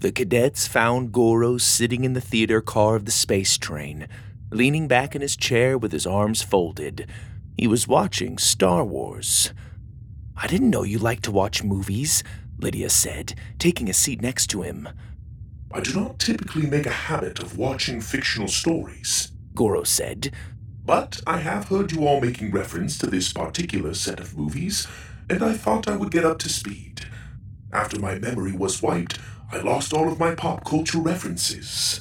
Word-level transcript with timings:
The 0.00 0.12
cadets 0.12 0.66
found 0.66 1.12
Goro 1.12 1.58
sitting 1.58 2.04
in 2.04 2.14
the 2.14 2.22
theater 2.22 2.62
car 2.62 2.96
of 2.96 3.04
the 3.04 3.10
space 3.10 3.58
train, 3.58 4.08
leaning 4.50 4.88
back 4.88 5.14
in 5.14 5.20
his 5.20 5.36
chair 5.36 5.76
with 5.76 5.92
his 5.92 6.06
arms 6.06 6.40
folded. 6.40 7.06
He 7.58 7.66
was 7.66 7.86
watching 7.86 8.38
Star 8.38 8.82
Wars. 8.82 9.52
I 10.34 10.46
didn't 10.46 10.70
know 10.70 10.84
you 10.84 10.98
liked 10.98 11.24
to 11.24 11.30
watch 11.30 11.62
movies, 11.62 12.24
Lydia 12.58 12.88
said, 12.88 13.34
taking 13.58 13.90
a 13.90 13.92
seat 13.92 14.22
next 14.22 14.46
to 14.46 14.62
him. 14.62 14.88
I 15.70 15.80
do 15.80 15.92
not 15.92 16.18
typically 16.18 16.66
make 16.66 16.86
a 16.86 16.90
habit 16.90 17.38
of 17.42 17.58
watching 17.58 18.00
fictional 18.00 18.48
stories, 18.48 19.32
Goro 19.54 19.82
said. 19.84 20.32
But 20.82 21.20
I 21.26 21.40
have 21.40 21.68
heard 21.68 21.92
you 21.92 22.06
all 22.06 22.22
making 22.22 22.52
reference 22.52 22.96
to 22.98 23.06
this 23.06 23.34
particular 23.34 23.92
set 23.92 24.18
of 24.18 24.34
movies, 24.34 24.86
and 25.28 25.42
I 25.42 25.52
thought 25.52 25.88
I 25.88 25.96
would 25.96 26.10
get 26.10 26.24
up 26.24 26.38
to 26.38 26.48
speed. 26.48 27.02
After 27.70 28.00
my 28.00 28.18
memory 28.18 28.52
was 28.52 28.82
wiped, 28.82 29.18
I 29.52 29.58
lost 29.58 29.92
all 29.92 30.10
of 30.10 30.20
my 30.20 30.36
pop 30.36 30.64
culture 30.64 31.00
references. 31.00 32.00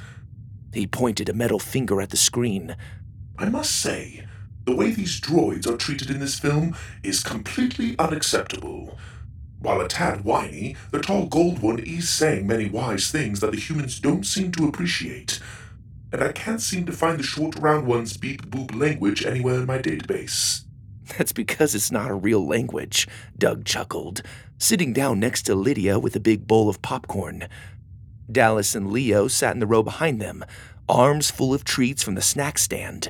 He 0.71 0.85
pointed 0.85 1.30
a 1.30 1.34
metal 1.34 1.58
finger 1.58 1.99
at 1.99 2.12
the 2.12 2.17
screen. 2.17 2.75
I 3.39 3.49
must 3.49 3.72
say, 3.72 4.27
the 4.66 4.75
way 4.75 4.91
these 4.91 5.20
droids 5.20 5.66
are 5.66 5.75
treated 5.75 6.12
in 6.12 6.20
this 6.20 6.38
film 6.38 6.75
is 7.02 7.23
completely 7.23 7.95
unacceptable. 7.98 8.99
While 9.58 9.81
a 9.81 9.88
tad 9.88 10.23
whiny, 10.23 10.75
the 10.91 10.99
tall 10.99 11.25
gold 11.25 11.59
one 11.59 11.80
is 11.80 12.08
saying 12.08 12.45
many 12.45 12.70
wise 12.70 13.09
things 13.09 13.39
that 13.39 13.52
the 13.52 13.59
humans 13.59 14.00
don't 14.00 14.27
seem 14.27 14.52
to 14.53 14.67
appreciate. 14.67 15.39
And 16.11 16.23
I 16.23 16.31
can't 16.31 16.61
seem 16.61 16.86
to 16.86 16.91
find 16.91 17.17
the 17.17 17.23
short 17.23 17.58
round 17.58 17.88
one's 17.88 18.16
beep 18.16 18.50
boop 18.52 18.80
language 18.80 19.25
anywhere 19.25 19.55
in 19.55 19.66
my 19.66 19.80
database. 19.80 20.66
That's 21.18 21.31
because 21.31 21.76
it's 21.76 21.91
not 21.91 22.12
a 22.12 22.16
real 22.16 22.45
language, 22.45 23.08
Doug 23.38 23.66
chuckled, 23.66 24.22
sitting 24.58 24.94
down 24.94 25.20
next 25.20 25.44
to 25.44 25.55
Lydia 25.55 26.00
with 26.00 26.16
a 26.16 26.20
big 26.20 26.48
bowl 26.48 26.70
of 26.70 26.81
popcorn. 26.81 27.48
Dallas 28.31 28.76
and 28.76 28.91
Leo 28.91 29.27
sat 29.27 29.53
in 29.53 29.59
the 29.59 29.67
row 29.67 29.81
behind 29.81 30.22
them, 30.22 30.45
arms 30.88 31.31
full 31.31 31.53
of 31.53 31.64
treats 31.64 32.03
from 32.03 32.16
the 32.16 32.22
snack 32.22 32.58
stand. 32.58 33.09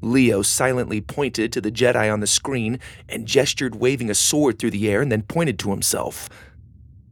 Leo 0.00 0.42
silently 0.42 1.00
pointed 1.00 1.52
to 1.52 1.60
the 1.60 1.72
Jedi 1.72 2.12
on 2.12 2.20
the 2.20 2.26
screen 2.26 2.78
and 3.08 3.26
gestured, 3.26 3.76
waving 3.76 4.10
a 4.10 4.14
sword 4.14 4.58
through 4.58 4.70
the 4.70 4.88
air, 4.88 5.00
and 5.00 5.10
then 5.10 5.22
pointed 5.22 5.58
to 5.60 5.70
himself. 5.70 6.28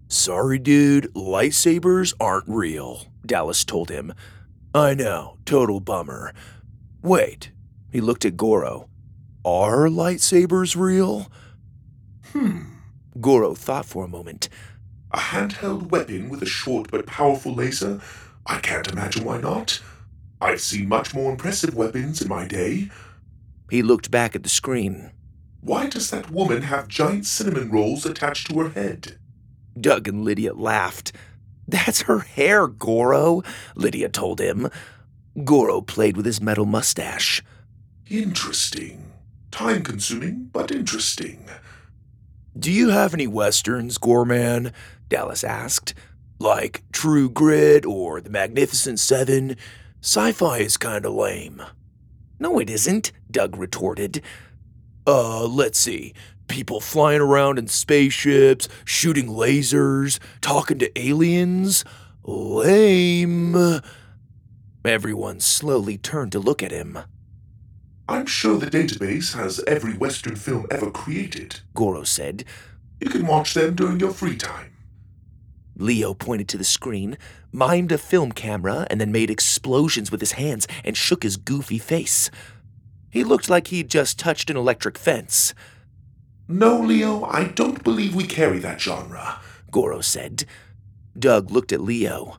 Sorry, 0.08 0.58
dude, 0.58 1.12
lightsabers 1.14 2.12
aren't 2.20 2.44
real, 2.46 3.06
Dallas 3.24 3.64
told 3.64 3.88
him. 3.90 4.12
I 4.74 4.94
know, 4.94 5.38
total 5.46 5.80
bummer. 5.80 6.34
Wait, 7.02 7.50
he 7.90 8.00
looked 8.00 8.24
at 8.24 8.36
Goro. 8.36 8.88
Are 9.44 9.88
lightsabers 9.88 10.76
real? 10.76 11.30
Hmm. 12.32 12.60
Goro 13.20 13.54
thought 13.54 13.86
for 13.86 14.04
a 14.04 14.08
moment. 14.08 14.48
A 15.10 15.18
handheld 15.18 15.90
weapon 15.90 16.28
with 16.28 16.42
a 16.42 16.46
short 16.46 16.90
but 16.90 17.06
powerful 17.06 17.52
laser? 17.52 18.00
I 18.46 18.58
can't 18.58 18.88
imagine 18.88 19.24
why 19.24 19.40
not. 19.40 19.80
I've 20.40 20.60
seen 20.60 20.88
much 20.88 21.14
more 21.14 21.30
impressive 21.30 21.74
weapons 21.74 22.22
in 22.22 22.28
my 22.28 22.46
day. 22.46 22.88
He 23.70 23.82
looked 23.82 24.10
back 24.10 24.34
at 24.34 24.42
the 24.42 24.48
screen. 24.48 25.10
Why 25.60 25.86
does 25.88 26.10
that 26.10 26.30
woman 26.30 26.62
have 26.62 26.88
giant 26.88 27.26
cinnamon 27.26 27.70
rolls 27.70 28.06
attached 28.06 28.48
to 28.50 28.58
her 28.60 28.70
head? 28.70 29.18
Doug 29.80 30.08
and 30.08 30.24
Lydia 30.24 30.54
laughed. 30.54 31.12
That's 31.68 32.02
her 32.02 32.20
hair, 32.20 32.66
Goro, 32.66 33.42
Lydia 33.74 34.08
told 34.08 34.40
him. 34.40 34.68
Goro 35.44 35.80
played 35.80 36.16
with 36.16 36.26
his 36.26 36.40
metal 36.40 36.66
mustache. 36.66 37.42
Interesting. 38.08 39.11
Time 39.52 39.82
consuming, 39.82 40.48
but 40.50 40.72
interesting. 40.72 41.44
Do 42.58 42.72
you 42.72 42.88
have 42.88 43.12
any 43.12 43.26
westerns, 43.26 43.98
Gorman? 43.98 44.72
Dallas 45.08 45.44
asked. 45.44 45.92
Like 46.38 46.82
True 46.90 47.28
Grit 47.28 47.84
or 47.84 48.22
The 48.22 48.30
Magnificent 48.30 48.98
Seven? 48.98 49.56
Sci 50.00 50.32
fi 50.32 50.58
is 50.58 50.78
kinda 50.78 51.10
lame. 51.10 51.62
No, 52.40 52.58
it 52.58 52.70
isn't, 52.70 53.12
Doug 53.30 53.56
retorted. 53.56 54.22
Uh, 55.06 55.46
let's 55.46 55.78
see. 55.78 56.14
People 56.48 56.80
flying 56.80 57.20
around 57.20 57.58
in 57.58 57.66
spaceships, 57.68 58.68
shooting 58.86 59.28
lasers, 59.28 60.18
talking 60.40 60.78
to 60.78 60.98
aliens? 60.98 61.84
Lame. 62.24 63.82
Everyone 64.84 65.40
slowly 65.40 65.98
turned 65.98 66.32
to 66.32 66.40
look 66.40 66.62
at 66.62 66.72
him. 66.72 66.98
I'm 68.12 68.26
sure 68.26 68.58
the 68.58 68.66
database 68.66 69.34
has 69.34 69.64
every 69.66 69.94
Western 69.94 70.36
film 70.36 70.66
ever 70.70 70.90
created, 70.90 71.60
Goro 71.72 72.04
said. 72.04 72.44
You 73.00 73.08
can 73.08 73.26
watch 73.26 73.54
them 73.54 73.74
during 73.74 74.00
your 74.00 74.12
free 74.12 74.36
time. 74.36 74.70
Leo 75.78 76.12
pointed 76.12 76.46
to 76.50 76.58
the 76.58 76.62
screen, 76.62 77.16
mimed 77.54 77.90
a 77.90 77.96
film 77.96 78.30
camera, 78.32 78.86
and 78.90 79.00
then 79.00 79.12
made 79.12 79.30
explosions 79.30 80.10
with 80.10 80.20
his 80.20 80.32
hands 80.32 80.68
and 80.84 80.94
shook 80.94 81.22
his 81.22 81.38
goofy 81.38 81.78
face. 81.78 82.30
He 83.08 83.24
looked 83.24 83.48
like 83.48 83.68
he'd 83.68 83.88
just 83.88 84.18
touched 84.18 84.50
an 84.50 84.58
electric 84.58 84.98
fence. 84.98 85.54
No, 86.46 86.78
Leo, 86.78 87.24
I 87.24 87.44
don't 87.44 87.82
believe 87.82 88.14
we 88.14 88.24
carry 88.24 88.58
that 88.58 88.78
genre, 88.78 89.40
Goro 89.70 90.02
said. 90.02 90.44
Doug 91.18 91.50
looked 91.50 91.72
at 91.72 91.80
Leo. 91.80 92.36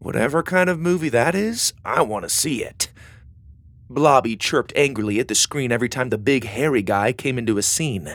Whatever 0.00 0.42
kind 0.42 0.68
of 0.68 0.78
movie 0.78 1.08
that 1.08 1.34
is, 1.34 1.72
I 1.82 2.02
want 2.02 2.24
to 2.24 2.28
see 2.28 2.62
it. 2.62 2.90
Blobby 3.90 4.36
chirped 4.36 4.72
angrily 4.76 5.18
at 5.18 5.28
the 5.28 5.34
screen 5.34 5.72
every 5.72 5.88
time 5.88 6.10
the 6.10 6.18
big 6.18 6.44
hairy 6.44 6.82
guy 6.82 7.12
came 7.12 7.38
into 7.38 7.58
a 7.58 7.62
scene. 7.62 8.14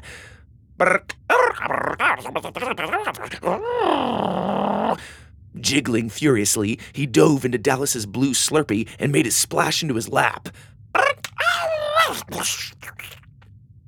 Jiggling 5.60 6.10
furiously, 6.10 6.80
he 6.94 7.06
dove 7.06 7.46
into 7.46 7.58
Dallas's 7.58 8.06
blue 8.06 8.32
Slurpee 8.32 8.88
and 9.00 9.12
made 9.12 9.28
it 9.28 9.34
splash 9.34 9.82
into 9.82 9.96
his 9.96 10.10
lap. 10.10 10.50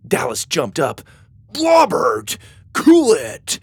Dallas 0.08 0.46
jumped 0.46 0.80
up. 0.80 1.02
Blobbert! 1.52 2.38
Cool 2.74 3.14
it! 3.14 3.60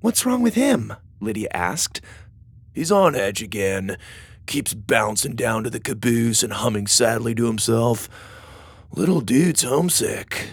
What's 0.00 0.24
wrong 0.24 0.42
with 0.42 0.54
him? 0.54 0.92
Lydia 1.20 1.48
asked. 1.52 2.00
He's 2.72 2.92
on 2.92 3.14
edge 3.14 3.42
again. 3.42 3.96
Keeps 4.48 4.72
bouncing 4.72 5.36
down 5.36 5.64
to 5.64 5.70
the 5.70 5.78
caboose 5.78 6.42
and 6.42 6.54
humming 6.54 6.86
sadly 6.86 7.34
to 7.34 7.44
himself. 7.44 8.08
Little 8.90 9.20
dude's 9.20 9.62
homesick. 9.62 10.48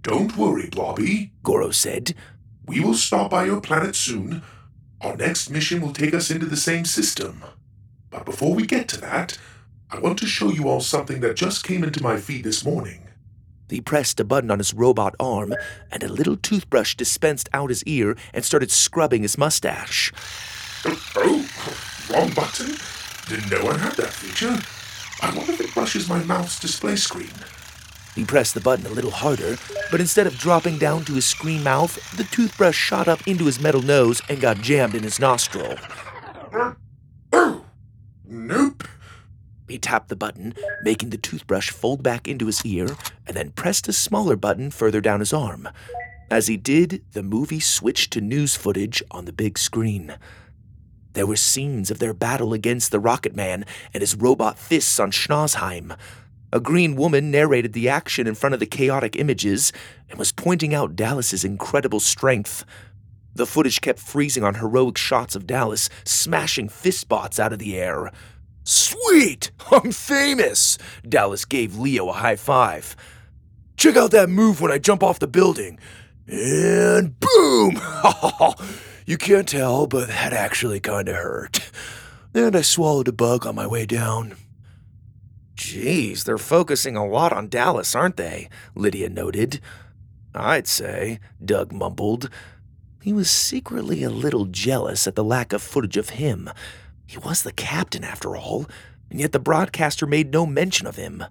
Don't 0.00 0.38
worry, 0.38 0.70
Blobby, 0.70 1.32
Goro 1.42 1.70
said. 1.70 2.14
We 2.64 2.80
will 2.80 2.94
stop 2.94 3.30
by 3.30 3.44
your 3.44 3.60
planet 3.60 3.94
soon. 3.94 4.42
Our 5.02 5.18
next 5.18 5.50
mission 5.50 5.82
will 5.82 5.92
take 5.92 6.14
us 6.14 6.30
into 6.30 6.46
the 6.46 6.56
same 6.56 6.86
system. 6.86 7.44
But 8.08 8.24
before 8.24 8.54
we 8.54 8.66
get 8.66 8.88
to 8.88 9.00
that, 9.02 9.36
I 9.90 9.98
want 9.98 10.18
to 10.20 10.26
show 10.26 10.50
you 10.50 10.66
all 10.66 10.80
something 10.80 11.20
that 11.20 11.36
just 11.36 11.62
came 11.62 11.84
into 11.84 12.02
my 12.02 12.16
feed 12.16 12.44
this 12.44 12.64
morning. 12.64 13.06
He 13.68 13.82
pressed 13.82 14.18
a 14.18 14.24
button 14.24 14.50
on 14.50 14.58
his 14.58 14.72
robot 14.72 15.14
arm, 15.20 15.54
and 15.92 16.02
a 16.02 16.08
little 16.08 16.38
toothbrush 16.38 16.94
dispensed 16.94 17.50
out 17.52 17.68
his 17.68 17.84
ear 17.84 18.16
and 18.32 18.46
started 18.46 18.70
scrubbing 18.70 19.20
his 19.20 19.36
mustache. 19.36 20.10
Oh, 20.86 21.46
wrong 22.08 22.32
button? 22.32 22.78
Didn't 23.28 23.50
know 23.50 23.70
I 23.70 23.76
had 23.78 23.92
that 23.96 24.12
feature. 24.12 24.58
I 25.22 25.34
wonder 25.36 25.52
if 25.52 25.60
it 25.60 25.74
brushes 25.74 26.08
my 26.08 26.22
mouth's 26.24 26.58
display 26.58 26.96
screen. 26.96 27.30
He 28.14 28.24
pressed 28.24 28.54
the 28.54 28.60
button 28.60 28.86
a 28.86 28.90
little 28.90 29.10
harder, 29.10 29.56
but 29.90 30.00
instead 30.00 30.26
of 30.26 30.36
dropping 30.36 30.78
down 30.78 31.04
to 31.04 31.14
his 31.14 31.24
screen 31.24 31.62
mouth, 31.62 32.16
the 32.16 32.24
toothbrush 32.24 32.76
shot 32.76 33.06
up 33.06 33.26
into 33.26 33.44
his 33.44 33.60
metal 33.60 33.82
nose 33.82 34.20
and 34.28 34.40
got 34.40 34.60
jammed 34.60 34.94
in 34.94 35.02
his 35.02 35.20
nostril. 35.20 35.76
Uh, 36.52 36.74
oh, 37.32 37.64
nope. 38.24 38.84
He 39.68 39.78
tapped 39.78 40.08
the 40.08 40.16
button, 40.16 40.54
making 40.82 41.10
the 41.10 41.18
toothbrush 41.18 41.70
fold 41.70 42.02
back 42.02 42.26
into 42.26 42.46
his 42.46 42.66
ear, 42.66 42.88
and 43.26 43.36
then 43.36 43.50
pressed 43.50 43.86
a 43.86 43.92
smaller 43.92 44.34
button 44.34 44.72
further 44.72 45.00
down 45.00 45.20
his 45.20 45.32
arm. 45.32 45.68
As 46.30 46.48
he 46.48 46.56
did, 46.56 47.04
the 47.12 47.22
movie 47.22 47.60
switched 47.60 48.12
to 48.12 48.20
news 48.20 48.56
footage 48.56 49.02
on 49.10 49.26
the 49.26 49.32
big 49.32 49.58
screen. 49.58 50.16
There 51.12 51.26
were 51.26 51.36
scenes 51.36 51.90
of 51.90 51.98
their 51.98 52.14
battle 52.14 52.52
against 52.52 52.90
the 52.90 53.00
Rocket 53.00 53.34
Man 53.34 53.64
and 53.92 54.00
his 54.00 54.14
robot 54.14 54.58
fists 54.58 55.00
on 55.00 55.10
Schnauzheim. 55.10 55.96
A 56.52 56.60
green 56.60 56.96
woman 56.96 57.30
narrated 57.30 57.72
the 57.72 57.88
action 57.88 58.26
in 58.26 58.34
front 58.34 58.54
of 58.54 58.60
the 58.60 58.66
chaotic 58.66 59.16
images 59.16 59.72
and 60.08 60.18
was 60.18 60.32
pointing 60.32 60.74
out 60.74 60.96
Dallas's 60.96 61.44
incredible 61.44 62.00
strength. 62.00 62.64
The 63.34 63.46
footage 63.46 63.80
kept 63.80 64.00
freezing 64.00 64.42
on 64.42 64.56
heroic 64.56 64.98
shots 64.98 65.36
of 65.36 65.46
Dallas 65.46 65.88
smashing 66.04 66.68
fistbots 66.68 67.38
out 67.38 67.52
of 67.52 67.60
the 67.60 67.76
air. 67.76 68.10
Sweet! 68.64 69.50
I'm 69.70 69.92
famous! 69.92 70.78
Dallas 71.08 71.44
gave 71.44 71.78
Leo 71.78 72.08
a 72.08 72.14
high 72.14 72.36
five. 72.36 72.96
Check 73.76 73.96
out 73.96 74.10
that 74.10 74.28
move 74.28 74.60
when 74.60 74.72
I 74.72 74.78
jump 74.78 75.02
off 75.02 75.18
the 75.18 75.26
building. 75.26 75.78
And 76.26 77.18
boom! 77.18 77.80
you 79.10 79.18
can't 79.18 79.48
tell, 79.48 79.88
but 79.88 80.06
that 80.06 80.32
actually 80.32 80.78
kinda 80.78 81.12
hurt. 81.14 81.68
And 82.32 82.54
I 82.54 82.62
swallowed 82.62 83.08
a 83.08 83.12
bug 83.12 83.44
on 83.44 83.56
my 83.56 83.66
way 83.66 83.84
down. 83.84 84.36
Geez, 85.56 86.22
they're 86.22 86.38
focusing 86.38 86.96
a 86.96 87.04
lot 87.04 87.32
on 87.32 87.48
Dallas, 87.48 87.96
aren't 87.96 88.16
they? 88.16 88.48
Lydia 88.76 89.10
noted. 89.10 89.60
I'd 90.32 90.68
say, 90.68 91.18
Doug 91.44 91.72
mumbled. 91.72 92.30
He 93.02 93.12
was 93.12 93.28
secretly 93.28 94.04
a 94.04 94.10
little 94.10 94.44
jealous 94.44 95.08
at 95.08 95.16
the 95.16 95.24
lack 95.24 95.52
of 95.52 95.60
footage 95.60 95.96
of 95.96 96.10
him. 96.10 96.48
He 97.04 97.18
was 97.18 97.42
the 97.42 97.52
captain, 97.52 98.04
after 98.04 98.36
all, 98.36 98.66
and 99.10 99.18
yet 99.18 99.32
the 99.32 99.40
broadcaster 99.40 100.06
made 100.06 100.30
no 100.30 100.46
mention 100.46 100.86
of 100.86 100.94
him. 100.94 101.24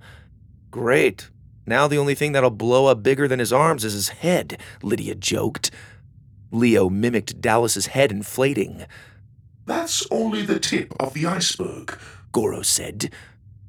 Great. 0.70 1.30
Now 1.66 1.88
the 1.88 1.98
only 1.98 2.14
thing 2.14 2.34
that'll 2.34 2.50
blow 2.50 2.88
up 2.88 3.04
bigger 3.04 3.26
than 3.28 3.40
his 3.40 3.54
arms 3.54 3.86
is 3.86 3.94
his 3.94 4.10
head, 4.10 4.60
Lydia 4.84 5.16
joked. 5.16 5.72
Leo 6.52 6.90
mimicked 6.90 7.42
Dallas's 7.42 7.88
head 7.88 8.12
inflating. 8.12 8.86
That's 9.66 10.06
only 10.10 10.42
the 10.42 10.60
tip 10.60 10.94
of 11.00 11.14
the 11.14 11.26
iceberg, 11.26 11.98
Goro 12.32 12.62
said. 12.62 13.14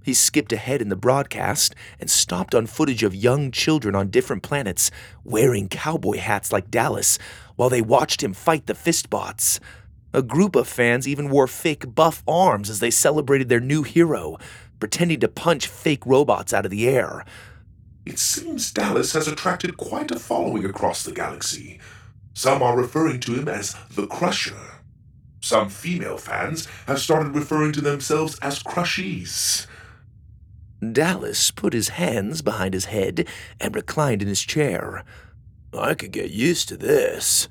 He 0.03 0.15
skipped 0.15 0.53
ahead 0.53 0.81
in 0.81 0.89
the 0.89 0.97
broadcast 0.97 1.75
and 1.99 2.11
stopped 2.11 2.55
on 2.55 2.67
footage 2.67 3.03
of 3.03 3.15
young 3.15 3.51
children 3.51 3.95
on 3.95 4.09
different 4.09 4.43
planets 4.43 4.91
wearing 5.25 5.69
cowboy 5.69 6.17
hats 6.17 6.53
like 6.53 6.71
Dallas 6.71 7.19
while 7.57 7.69
they 7.69 7.83
watched 7.83 8.23
him 8.23 8.33
fight 8.33 8.67
the 8.67 8.73
fistbots. 8.73 9.61
A 10.15 10.23
group 10.23 10.57
of 10.57 10.67
fans 10.67 11.07
even 11.07 11.29
wore 11.29 11.47
fake 11.47 11.95
buff 11.95 12.23
arms 12.27 12.71
as 12.71 12.81
they 12.81 12.91
celebrated 12.91 13.49
their 13.49 13.61
new 13.61 13.83
hero, 13.83 14.39
pretending 14.81 15.21
to 15.21 15.29
punch 15.29 15.67
fake 15.67 16.05
robots 16.07 16.55
out 16.55 16.65
of 16.65 16.71
the 16.71 16.89
air. 16.89 17.25
It 18.07 18.19
seems 18.19 18.73
Dallas 18.73 19.13
has 19.13 19.29
attracted 19.29 19.77
quite 19.77 20.11
a 20.11 20.19
following 20.19 20.65
across 20.65 21.05
the 21.05 21.13
galaxy. 21.13 21.79
Some 22.41 22.63
are 22.63 22.75
referring 22.75 23.21
to 23.21 23.35
him 23.35 23.49
as 23.49 23.77
the 23.95 24.07
Crusher. 24.07 24.81
Some 25.43 25.69
female 25.69 26.17
fans 26.17 26.67
have 26.87 26.99
started 26.99 27.35
referring 27.35 27.73
to 27.73 27.83
themselves 27.83 28.39
as 28.39 28.63
Crushies. 28.63 29.67
Dallas 30.81 31.51
put 31.51 31.75
his 31.75 31.91
hands 31.91 32.41
behind 32.41 32.73
his 32.73 32.87
head 32.87 33.29
and 33.61 33.77
reclined 33.77 34.23
in 34.23 34.29
his 34.29 34.41
chair. 34.41 35.05
I 35.79 35.93
could 35.93 36.13
get 36.13 36.31
used 36.31 36.71
to 36.71 36.79
this. 36.79 37.47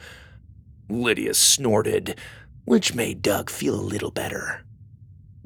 Lydia 0.89 1.35
snorted, 1.35 2.17
which 2.65 2.95
made 2.95 3.21
Doug 3.21 3.51
feel 3.51 3.75
a 3.75 3.91
little 3.93 4.09
better. 4.09 4.65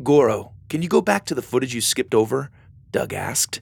Goro, 0.02 0.54
can 0.70 0.82
you 0.82 0.88
go 0.88 1.02
back 1.02 1.26
to 1.26 1.36
the 1.36 1.42
footage 1.42 1.76
you 1.76 1.82
skipped 1.82 2.16
over? 2.16 2.50
Doug 2.92 3.12
asked. 3.12 3.60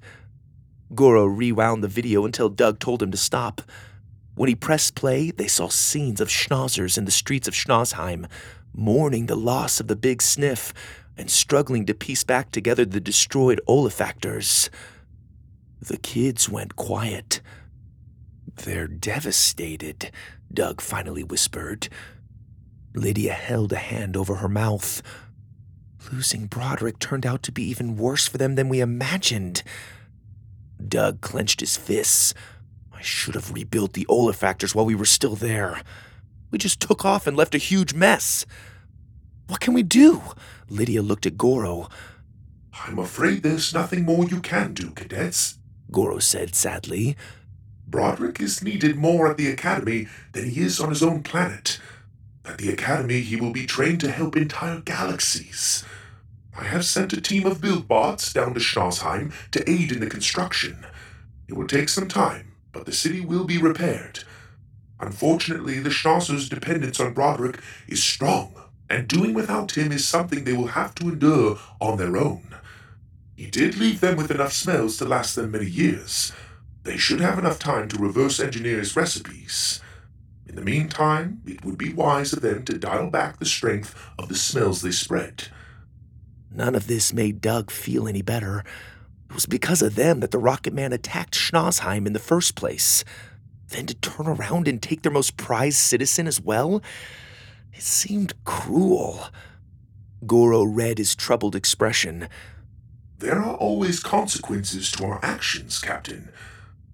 Goro 0.94 1.26
rewound 1.26 1.84
the 1.84 1.88
video 1.88 2.24
until 2.24 2.50
Doug 2.50 2.78
told 2.78 3.02
him 3.02 3.10
to 3.10 3.18
stop. 3.18 3.64
When 4.36 4.50
he 4.50 4.56
pressed 4.56 4.96
play, 4.96 5.32
they 5.32 5.48
saw 5.48 5.68
scenes 5.68 6.22
of 6.22 6.30
schnauzers 6.30 6.98
in 6.98 7.06
the 7.06 7.12
streets 7.12 7.48
of 7.48 7.54
Schnauzheim, 7.54 8.28
mourning 8.74 9.26
the 9.26 9.36
loss 9.36 9.80
of 9.80 9.88
the 9.88 9.96
big 9.96 10.22
sniff 10.22 10.74
and 11.18 11.30
struggling 11.30 11.86
to 11.86 11.94
piece 11.94 12.24
back 12.24 12.52
together 12.52 12.86
the 12.86 13.00
destroyed 13.00 13.62
olfactors. 13.68 14.70
The 15.82 15.98
kids 15.98 16.48
went 16.48 16.76
quiet. 16.76 17.42
They're 18.64 18.88
devastated, 18.88 20.12
Doug 20.54 20.82
finally 20.82 21.24
whispered. 21.24 21.90
Lydia 22.94 23.34
held 23.34 23.72
a 23.74 23.78
hand 23.78 24.16
over 24.16 24.36
her 24.36 24.50
mouth. 24.50 25.02
Losing 26.12 26.48
Broderick 26.48 27.00
turned 27.00 27.26
out 27.26 27.44
to 27.44 27.52
be 27.52 27.64
even 27.64 27.98
worse 27.98 28.28
for 28.28 28.38
them 28.38 28.56
than 28.56 28.70
we 28.70 28.80
imagined. 28.80 29.64
Doug 30.86 31.22
clenched 31.22 31.60
his 31.60 31.78
fists. 31.78 32.34
I 33.02 33.04
should 33.04 33.34
have 33.34 33.52
rebuilt 33.52 33.94
the 33.94 34.06
olfactors 34.08 34.76
while 34.76 34.86
we 34.86 34.94
were 34.94 35.06
still 35.06 35.36
there. 35.36 35.82
We 36.52 36.60
just 36.60 36.80
took 36.80 37.04
off 37.04 37.26
and 37.26 37.36
left 37.36 37.56
a 37.56 37.58
huge 37.58 37.96
mess. 37.96 38.46
What 39.48 39.60
can 39.60 39.74
we 39.74 39.82
do? 39.82 40.22
Lydia 40.70 41.02
looked 41.02 41.26
at 41.26 41.36
Goro. 41.36 41.90
I'm 42.86 43.00
afraid 43.00 43.42
there's 43.42 43.74
nothing 43.74 44.06
more 44.06 44.26
you 44.26 44.40
can 44.40 44.76
do, 44.76 44.92
cadets, 44.92 45.58
Goro 45.92 46.20
said 46.20 46.54
sadly. 46.54 47.18
Broderick 47.88 48.40
is 48.40 48.64
needed 48.64 48.98
more 48.98 49.32
at 49.32 49.38
the 49.38 49.50
Academy 49.50 50.08
than 50.34 50.52
he 50.52 50.62
is 50.62 50.80
on 50.80 50.90
his 50.90 51.02
own 51.02 51.24
planet. 51.24 51.80
At 52.46 52.60
the 52.60 52.70
Academy, 52.70 53.22
he 53.22 53.36
will 53.36 53.52
be 53.52 53.66
trained 53.66 54.02
to 54.02 54.12
help 54.12 54.38
entire 54.38 54.80
galaxies. 54.80 55.84
I 56.56 56.66
have 56.66 56.86
sent 56.86 57.14
a 57.14 57.22
team 57.22 57.48
of 57.48 57.62
buildbots 57.62 58.32
down 58.32 58.54
to 58.54 58.60
Schnauzheim 58.60 59.34
to 59.54 59.68
aid 59.68 59.92
in 59.92 60.02
the 60.02 60.08
construction. 60.08 60.86
It 61.48 61.56
will 61.56 61.68
take 61.68 61.90
some 61.90 62.08
time, 62.08 62.51
but 62.72 62.86
the 62.86 62.94
city 62.94 63.22
will 63.22 63.44
be 63.44 63.58
repaired. 63.58 64.24
Unfortunately, 65.00 65.80
the 65.80 65.90
Schnauzers' 65.90 66.50
dependence 66.50 67.00
on 67.00 67.14
Broderick 67.14 67.60
is 67.88 68.04
strong 68.04 68.54
and 68.92 69.08
doing 69.08 69.34
without 69.34 69.78
him 69.78 69.92
is 69.92 70.06
something 70.06 70.44
they 70.44 70.54
will 70.54 70.68
have 70.68 70.94
to 70.96 71.08
endure 71.08 71.58
on 71.80 71.98
their 71.98 72.18
own. 72.18 72.56
He 73.38 73.50
did 73.50 73.78
leave 73.78 74.02
them 74.02 74.18
with 74.18 74.30
enough 74.30 74.52
smells 74.52 74.98
to 74.98 75.06
last 75.06 75.36
them 75.36 75.52
many 75.52 75.66
years. 75.66 76.34
They 76.84 76.98
should 76.98 77.22
have 77.22 77.40
enough 77.40 77.58
time 77.58 77.88
to 77.88 77.98
reverse 77.98 78.40
engineer 78.40 78.80
his 78.80 78.96
recipes. 78.96 79.80
In 80.46 80.56
the 80.56 80.62
meantime, 80.62 81.42
it 81.48 81.64
would 81.64 81.78
be 81.78 81.94
wise 81.94 82.34
of 82.34 82.42
them 82.42 82.66
to 82.66 82.78
dial 82.78 83.10
back 83.10 83.40
the 83.40 83.46
strength 83.46 83.96
of 84.20 84.28
the 84.28 84.36
smells 84.36 84.82
they 84.82 84.92
spread. 84.92 85.48
None 86.54 86.76
of 86.76 86.88
this 86.88 87.14
made 87.14 87.40
Doug 87.40 87.72
feel 87.72 88.10
any 88.10 88.22
better. 88.22 88.66
It 89.32 89.36
was 89.36 89.46
because 89.46 89.82
of 89.82 89.96
them 89.96 90.20
that 90.20 90.32
the 90.32 90.38
Rocket 90.38 90.74
Man 90.74 90.92
attacked 90.92 91.36
Schnauzheim 91.36 92.06
in 92.06 92.12
the 92.12 92.20
first 92.20 92.54
place. 92.56 93.06
Then 93.70 93.86
to 93.86 93.94
turn 93.94 94.28
around 94.28 94.68
and 94.68 94.82
take 94.82 95.04
their 95.04 95.12
most 95.12 95.38
prized 95.38 95.78
citizen 95.78 96.28
as 96.28 96.42
well? 96.42 96.82
It 97.72 97.82
seemed 97.82 98.34
cruel. 98.44 99.30
Goro 100.28 100.64
read 100.64 100.98
his 100.98 101.16
troubled 101.16 101.56
expression. 101.56 102.28
There 103.20 103.42
are 103.42 103.56
always 103.56 104.02
consequences 104.02 104.92
to 104.92 105.06
our 105.06 105.24
actions, 105.24 105.80
Captain. 105.80 106.28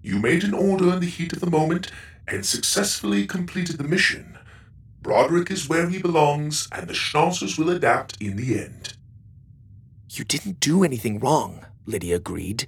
You 0.00 0.20
made 0.20 0.44
an 0.44 0.54
order 0.54 0.92
in 0.92 1.00
the 1.00 1.06
heat 1.06 1.32
of 1.32 1.40
the 1.40 1.50
moment 1.50 1.90
and 2.28 2.46
successfully 2.46 3.26
completed 3.26 3.78
the 3.78 3.84
mission. 3.84 4.38
Broderick 5.02 5.50
is 5.50 5.68
where 5.68 5.88
he 5.88 6.00
belongs, 6.00 6.68
and 6.70 6.86
the 6.86 6.94
Schnauzers 6.94 7.58
will 7.58 7.70
adapt 7.70 8.16
in 8.22 8.36
the 8.36 8.60
end. 8.60 8.94
You 10.08 10.22
didn't 10.22 10.60
do 10.60 10.84
anything 10.84 11.18
wrong, 11.18 11.64
Lydia 11.88 12.16
agreed. 12.16 12.66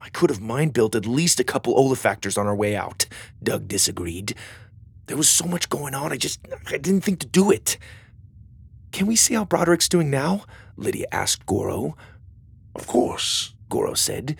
I 0.00 0.08
could 0.10 0.30
have 0.30 0.40
mind 0.40 0.72
built 0.72 0.94
at 0.94 1.06
least 1.06 1.40
a 1.40 1.44
couple 1.44 1.74
olfactors 1.74 2.38
on 2.38 2.46
our 2.46 2.54
way 2.54 2.76
out, 2.76 3.06
Doug 3.42 3.68
disagreed. 3.68 4.34
There 5.06 5.16
was 5.16 5.28
so 5.28 5.44
much 5.44 5.68
going 5.68 5.94
on, 5.94 6.12
I 6.12 6.16
just 6.16 6.40
I 6.66 6.78
didn't 6.78 7.02
think 7.02 7.18
to 7.20 7.26
do 7.26 7.50
it. 7.50 7.76
Can 8.92 9.06
we 9.06 9.16
see 9.16 9.34
how 9.34 9.44
Broderick's 9.44 9.88
doing 9.88 10.10
now? 10.10 10.44
Lydia 10.76 11.06
asked 11.10 11.46
Goro. 11.46 11.96
Of 12.74 12.86
course, 12.86 13.54
Goro 13.68 13.94
said. 13.94 14.36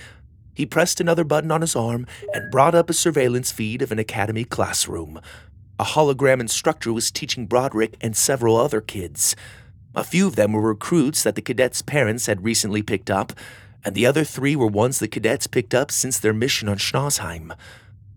He 0.55 0.65
pressed 0.65 1.01
another 1.01 1.25
button 1.25 1.51
on 1.51 1.61
his 1.61 1.75
arm 1.75 2.07
and 2.33 2.51
brought 2.51 2.75
up 2.75 2.89
a 2.89 2.95
surveillance 2.95 3.51
feed 3.51 3.83
of 3.83 3.91
an 3.91 3.99
academy 3.99 4.45
classroom. 4.45 5.21
A 5.79 5.85
hologram 5.85 6.41
instructor 6.41 6.93
was 6.93 7.11
teaching 7.11 7.47
Broderick 7.47 7.97
and 8.01 8.17
several 8.17 8.57
other 8.57 8.81
kids. 8.81 9.35
A 9.97 10.05
few 10.05 10.27
of 10.27 10.37
them 10.37 10.53
were 10.53 10.61
recruits 10.61 11.23
that 11.25 11.35
the 11.35 11.43
cadets' 11.43 11.83
parents 11.83 12.27
had 12.27 12.45
recently 12.45 12.83
picked 12.83 13.11
up, 13.11 13.33
and 13.85 13.95
the 13.95 14.07
other 14.07 14.25
three 14.25 14.57
were 14.57 14.67
ones 14.67 14.99
the 14.99 15.09
cadets 15.09 15.47
picked 15.47 15.75
up 15.75 15.91
since 15.91 16.19
their 16.19 16.33
mission 16.33 16.69
on 16.69 16.79
Schnauzheim. 16.79 17.55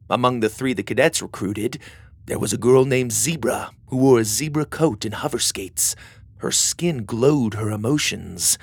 Among 0.09 0.39
the 0.39 0.49
three 0.49 0.73
the 0.73 0.83
cadets 0.83 1.21
recruited 1.21 1.79
there 2.25 2.39
was 2.39 2.53
a 2.53 2.57
girl 2.57 2.85
named 2.85 3.11
Zebra 3.11 3.71
who 3.87 3.97
wore 3.97 4.19
a 4.19 4.25
zebra 4.25 4.65
coat 4.65 5.05
and 5.05 5.13
hover 5.13 5.39
skates. 5.39 5.95
Her 6.37 6.51
skin 6.51 7.05
glowed 7.05 7.55
her 7.55 7.71
emotions. 7.71 8.57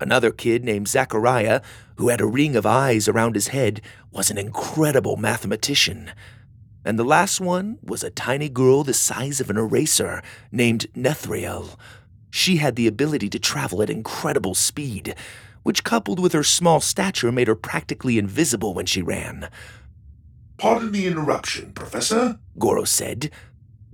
Another 0.00 0.30
kid 0.32 0.64
named 0.64 0.88
Zachariah, 0.88 1.60
who 1.96 2.08
had 2.08 2.20
a 2.20 2.26
ring 2.26 2.56
of 2.56 2.66
eyes 2.66 3.06
around 3.06 3.34
his 3.34 3.48
head, 3.48 3.80
was 4.10 4.30
an 4.30 4.38
incredible 4.38 5.16
mathematician. 5.16 6.10
And 6.84 6.98
the 6.98 7.04
last 7.04 7.40
one 7.40 7.78
was 7.82 8.02
a 8.02 8.10
tiny 8.10 8.48
girl 8.48 8.84
the 8.84 8.92
size 8.92 9.40
of 9.40 9.48
an 9.48 9.56
eraser 9.56 10.22
named 10.50 10.86
Nethriel. 10.94 11.76
She 12.30 12.56
had 12.56 12.74
the 12.74 12.86
ability 12.86 13.30
to 13.30 13.38
travel 13.38 13.80
at 13.80 13.90
incredible 13.90 14.54
speed, 14.54 15.14
which, 15.64 15.82
coupled 15.82 16.20
with 16.20 16.32
her 16.32 16.44
small 16.44 16.80
stature, 16.80 17.32
made 17.32 17.48
her 17.48 17.56
practically 17.56 18.16
invisible 18.16 18.72
when 18.72 18.86
she 18.86 19.02
ran. 19.02 19.48
Pardon 20.56 20.92
the 20.92 21.06
interruption, 21.06 21.72
Professor, 21.72 22.38
Goro 22.58 22.84
said. 22.84 23.30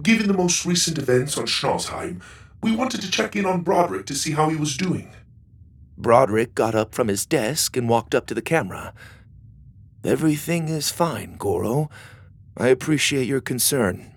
Given 0.03 0.29
the 0.29 0.35
most 0.35 0.67
recent 0.67 0.99
events 0.99 1.39
on 1.39 1.47
Schnauzheim, 1.47 2.21
we 2.63 2.77
wanted 2.77 3.01
to 3.01 3.11
check 3.11 3.35
in 3.35 3.47
on 3.47 3.63
Broderick 3.63 4.05
to 4.07 4.15
see 4.15 4.33
how 4.33 4.51
he 4.51 4.57
was 4.57 4.77
doing. 4.77 5.11
Broderick 5.97 6.55
got 6.55 6.75
up 6.75 6.95
from 6.95 7.09
his 7.09 7.25
desk 7.25 7.77
and 7.77 7.89
walked 7.89 8.15
up 8.15 8.27
to 8.27 8.35
the 8.35 8.43
camera. 8.43 8.93
Everything 10.05 10.69
is 10.69 10.91
fine, 10.91 11.37
Goro. 11.37 11.91
I 12.57 12.69
appreciate 12.69 13.27
your 13.27 13.41
concern. 13.41 14.13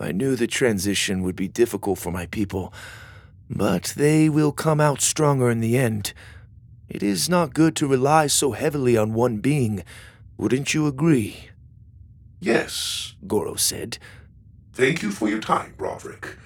I 0.00 0.12
knew 0.12 0.34
the 0.34 0.46
transition 0.46 1.22
would 1.22 1.36
be 1.36 1.48
difficult 1.48 1.98
for 1.98 2.10
my 2.10 2.26
people, 2.26 2.72
but 3.48 3.92
they 3.96 4.28
will 4.28 4.52
come 4.52 4.80
out 4.80 5.02
stronger 5.02 5.50
in 5.50 5.60
the 5.60 5.76
end. 5.76 6.14
It 6.90 7.04
is 7.04 7.28
not 7.28 7.54
good 7.54 7.76
to 7.76 7.86
rely 7.86 8.26
so 8.26 8.50
heavily 8.50 8.96
on 8.96 9.14
one 9.14 9.38
being. 9.38 9.84
Wouldn't 10.36 10.74
you 10.74 10.88
agree? 10.88 11.50
Yes, 12.40 13.14
Goro 13.26 13.54
said. 13.54 13.98
Thank 14.72 15.02
you 15.02 15.12
for 15.12 15.28
your 15.28 15.38
time, 15.38 15.74
Broderick. 15.76 16.36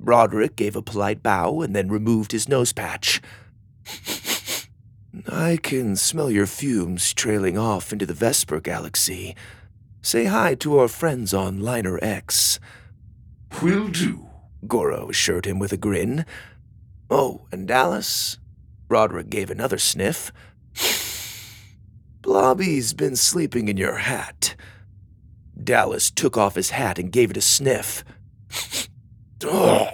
Broderick 0.00 0.56
gave 0.56 0.74
a 0.74 0.82
polite 0.82 1.22
bow 1.22 1.60
and 1.60 1.76
then 1.76 1.88
removed 1.88 2.32
his 2.32 2.48
nose 2.48 2.72
patch. 2.72 3.20
I 5.28 5.58
can 5.62 5.96
smell 5.96 6.30
your 6.30 6.46
fumes 6.46 7.12
trailing 7.12 7.58
off 7.58 7.92
into 7.92 8.06
the 8.06 8.14
Vesper 8.14 8.60
galaxy. 8.60 9.36
Say 10.00 10.24
hi 10.24 10.54
to 10.56 10.78
our 10.78 10.88
friends 10.88 11.34
on 11.34 11.60
Lyner 11.60 11.98
X. 12.02 12.58
Will 13.60 13.88
do. 13.88 14.28
Goro 14.66 15.10
assured 15.10 15.44
him 15.44 15.58
with 15.58 15.72
a 15.72 15.76
grin. 15.76 16.24
Oh, 17.10 17.46
and 17.52 17.68
Dallas? 17.68 18.38
Broderick 18.92 19.30
gave 19.30 19.50
another 19.50 19.78
sniff. 19.78 20.30
Blobby's 22.20 22.92
been 22.92 23.16
sleeping 23.16 23.68
in 23.68 23.78
your 23.78 23.96
hat. 23.96 24.54
Dallas 25.64 26.10
took 26.10 26.36
off 26.36 26.56
his 26.56 26.68
hat 26.68 26.98
and 26.98 27.10
gave 27.10 27.30
it 27.30 27.38
a 27.38 27.40
sniff. 27.40 28.04
oh, 29.44 29.88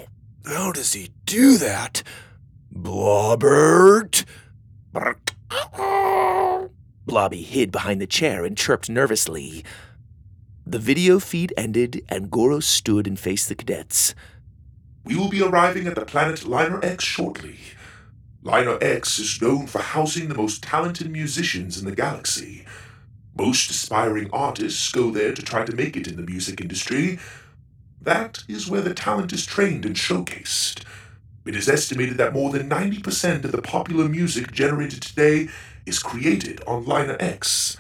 how 0.45 0.73
does 0.73 0.95
he 0.95 1.13
do 1.27 1.59
that? 1.59 2.03
Blobbert! 2.75 4.25
Blobby 7.07 7.43
hid 7.43 7.71
behind 7.71 8.01
the 8.01 8.07
chair 8.09 8.45
and 8.45 8.59
chirped 8.59 8.91
nervously. 8.91 9.65
The 10.67 10.81
video 10.81 11.21
feed 11.21 11.55
ended, 11.57 12.03
and 12.09 12.33
Goro 12.33 12.59
stood 12.59 13.07
and 13.07 13.17
faced 13.17 13.49
the 13.49 13.55
cadets. 13.55 14.17
We 15.05 15.15
will 15.15 15.29
be 15.29 15.41
arriving 15.41 15.87
at 15.87 15.95
the 15.95 16.05
planet 16.05 16.41
Lyner 16.41 16.85
X 16.85 17.05
shortly. 17.05 17.59
Lyner 18.49 18.83
X 18.83 19.19
is 19.19 19.43
known 19.43 19.67
for 19.67 19.83
housing 19.83 20.29
the 20.29 20.35
most 20.35 20.63
talented 20.63 21.11
musicians 21.11 21.79
in 21.79 21.85
the 21.85 21.95
galaxy. 21.95 22.65
Most 23.37 23.71
aspiring 23.71 24.31
artists 24.33 24.91
go 24.91 25.11
there 25.11 25.35
to 25.35 25.43
try 25.43 25.67
to 25.67 25.77
make 25.77 25.99
it 25.99 26.07
in 26.07 26.17
the 26.17 26.23
music 26.23 26.63
industry. 26.63 27.19
That 28.01 28.45
is 28.49 28.67
where 28.67 28.81
the 28.81 28.95
talent 28.95 29.35
is 29.35 29.45
trained 29.45 29.85
and 29.85 29.95
showcased. 29.95 30.83
It 31.45 31.57
is 31.57 31.69
estimated 31.69 32.17
that 32.17 32.33
more 32.33 32.51
than 32.51 32.71
90% 32.71 33.45
of 33.45 33.53
the 33.53 33.61
popular 33.61 34.09
music 34.09 34.51
generated 34.51 35.03
today 35.03 35.51
is 35.85 35.99
created 35.99 36.63
on 36.67 36.87
Lyner 36.87 37.21
X. 37.21 37.77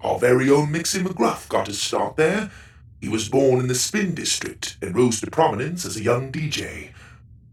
Our 0.00 0.18
very 0.18 0.48
own 0.48 0.72
Mixie 0.72 1.04
McGruff 1.04 1.46
got 1.50 1.66
his 1.66 1.82
start 1.82 2.16
there. 2.16 2.50
He 3.02 3.10
was 3.10 3.28
born 3.28 3.60
in 3.60 3.68
the 3.68 3.74
Spin 3.74 4.14
District 4.14 4.78
and 4.80 4.96
rose 4.96 5.20
to 5.20 5.30
prominence 5.30 5.84
as 5.84 5.98
a 5.98 6.02
young 6.02 6.32
DJ. 6.32 6.92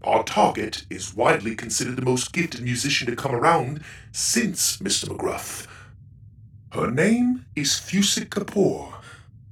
Our 0.03 0.23
target 0.23 0.85
is 0.89 1.15
widely 1.15 1.55
considered 1.55 1.95
the 1.95 2.01
most 2.01 2.33
gifted 2.33 2.61
musician 2.61 3.07
to 3.07 3.15
come 3.15 3.33
around 3.33 3.81
since 4.11 4.77
Mr. 4.77 5.05
McGruff. 5.05 5.65
Her 6.73 6.91
name 6.91 7.45
is 7.55 7.79
Fusik 7.79 8.29
Kapoor. 8.29 8.95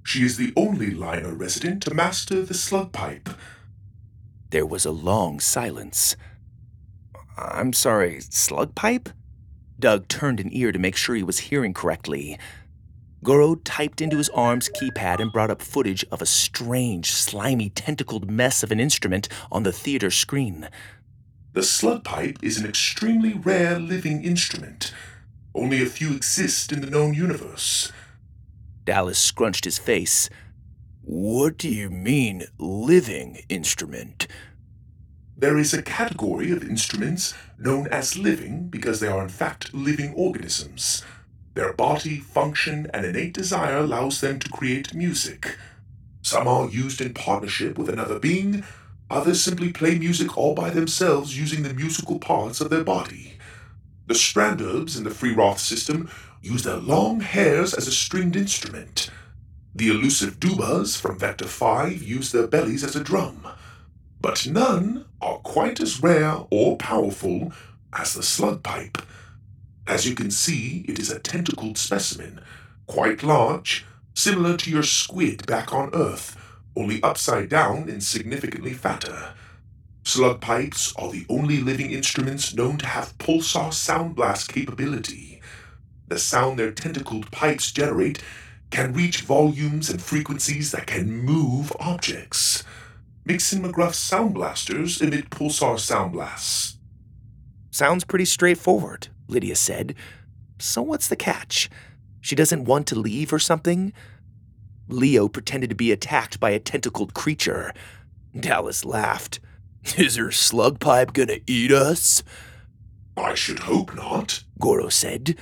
She 0.04 0.26
is 0.26 0.36
the 0.36 0.52
only 0.58 0.92
Lyner 0.92 1.40
resident 1.40 1.84
to 1.84 1.94
master 1.94 2.42
the 2.42 2.54
slug 2.54 2.92
pipe. 2.92 3.30
There 4.50 4.66
was 4.66 4.86
a 4.86 4.92
long 4.92 5.40
silence. 5.40 6.18
I'm 7.38 7.72
sorry, 7.72 8.20
slug 8.20 8.76
pipe? 8.76 9.10
Doug 9.80 10.10
turned 10.10 10.42
an 10.42 10.50
ear 10.52 10.74
to 10.74 10.80
make 10.80 10.98
sure 10.98 11.16
he 11.16 11.24
was 11.24 11.40
hearing 11.40 11.74
correctly. 11.74 12.38
Goro 13.24 13.56
typed 13.56 14.02
into 14.02 14.18
his 14.18 14.30
arm's 14.30 14.70
keypad 14.70 15.20
and 15.20 15.32
brought 15.32 15.52
up 15.52 15.62
footage 15.62 16.04
of 16.12 16.22
a 16.22 16.26
strange, 16.26 17.12
slimy, 17.12 17.70
tentacled 17.70 18.32
mess 18.32 18.64
of 18.64 18.72
an 18.72 18.80
instrument 18.80 19.30
on 19.52 19.62
the 19.64 19.72
theater 19.72 20.10
screen. 20.10 20.68
The 21.54 21.62
slug 21.62 22.04
pipe 22.04 22.40
is 22.42 22.58
an 22.58 22.66
extremely 22.66 23.34
rare 23.34 23.78
living 23.78 24.24
instrument. 24.24 24.94
Only 25.54 25.84
a 25.84 25.88
few 25.88 26.16
exist 26.16 26.72
in 26.72 26.82
the 26.82 26.90
known 26.90 27.14
universe. 27.14 27.92
Dallas 28.86 29.20
scrunched 29.20 29.66
his 29.66 29.78
face. 29.78 30.30
What 31.04 31.58
do 31.58 31.70
you 31.70 31.90
mean, 31.90 32.46
living 32.58 33.44
instrument? 33.50 34.28
There 35.38 35.58
is 35.58 35.74
a 35.74 35.82
category 35.84 36.52
of 36.52 36.64
instruments 36.64 37.34
known 37.60 37.88
as 37.88 38.18
living 38.18 38.70
because 38.70 39.00
they 39.00 39.08
are 39.08 39.22
in 39.22 39.30
fact 39.30 39.74
living 39.74 40.14
organisms. 40.14 41.04
Their 41.54 41.74
body, 41.74 42.20
function, 42.20 42.90
and 42.94 43.06
innate 43.06 43.34
desire 43.34 43.78
allows 43.78 44.22
them 44.22 44.40
to 44.40 44.50
create 44.50 44.94
music. 44.94 45.58
Some 46.22 46.48
are 46.48 46.70
used 46.70 47.02
in 47.02 47.14
partnership 47.14 47.78
with 47.78 47.90
another 47.90 48.20
being, 48.20 48.64
others 49.10 49.42
simply 49.42 49.74
play 49.74 49.98
music 50.00 50.38
all 50.38 50.56
by 50.56 50.70
themselves 50.70 51.38
using 51.38 51.64
the 51.64 51.74
musical 51.74 52.20
parts 52.20 52.62
of 52.62 52.70
their 52.70 52.84
body. 52.84 53.34
The 54.08 54.14
Strandherbs 54.14 54.98
in 54.98 55.04
the 55.04 55.10
Free 55.10 55.34
Roth 55.34 55.60
system 55.60 56.10
use 56.42 56.64
their 56.64 56.78
long 56.78 57.20
hairs 57.20 57.74
as 57.74 57.88
a 57.88 57.92
stringed 57.92 58.36
instrument. 58.36 59.10
The 59.76 59.90
elusive 59.90 60.40
Dubas 60.40 61.00
from 61.00 61.20
Vector 61.20 61.48
5 61.48 62.02
use 62.02 62.32
their 62.32 62.48
bellies 62.48 62.84
as 62.84 62.96
a 62.96 63.04
drum. 63.04 63.48
But 64.20 64.48
none 64.48 65.06
are 65.22 65.38
quite 65.38 65.80
as 65.80 66.04
rare 66.04 66.40
or 66.50 66.78
powerful 66.78 67.52
as 67.94 68.14
the 68.14 68.24
slug 68.24 68.64
pipe. 68.64 68.98
As 69.88 70.08
you 70.08 70.16
can 70.16 70.32
see, 70.32 70.86
it 70.88 71.00
is 71.00 71.12
a 71.12 71.20
tentacled 71.20 71.78
specimen, 71.78 72.42
quite 72.88 73.24
large, 73.24 73.86
similar 74.14 74.58
to 74.58 74.70
your 74.70 74.84
squid 74.84 75.46
back 75.48 75.74
on 75.74 75.90
Earth, 75.94 76.38
only 76.76 77.02
upside 77.04 77.50
down 77.50 77.90
and 77.90 78.04
significantly 78.04 78.74
fatter. 78.74 79.34
Slug 80.04 80.42
pipes 80.42 80.94
are 80.96 81.12
the 81.12 81.26
only 81.30 81.60
living 81.60 81.92
instruments 81.92 82.54
known 82.54 82.78
to 82.78 82.88
have 82.88 83.18
pulsar 83.18 83.74
sound 83.74 84.16
blast 84.16 84.52
capability. 84.52 85.42
The 86.08 86.18
sound 86.18 86.58
their 86.58 86.72
tentacled 86.72 87.32
pipes 87.32 87.72
generate 87.72 88.22
can 88.72 88.94
reach 88.94 89.22
volumes 89.22 89.90
and 89.90 90.02
frequencies 90.02 90.72
that 90.72 90.88
can 90.88 91.12
move 91.12 91.72
objects. 91.80 92.64
Mixon 93.26 93.62
McGruff's 93.62 93.98
sound 93.98 94.34
blasters 94.34 95.02
emit 95.02 95.30
pulsar 95.30 95.80
sound 95.80 96.14
blasts. 96.14 96.78
Sounds 97.70 98.04
pretty 98.04 98.26
straightforward, 98.26 99.10
Lydia 99.32 99.56
said. 99.56 99.96
So 100.60 100.82
what's 100.82 101.08
the 101.08 101.16
catch? 101.16 101.70
She 102.20 102.36
doesn't 102.36 102.66
want 102.66 102.86
to 102.88 103.00
leave 103.00 103.34
or 103.34 103.40
something? 103.40 103.94
Leo 104.88 105.28
pretended 105.28 105.70
to 105.70 105.76
be 105.76 105.92
attacked 105.92 106.40
by 106.40 106.52
a 106.52 106.60
tentacled 106.60 107.14
creature. 107.14 107.74
Dallas 108.38 108.86
laughed. 108.86 109.40
Is 109.98 110.18
her 110.18 110.32
slug 110.32 110.80
pipe 110.80 111.14
gonna 111.14 111.40
eat 111.48 111.72
us? 111.72 112.24
I 113.18 113.34
should 113.34 113.60
hope 113.60 113.96
not, 113.96 114.44
Goro 114.60 114.90
said. 114.90 115.36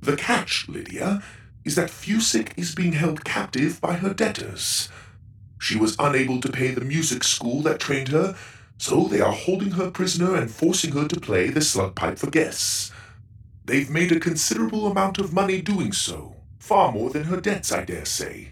The 0.00 0.16
catch, 0.16 0.68
Lydia, 0.68 1.22
is 1.64 1.74
that 1.74 1.90
Fusik 1.90 2.52
is 2.56 2.74
being 2.74 2.92
held 2.92 3.24
captive 3.24 3.80
by 3.80 3.94
her 3.94 4.14
debtors. 4.14 4.88
She 5.58 5.76
was 5.76 5.96
unable 5.98 6.40
to 6.40 6.52
pay 6.52 6.70
the 6.72 6.84
music 6.84 7.24
school 7.24 7.62
that 7.62 7.80
trained 7.80 8.08
her, 8.08 8.36
so 8.78 9.04
they 9.04 9.20
are 9.20 9.32
holding 9.32 9.72
her 9.72 9.90
prisoner 9.90 10.34
and 10.34 10.50
forcing 10.50 10.92
her 10.92 11.08
to 11.08 11.20
play 11.20 11.48
the 11.48 11.62
slug 11.62 11.94
pipe 11.94 12.18
for 12.18 12.30
guests. 12.30 12.92
They've 13.64 13.88
made 13.88 14.12
a 14.12 14.20
considerable 14.20 14.86
amount 14.86 15.18
of 15.18 15.32
money 15.32 15.62
doing 15.62 15.92
so, 15.92 16.36
far 16.58 16.92
more 16.92 17.10
than 17.10 17.24
her 17.24 17.40
debts, 17.40 17.72
I 17.72 17.84
dare 17.84 18.04
say. 18.04 18.50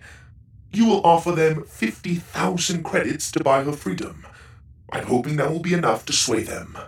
You 0.72 0.86
will 0.86 1.04
offer 1.04 1.32
them 1.32 1.64
50,000 1.64 2.82
credits 2.82 3.30
to 3.32 3.44
buy 3.44 3.62
her 3.64 3.72
freedom. 3.72 4.26
I'm 4.90 5.04
hoping 5.04 5.36
that 5.36 5.50
will 5.50 5.60
be 5.60 5.74
enough 5.74 6.06
to 6.06 6.12
sway 6.12 6.42
them. 6.42 6.78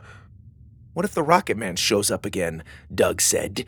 What 0.94 1.04
if 1.04 1.12
the 1.12 1.22
Rocket 1.22 1.58
Man 1.58 1.76
shows 1.76 2.10
up 2.10 2.24
again? 2.24 2.64
Doug 2.94 3.20
said. 3.20 3.66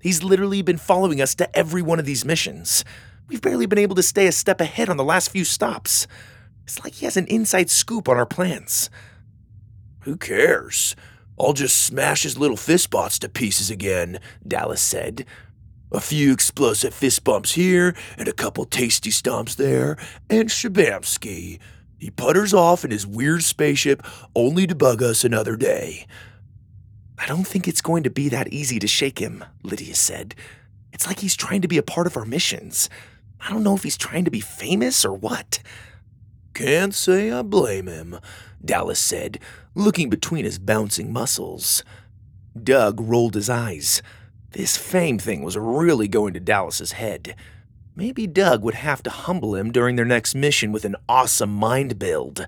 He's 0.00 0.22
literally 0.22 0.60
been 0.60 0.76
following 0.76 1.20
us 1.22 1.34
to 1.36 1.56
every 1.56 1.80
one 1.80 1.98
of 1.98 2.04
these 2.04 2.26
missions. 2.26 2.84
We've 3.28 3.40
barely 3.40 3.64
been 3.64 3.78
able 3.78 3.94
to 3.94 4.02
stay 4.02 4.26
a 4.26 4.32
step 4.32 4.60
ahead 4.60 4.90
on 4.90 4.98
the 4.98 5.04
last 5.04 5.30
few 5.30 5.44
stops. 5.44 6.06
It's 6.64 6.82
like 6.84 6.94
he 6.94 7.06
has 7.06 7.16
an 7.16 7.26
inside 7.28 7.70
scoop 7.70 8.06
on 8.08 8.18
our 8.18 8.26
plans. 8.26 8.90
Who 10.00 10.18
cares? 10.18 10.94
I'll 11.38 11.52
just 11.52 11.82
smash 11.82 12.22
his 12.22 12.38
little 12.38 12.56
fist 12.56 12.90
bots 12.90 13.18
to 13.20 13.28
pieces 13.28 13.70
again, 13.70 14.20
Dallas 14.46 14.80
said. 14.80 15.26
A 15.92 16.00
few 16.00 16.32
explosive 16.32 16.94
fist 16.94 17.24
bumps 17.24 17.52
here, 17.52 17.94
and 18.16 18.28
a 18.28 18.32
couple 18.32 18.64
tasty 18.64 19.10
stomps 19.10 19.56
there, 19.56 19.96
and 20.28 20.48
shabamski. 20.48 21.58
He 21.98 22.10
putters 22.10 22.52
off 22.52 22.84
in 22.84 22.90
his 22.90 23.06
weird 23.06 23.42
spaceship 23.42 24.02
only 24.34 24.66
to 24.66 24.74
bug 24.74 25.02
us 25.02 25.24
another 25.24 25.56
day. 25.56 26.06
I 27.18 27.26
don't 27.26 27.46
think 27.46 27.66
it's 27.66 27.80
going 27.80 28.02
to 28.02 28.10
be 28.10 28.28
that 28.28 28.52
easy 28.52 28.78
to 28.80 28.86
shake 28.86 29.20
him, 29.20 29.44
Lydia 29.62 29.94
said. 29.94 30.34
It's 30.92 31.06
like 31.06 31.20
he's 31.20 31.36
trying 31.36 31.62
to 31.62 31.68
be 31.68 31.78
a 31.78 31.82
part 31.82 32.06
of 32.06 32.16
our 32.16 32.24
missions. 32.24 32.90
I 33.40 33.50
don't 33.50 33.62
know 33.62 33.74
if 33.76 33.82
he's 33.82 33.96
trying 33.96 34.24
to 34.24 34.30
be 34.30 34.40
famous 34.40 35.04
or 35.04 35.12
what. 35.14 35.60
Can't 36.54 36.94
say 36.94 37.30
I 37.30 37.42
blame 37.42 37.86
him, 37.86 38.18
Dallas 38.64 39.00
said, 39.00 39.38
looking 39.74 40.08
between 40.08 40.44
his 40.44 40.58
bouncing 40.58 41.12
muscles. 41.12 41.82
Doug 42.60 43.00
rolled 43.00 43.34
his 43.34 43.50
eyes. 43.50 44.02
This 44.52 44.76
fame 44.76 45.18
thing 45.18 45.42
was 45.42 45.56
really 45.56 46.06
going 46.06 46.34
to 46.34 46.40
Dallas's 46.40 46.92
head. 46.92 47.34
Maybe 47.96 48.26
Doug 48.26 48.62
would 48.62 48.74
have 48.74 49.02
to 49.04 49.10
humble 49.10 49.54
him 49.54 49.72
during 49.72 49.96
their 49.96 50.04
next 50.04 50.34
mission 50.34 50.72
with 50.72 50.84
an 50.84 50.96
awesome 51.08 51.52
mind 51.52 51.98
build. 51.98 52.46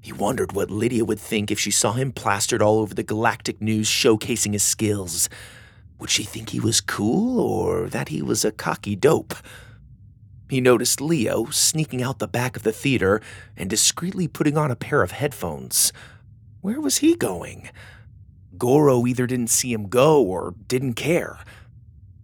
He 0.00 0.12
wondered 0.12 0.52
what 0.52 0.70
Lydia 0.70 1.04
would 1.04 1.20
think 1.20 1.50
if 1.50 1.58
she 1.58 1.70
saw 1.70 1.92
him 1.92 2.12
plastered 2.12 2.62
all 2.62 2.78
over 2.78 2.94
the 2.94 3.04
galactic 3.04 3.60
news 3.60 3.88
showcasing 3.88 4.52
his 4.52 4.64
skills. 4.64 5.28
Would 5.98 6.10
she 6.10 6.24
think 6.24 6.50
he 6.50 6.58
was 6.58 6.80
cool 6.80 7.38
or 7.38 7.88
that 7.88 8.08
he 8.08 8.22
was 8.22 8.44
a 8.44 8.50
cocky 8.50 8.96
dope? 8.96 9.34
He 10.48 10.60
noticed 10.60 11.00
Leo 11.00 11.46
sneaking 11.46 12.02
out 12.02 12.18
the 12.18 12.28
back 12.28 12.56
of 12.56 12.64
the 12.64 12.72
theater 12.72 13.20
and 13.56 13.70
discreetly 13.70 14.26
putting 14.28 14.58
on 14.58 14.70
a 14.70 14.76
pair 14.76 15.02
of 15.02 15.12
headphones. 15.12 15.92
Where 16.62 16.80
was 16.80 16.98
he 16.98 17.16
going? 17.16 17.70
Goro 18.56 19.04
either 19.04 19.26
didn't 19.26 19.50
see 19.50 19.72
him 19.72 19.88
go 19.88 20.22
or 20.22 20.54
didn't 20.68 20.94
care. 20.94 21.40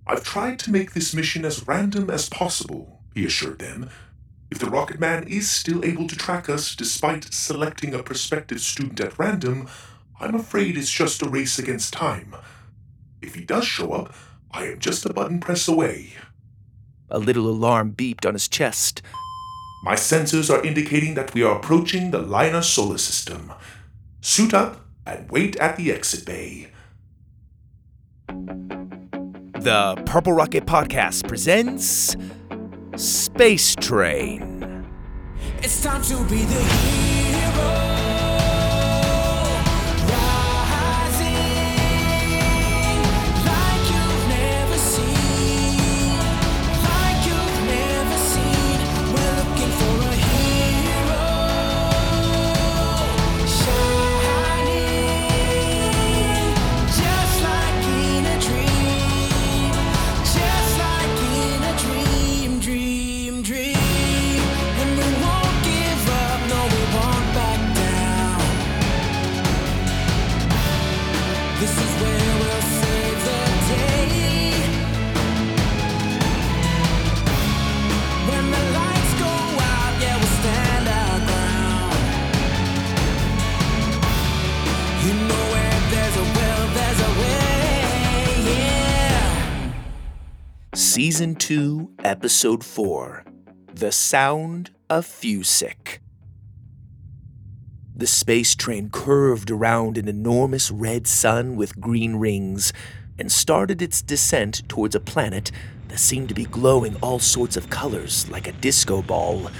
I've 0.06 0.22
tried 0.22 0.60
to 0.60 0.70
make 0.70 0.92
this 0.92 1.12
mission 1.12 1.44
as 1.44 1.66
random 1.66 2.08
as 2.08 2.28
possible, 2.28 3.02
he 3.14 3.26
assured 3.26 3.58
them. 3.58 3.90
If 4.48 4.60
the 4.60 4.70
Rocket 4.70 5.00
Man 5.00 5.24
is 5.24 5.50
still 5.50 5.84
able 5.84 6.06
to 6.06 6.16
track 6.16 6.48
us 6.48 6.76
despite 6.76 7.34
selecting 7.34 7.92
a 7.92 8.02
prospective 8.04 8.60
student 8.60 9.00
at 9.00 9.18
random, 9.18 9.68
I'm 10.20 10.36
afraid 10.36 10.78
it's 10.78 10.88
just 10.88 11.20
a 11.20 11.28
race 11.28 11.58
against 11.58 11.92
time. 11.92 12.36
If 13.20 13.34
he 13.34 13.44
does 13.44 13.66
show 13.66 13.92
up, 13.92 14.14
I 14.52 14.66
am 14.66 14.78
just 14.78 15.04
a 15.04 15.12
button 15.12 15.40
press 15.40 15.66
away. 15.66 16.12
A 17.10 17.18
little 17.18 17.48
alarm 17.48 17.92
beeped 17.92 18.24
on 18.24 18.34
his 18.34 18.46
chest. 18.46 19.02
My 19.82 19.94
sensors 19.94 20.48
are 20.48 20.64
indicating 20.64 21.14
that 21.14 21.34
we 21.34 21.42
are 21.42 21.56
approaching 21.56 22.12
the 22.12 22.22
Lyner 22.22 22.62
solar 22.62 22.98
system. 22.98 23.52
Suit 24.20 24.52
up 24.52 24.84
and 25.06 25.30
wait 25.30 25.56
at 25.56 25.76
the 25.76 25.92
exit 25.92 26.26
bay. 26.26 26.70
The 28.26 30.02
Purple 30.06 30.32
Rocket 30.32 30.66
Podcast 30.66 31.26
presents 31.28 32.16
Space 32.96 33.74
Train. 33.76 34.86
It's 35.62 35.82
time 35.82 36.02
to 36.02 36.16
be 36.24 36.44
the 36.44 36.62
hero. 36.64 37.17
Season 91.18 91.34
2, 91.34 91.94
Episode 92.04 92.62
4 92.64 93.24
The 93.74 93.90
Sound 93.90 94.70
of 94.88 95.04
Fusik. 95.04 95.98
The 97.96 98.06
space 98.06 98.54
train 98.54 98.88
curved 98.90 99.50
around 99.50 99.98
an 99.98 100.06
enormous 100.06 100.70
red 100.70 101.08
sun 101.08 101.56
with 101.56 101.80
green 101.80 102.14
rings 102.14 102.72
and 103.18 103.32
started 103.32 103.82
its 103.82 104.00
descent 104.00 104.62
towards 104.68 104.94
a 104.94 105.00
planet 105.00 105.50
that 105.88 105.98
seemed 105.98 106.28
to 106.28 106.36
be 106.36 106.44
glowing 106.44 106.94
all 107.02 107.18
sorts 107.18 107.56
of 107.56 107.68
colors 107.68 108.30
like 108.30 108.46
a 108.46 108.52
disco 108.52 109.02
ball. 109.02 109.50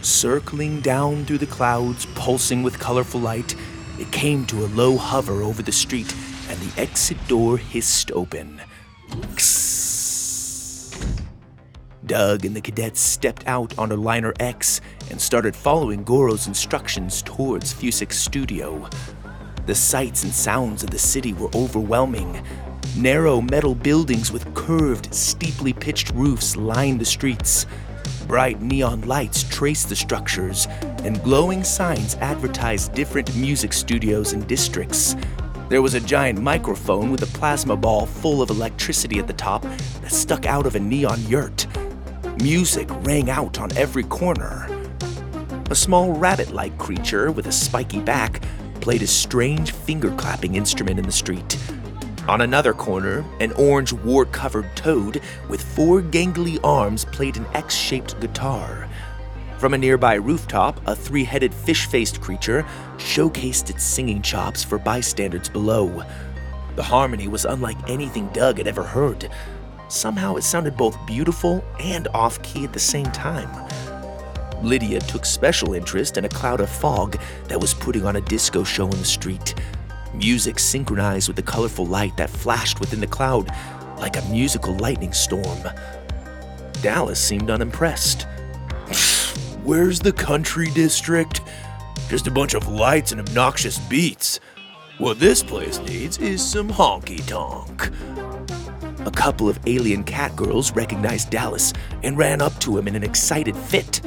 Circling 0.00 0.80
down 0.80 1.24
through 1.24 1.38
the 1.38 1.46
clouds, 1.46 2.06
pulsing 2.14 2.62
with 2.62 2.78
colorful 2.78 3.18
light, 3.18 3.56
it 3.98 4.12
came 4.12 4.46
to 4.46 4.64
a 4.64 4.70
low 4.76 4.96
hover 4.96 5.42
over 5.42 5.60
the 5.60 5.72
street 5.72 6.14
and 6.48 6.60
the 6.60 6.80
exit 6.80 7.18
door 7.26 7.58
hissed 7.58 8.12
open. 8.12 8.60
Doug 12.06 12.44
and 12.44 12.54
the 12.54 12.60
cadets 12.60 13.00
stepped 13.00 13.46
out 13.46 13.76
onto 13.78 13.96
Lyner 13.96 14.34
X 14.40 14.80
and 15.10 15.20
started 15.20 15.56
following 15.56 16.04
Goro's 16.04 16.46
instructions 16.46 17.22
towards 17.22 17.72
Fusik's 17.72 18.18
studio. 18.18 18.88
The 19.66 19.74
sights 19.74 20.24
and 20.24 20.32
sounds 20.32 20.82
of 20.82 20.90
the 20.90 20.98
city 20.98 21.32
were 21.32 21.50
overwhelming. 21.54 22.44
Narrow 22.96 23.40
metal 23.40 23.74
buildings 23.74 24.30
with 24.30 24.52
curved, 24.54 25.14
steeply 25.14 25.72
pitched 25.72 26.10
roofs 26.10 26.56
lined 26.56 27.00
the 27.00 27.04
streets. 27.04 27.66
Bright 28.28 28.60
neon 28.60 29.02
lights 29.02 29.42
traced 29.44 29.88
the 29.88 29.96
structures, 29.96 30.66
and 31.02 31.22
glowing 31.22 31.64
signs 31.64 32.14
advertised 32.16 32.94
different 32.94 33.34
music 33.36 33.72
studios 33.72 34.32
and 34.32 34.46
districts. 34.46 35.16
There 35.68 35.82
was 35.82 35.94
a 35.94 36.00
giant 36.00 36.40
microphone 36.40 37.10
with 37.10 37.22
a 37.22 37.38
plasma 37.38 37.76
ball 37.76 38.06
full 38.06 38.42
of 38.42 38.50
electricity 38.50 39.18
at 39.18 39.26
the 39.26 39.32
top 39.32 39.62
that 39.62 40.12
stuck 40.12 40.46
out 40.46 40.66
of 40.66 40.76
a 40.76 40.80
neon 40.80 41.22
yurt. 41.26 41.66
Music 42.40 42.88
rang 43.06 43.30
out 43.30 43.60
on 43.60 43.70
every 43.76 44.02
corner. 44.02 44.66
A 45.70 45.74
small 45.74 46.12
rabbit 46.12 46.50
like 46.50 46.76
creature 46.78 47.30
with 47.30 47.46
a 47.46 47.52
spiky 47.52 48.00
back 48.00 48.42
played 48.80 49.02
a 49.02 49.06
strange 49.06 49.70
finger 49.70 50.10
clapping 50.16 50.56
instrument 50.56 50.98
in 50.98 51.06
the 51.06 51.12
street. 51.12 51.56
On 52.26 52.40
another 52.40 52.72
corner, 52.72 53.24
an 53.38 53.52
orange 53.52 53.92
wart 53.92 54.32
covered 54.32 54.68
toad 54.74 55.20
with 55.48 55.62
four 55.62 56.02
gangly 56.02 56.58
arms 56.64 57.04
played 57.04 57.36
an 57.36 57.46
X 57.54 57.76
shaped 57.76 58.18
guitar. 58.20 58.88
From 59.58 59.72
a 59.72 59.78
nearby 59.78 60.14
rooftop, 60.14 60.80
a 60.88 60.96
three 60.96 61.24
headed 61.24 61.54
fish 61.54 61.86
faced 61.86 62.20
creature 62.20 62.66
showcased 62.96 63.70
its 63.70 63.84
singing 63.84 64.20
chops 64.22 64.64
for 64.64 64.78
bystanders 64.78 65.48
below. 65.48 66.02
The 66.74 66.82
harmony 66.82 67.28
was 67.28 67.44
unlike 67.44 67.78
anything 67.88 68.26
Doug 68.32 68.58
had 68.58 68.66
ever 68.66 68.82
heard. 68.82 69.30
Somehow 69.88 70.36
it 70.36 70.42
sounded 70.42 70.76
both 70.76 70.96
beautiful 71.06 71.64
and 71.80 72.08
off 72.08 72.42
key 72.42 72.64
at 72.64 72.72
the 72.72 72.80
same 72.80 73.06
time. 73.06 73.48
Lydia 74.62 75.00
took 75.00 75.24
special 75.24 75.74
interest 75.74 76.16
in 76.16 76.24
a 76.24 76.28
cloud 76.28 76.60
of 76.60 76.70
fog 76.70 77.18
that 77.48 77.60
was 77.60 77.74
putting 77.74 78.06
on 78.06 78.16
a 78.16 78.20
disco 78.22 78.64
show 78.64 78.84
in 78.84 78.98
the 78.98 79.04
street. 79.04 79.54
Music 80.14 80.58
synchronized 80.58 81.28
with 81.28 81.36
the 81.36 81.42
colorful 81.42 81.86
light 81.86 82.16
that 82.16 82.30
flashed 82.30 82.80
within 82.80 83.00
the 83.00 83.06
cloud 83.06 83.50
like 83.98 84.16
a 84.16 84.22
musical 84.28 84.74
lightning 84.78 85.12
storm. 85.12 85.58
Dallas 86.82 87.20
seemed 87.20 87.50
unimpressed. 87.50 88.22
Where's 89.64 90.00
the 90.00 90.12
country 90.12 90.70
district? 90.70 91.40
Just 92.08 92.26
a 92.26 92.30
bunch 92.30 92.54
of 92.54 92.68
lights 92.68 93.12
and 93.12 93.20
obnoxious 93.20 93.78
beats. 93.78 94.40
What 94.98 95.18
this 95.18 95.42
place 95.42 95.78
needs 95.80 96.18
is 96.18 96.44
some 96.44 96.68
honky 96.68 97.26
tonk. 97.26 97.90
A 99.06 99.10
couple 99.10 99.50
of 99.50 99.58
alien 99.66 100.02
cat 100.02 100.34
girls 100.34 100.72
recognized 100.72 101.28
Dallas 101.28 101.74
and 102.02 102.16
ran 102.16 102.40
up 102.40 102.58
to 102.60 102.78
him 102.78 102.88
in 102.88 102.96
an 102.96 103.02
excited 103.02 103.54
fit. 103.54 104.00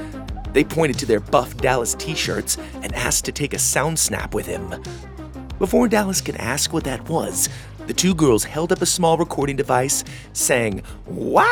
They 0.54 0.64
pointed 0.64 0.98
to 1.00 1.06
their 1.06 1.20
buff 1.20 1.56
Dallas 1.58 1.94
t 1.96 2.16
shirts 2.16 2.58
and 2.82 2.94
asked 2.96 3.26
to 3.26 3.32
take 3.32 3.54
a 3.54 3.60
sound 3.60 4.00
snap 4.00 4.34
with 4.34 4.48
him. 4.48 4.74
Before 5.60 5.88
Dallas 5.88 6.20
could 6.20 6.38
ask 6.38 6.74
what 6.74 6.84
that 6.86 7.08
was, 7.10 7.48
the 7.86 7.94
two 7.94 8.16
girls 8.16 8.44
held 8.44 8.72
up 8.72 8.82
a 8.82 8.88
small 8.88 9.18
recording 9.18 9.56
device, 9.56 10.04
sang 10.34 10.82
Wah! 11.06 11.46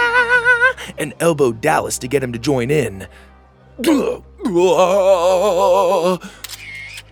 and 0.97 1.13
elbowed 1.19 1.61
Dallas 1.61 1.99
to 1.99 2.07
get 2.07 2.23
him 2.23 2.33
to 2.33 2.39
join 2.39 2.71
in. 2.71 3.07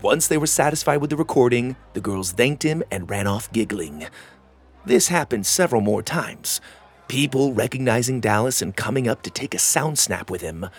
Once 0.02 0.28
they 0.28 0.38
were 0.38 0.48
satisfied 0.48 0.98
with 0.98 1.10
the 1.10 1.15
recording, 1.15 1.76
the 1.93 2.02
girls 2.02 2.32
thanked 2.32 2.63
him 2.63 2.84
and 2.91 3.10
ran 3.10 3.28
off 3.28 3.52
giggling. 3.52 4.08
This 4.86 5.08
happened 5.08 5.46
several 5.46 5.82
more 5.82 6.04
times. 6.04 6.60
People 7.08 7.54
recognizing 7.54 8.19
Dallas 8.19 8.62
and 8.62 8.76
coming 8.76 9.08
up 9.08 9.22
to 9.24 9.30
take 9.30 9.54
a 9.54 9.60
sound 9.60 9.98
snap 9.98 10.30
with 10.30 10.41
him. 10.41 10.69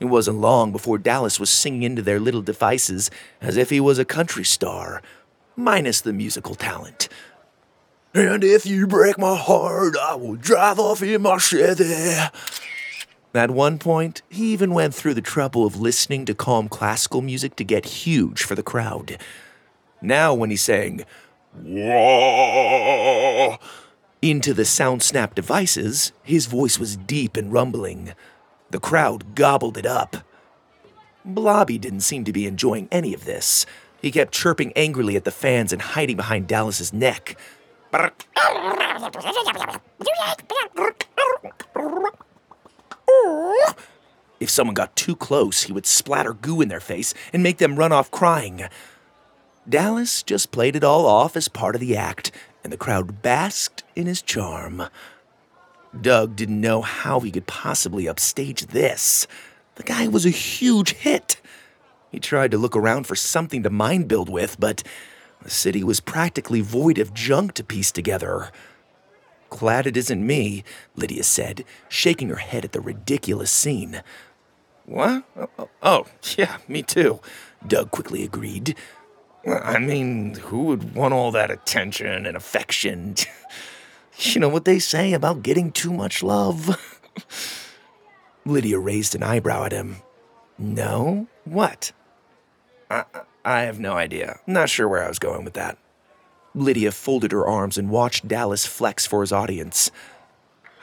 It 0.00 0.06
wasn't 0.06 0.38
long 0.38 0.70
before 0.70 0.98
Dallas 0.98 1.40
was 1.40 1.50
singing 1.50 1.82
into 1.82 2.02
their 2.02 2.20
little 2.20 2.42
devices 2.42 3.10
as 3.40 3.56
if 3.56 3.70
he 3.70 3.80
was 3.80 3.98
a 3.98 4.04
country 4.04 4.44
star, 4.44 5.02
minus 5.56 6.00
the 6.00 6.12
musical 6.12 6.54
talent. 6.54 7.08
And 8.14 8.44
if 8.44 8.64
you 8.64 8.86
break 8.86 9.18
my 9.18 9.36
heart, 9.36 9.96
I 10.00 10.14
will 10.14 10.36
drive 10.36 10.78
off 10.78 11.02
in 11.02 11.22
my 11.22 11.38
Chevy. 11.38 12.16
At 13.34 13.50
one 13.50 13.78
point, 13.78 14.22
he 14.28 14.52
even 14.52 14.72
went 14.72 14.94
through 14.94 15.14
the 15.14 15.20
trouble 15.20 15.66
of 15.66 15.80
listening 15.80 16.24
to 16.24 16.34
calm 16.34 16.68
classical 16.68 17.22
music 17.22 17.56
to 17.56 17.64
get 17.64 17.84
huge 17.84 18.42
for 18.42 18.54
the 18.54 18.62
crowd. 18.62 19.18
Now, 20.00 20.32
when 20.32 20.50
he 20.50 20.56
sang, 20.56 21.04
Into 24.20 24.52
the 24.52 24.64
sound 24.64 25.02
snap 25.02 25.34
devices, 25.34 26.12
his 26.22 26.46
voice 26.46 26.78
was 26.78 26.96
deep 26.96 27.36
and 27.36 27.52
rumbling. 27.52 28.14
The 28.70 28.80
crowd 28.80 29.34
gobbled 29.34 29.78
it 29.78 29.86
up. 29.86 30.16
Blobby 31.24 31.78
didn't 31.78 32.00
seem 32.00 32.24
to 32.24 32.32
be 32.32 32.46
enjoying 32.46 32.88
any 32.90 33.14
of 33.14 33.24
this. 33.24 33.66
He 34.00 34.10
kept 34.10 34.32
chirping 34.32 34.72
angrily 34.74 35.16
at 35.16 35.24
the 35.24 35.30
fans 35.30 35.72
and 35.72 35.82
hiding 35.82 36.16
behind 36.16 36.46
Dallas's 36.46 36.92
neck. 36.92 37.38
If 44.40 44.50
someone 44.50 44.74
got 44.74 44.94
too 44.94 45.16
close, 45.16 45.62
he 45.62 45.72
would 45.72 45.86
splatter 45.86 46.32
goo 46.32 46.60
in 46.60 46.68
their 46.68 46.80
face 46.80 47.12
and 47.32 47.42
make 47.42 47.58
them 47.58 47.76
run 47.76 47.92
off 47.92 48.10
crying. 48.10 48.68
Dallas 49.68 50.22
just 50.22 50.50
played 50.50 50.76
it 50.76 50.84
all 50.84 51.04
off 51.04 51.36
as 51.36 51.48
part 51.48 51.74
of 51.74 51.80
the 51.80 51.96
act, 51.96 52.30
and 52.64 52.72
the 52.72 52.78
crowd 52.78 53.20
basked 53.20 53.84
in 53.94 54.06
his 54.06 54.22
charm. 54.22 54.84
Doug 55.98 56.36
didn't 56.36 56.60
know 56.60 56.80
how 56.80 57.20
he 57.20 57.30
could 57.30 57.46
possibly 57.46 58.08
upstage 58.08 58.66
this. 58.66 59.26
The 59.74 59.82
guy 59.82 60.08
was 60.08 60.24
a 60.24 60.30
huge 60.30 60.92
hit. 60.94 61.40
He 62.10 62.18
tried 62.18 62.50
to 62.52 62.58
look 62.58 62.76
around 62.76 63.06
for 63.06 63.14
something 63.14 63.62
to 63.62 63.70
mind 63.70 64.08
build 64.08 64.28
with, 64.28 64.58
but 64.58 64.82
the 65.42 65.50
city 65.50 65.84
was 65.84 66.00
practically 66.00 66.60
void 66.60 66.98
of 66.98 67.14
junk 67.14 67.52
to 67.54 67.64
piece 67.64 67.92
together. 67.92 68.50
Glad 69.50 69.86
it 69.86 69.96
isn't 69.96 70.26
me, 70.26 70.64
Lydia 70.96 71.22
said, 71.22 71.64
shaking 71.88 72.28
her 72.28 72.36
head 72.36 72.64
at 72.64 72.72
the 72.72 72.80
ridiculous 72.80 73.50
scene. 73.50 74.02
What? 74.86 75.24
Oh, 75.36 75.48
oh, 75.58 75.68
oh 75.82 76.06
yeah, 76.36 76.58
me 76.66 76.82
too, 76.82 77.20
Doug 77.66 77.90
quickly 77.90 78.24
agreed. 78.24 78.74
I 79.52 79.78
mean, 79.78 80.34
who 80.34 80.64
would 80.64 80.94
want 80.94 81.14
all 81.14 81.30
that 81.32 81.50
attention 81.50 82.26
and 82.26 82.36
affection? 82.36 83.16
you 84.18 84.40
know 84.40 84.48
what 84.48 84.64
they 84.64 84.78
say 84.78 85.12
about 85.12 85.42
getting 85.42 85.72
too 85.72 85.92
much 85.92 86.22
love? 86.22 86.78
Lydia 88.44 88.78
raised 88.78 89.14
an 89.14 89.22
eyebrow 89.22 89.64
at 89.64 89.72
him. 89.72 89.96
No? 90.58 91.26
What? 91.44 91.92
I, 92.90 93.04
I 93.44 93.60
have 93.60 93.78
no 93.78 93.94
idea. 93.94 94.40
Not 94.46 94.70
sure 94.70 94.88
where 94.88 95.04
I 95.04 95.08
was 95.08 95.18
going 95.18 95.44
with 95.44 95.54
that. 95.54 95.78
Lydia 96.54 96.92
folded 96.92 97.32
her 97.32 97.46
arms 97.46 97.78
and 97.78 97.90
watched 97.90 98.26
Dallas 98.26 98.66
flex 98.66 99.06
for 99.06 99.20
his 99.20 99.32
audience. 99.32 99.90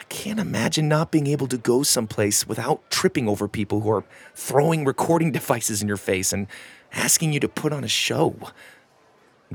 Can't 0.10 0.40
imagine 0.40 0.88
not 0.88 1.12
being 1.12 1.28
able 1.28 1.48
to 1.48 1.58
go 1.58 1.84
someplace 1.84 2.48
without 2.48 2.90
tripping 2.90 3.28
over 3.28 3.48
people 3.48 3.82
who 3.82 3.90
are 3.90 4.06
throwing 4.34 4.86
recording 4.86 5.32
devices 5.34 5.82
in 5.82 5.88
your 5.88 5.98
face 5.98 6.32
and 6.32 6.48
asking 6.94 7.34
you 7.34 7.40
to 7.40 7.48
put 7.48 7.74
on 7.74 7.84
a 7.84 7.90
show. 7.90 8.36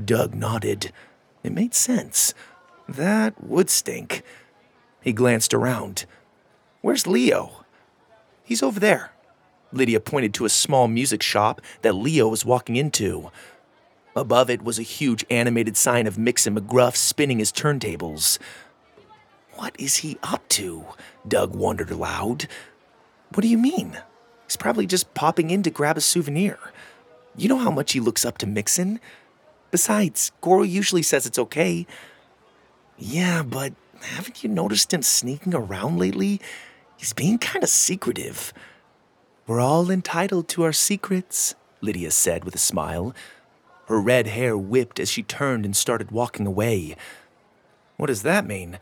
Doug 0.03 0.33
nodded. 0.33 0.91
It 1.43 1.51
made 1.51 1.73
sense. 1.73 2.33
That 2.87 3.43
would 3.43 3.69
stink. 3.69 4.23
He 5.01 5.13
glanced 5.13 5.53
around. 5.53 6.05
Where's 6.81 7.07
Leo? 7.07 7.65
He's 8.43 8.63
over 8.63 8.79
there. 8.79 9.11
Lydia 9.71 9.99
pointed 9.99 10.33
to 10.35 10.45
a 10.45 10.49
small 10.49 10.87
music 10.87 11.23
shop 11.23 11.61
that 11.81 11.93
Leo 11.93 12.27
was 12.27 12.45
walking 12.45 12.75
into. 12.75 13.31
Above 14.15 14.49
it 14.49 14.61
was 14.61 14.77
a 14.77 14.83
huge 14.83 15.25
animated 15.29 15.77
sign 15.77 16.05
of 16.05 16.17
Mixon 16.17 16.55
McGruff 16.55 16.95
spinning 16.95 17.39
his 17.39 17.51
turntables. 17.51 18.37
What 19.61 19.79
is 19.79 19.97
he 19.97 20.17
up 20.23 20.49
to? 20.49 20.85
Doug 21.27 21.55
wondered 21.55 21.91
aloud. 21.91 22.47
What 23.31 23.43
do 23.43 23.47
you 23.47 23.59
mean? 23.59 23.95
He's 24.47 24.57
probably 24.57 24.87
just 24.87 25.13
popping 25.13 25.51
in 25.51 25.61
to 25.61 25.69
grab 25.69 25.97
a 25.97 26.01
souvenir. 26.01 26.57
You 27.37 27.47
know 27.47 27.59
how 27.59 27.69
much 27.69 27.91
he 27.91 27.99
looks 27.99 28.25
up 28.25 28.39
to 28.39 28.47
Mixon? 28.47 28.99
Besides, 29.69 30.31
Goro 30.41 30.63
usually 30.63 31.03
says 31.03 31.27
it's 31.27 31.37
okay. 31.37 31.85
Yeah, 32.97 33.43
but 33.43 33.73
haven't 34.01 34.43
you 34.43 34.49
noticed 34.49 34.91
him 34.91 35.03
sneaking 35.03 35.53
around 35.53 35.99
lately? 35.99 36.41
He's 36.97 37.13
being 37.13 37.37
kind 37.37 37.61
of 37.61 37.69
secretive. 37.69 38.53
We're 39.45 39.61
all 39.61 39.91
entitled 39.91 40.47
to 40.47 40.63
our 40.63 40.73
secrets, 40.73 41.53
Lydia 41.81 42.09
said 42.09 42.45
with 42.45 42.55
a 42.55 42.57
smile. 42.57 43.13
Her 43.85 44.01
red 44.01 44.25
hair 44.25 44.57
whipped 44.57 44.99
as 44.99 45.11
she 45.11 45.21
turned 45.21 45.65
and 45.65 45.75
started 45.75 46.09
walking 46.09 46.47
away. 46.47 46.95
What 47.97 48.07
does 48.07 48.23
that 48.23 48.47
mean? 48.47 48.79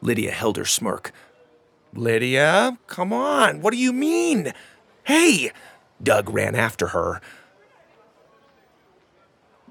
Lydia 0.00 0.30
held 0.30 0.56
her 0.56 0.64
smirk. 0.64 1.12
Lydia, 1.94 2.78
come 2.86 3.12
on, 3.12 3.60
what 3.62 3.72
do 3.72 3.78
you 3.78 3.92
mean? 3.92 4.52
Hey! 5.04 5.52
Doug 6.02 6.28
ran 6.30 6.54
after 6.54 6.88
her. 6.88 7.20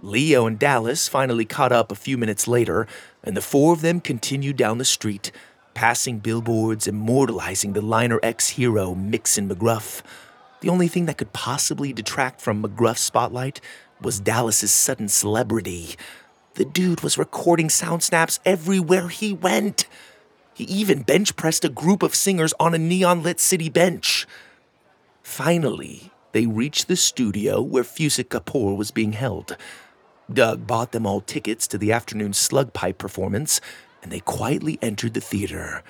Leo 0.01 0.45
and 0.45 0.59
Dallas 0.59 1.07
finally 1.07 1.45
caught 1.45 1.71
up 1.71 1.91
a 1.91 1.95
few 1.95 2.17
minutes 2.17 2.47
later, 2.47 2.87
and 3.23 3.35
the 3.35 3.41
four 3.41 3.73
of 3.73 3.81
them 3.81 3.99
continued 3.99 4.57
down 4.57 4.77
the 4.77 4.85
street, 4.85 5.31
passing 5.73 6.19
billboards 6.19 6.87
immortalizing 6.87 7.73
the 7.73 7.81
Lyner 7.81 8.19
X 8.21 8.49
hero 8.49 8.93
Mixon 8.95 9.49
McGruff. 9.49 10.01
The 10.61 10.69
only 10.69 10.87
thing 10.87 11.05
that 11.05 11.17
could 11.17 11.33
possibly 11.33 11.93
detract 11.93 12.41
from 12.41 12.63
McGruff's 12.63 13.01
spotlight 13.01 13.61
was 14.01 14.19
Dallas's 14.19 14.71
sudden 14.71 15.07
celebrity. 15.09 15.95
The 16.55 16.65
dude 16.65 17.01
was 17.01 17.17
recording 17.17 17.69
sound 17.69 18.03
snaps 18.03 18.39
everywhere 18.45 19.09
he 19.09 19.33
went. 19.33 19.87
He 20.55 20.63
even 20.63 21.01
bench 21.01 21.35
pressed 21.35 21.65
a 21.65 21.69
group 21.69 22.01
of 22.01 22.15
singers 22.15 22.53
on 22.61 22.73
a 22.73 22.77
neon 22.77 23.21
lit 23.21 23.41
city 23.41 23.67
bench. 23.67 24.25
Finally, 25.21 26.13
they 26.31 26.45
reached 26.45 26.87
the 26.87 26.95
studio 26.95 27.61
where 27.61 27.83
Fusik 27.83 28.29
Kapoor 28.29 28.77
was 28.77 28.89
being 28.89 29.11
held. 29.11 29.57
Doug 30.31 30.65
bought 30.65 30.93
them 30.93 31.05
all 31.05 31.19
tickets 31.19 31.67
to 31.67 31.77
the 31.77 31.91
afternoon 31.91 32.31
slug 32.31 32.71
pipe 32.71 32.97
performance, 32.97 33.59
and 34.01 34.13
they 34.13 34.21
quietly 34.21 34.79
entered 34.81 35.13
the 35.13 35.19
theater. 35.19 35.83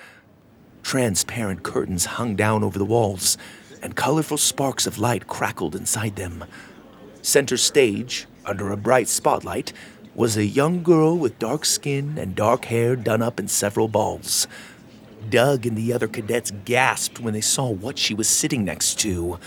Transparent 0.82 1.62
curtains 1.62 2.04
hung 2.04 2.34
down 2.34 2.64
over 2.64 2.76
the 2.76 2.84
walls, 2.84 3.38
and 3.82 3.94
colorful 3.94 4.36
sparks 4.36 4.84
of 4.84 4.98
light 4.98 5.28
crackled 5.28 5.76
inside 5.76 6.16
them. 6.16 6.44
Center 7.22 7.56
stage, 7.56 8.26
under 8.44 8.72
a 8.72 8.76
bright 8.76 9.06
spotlight, 9.06 9.72
was 10.16 10.34
a 10.34 10.46
young 10.46 10.82
girl 10.82 11.14
with 11.14 11.38
dark 11.38 11.66
skin 11.66 12.16
and 12.16 12.34
dark 12.34 12.64
hair 12.64 12.96
done 12.96 13.20
up 13.20 13.38
in 13.38 13.46
several 13.46 13.86
balls. 13.86 14.48
Doug 15.28 15.66
and 15.66 15.76
the 15.76 15.92
other 15.92 16.08
cadets 16.08 16.50
gasped 16.64 17.20
when 17.20 17.34
they 17.34 17.42
saw 17.42 17.68
what 17.68 17.98
she 17.98 18.14
was 18.14 18.26
sitting 18.26 18.64
next 18.64 18.98
to. 18.98 19.38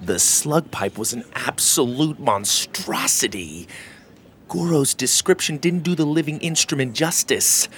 The 0.00 0.18
slug 0.18 0.70
pipe 0.70 0.96
was 0.96 1.12
an 1.12 1.24
absolute 1.34 2.18
monstrosity. 2.18 3.68
Goro's 4.48 4.94
description 4.94 5.58
didn't 5.58 5.82
do 5.82 5.94
the 5.94 6.06
living 6.06 6.40
instrument 6.40 6.94
justice. 6.94 7.68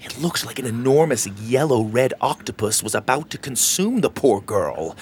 It 0.00 0.20
looked 0.20 0.46
like 0.46 0.60
an 0.60 0.66
enormous 0.66 1.26
yellow 1.26 1.82
red 1.82 2.14
octopus 2.20 2.84
was 2.84 2.94
about 2.94 3.28
to 3.30 3.38
consume 3.38 4.02
the 4.02 4.10
poor 4.10 4.40
girl. 4.40 4.94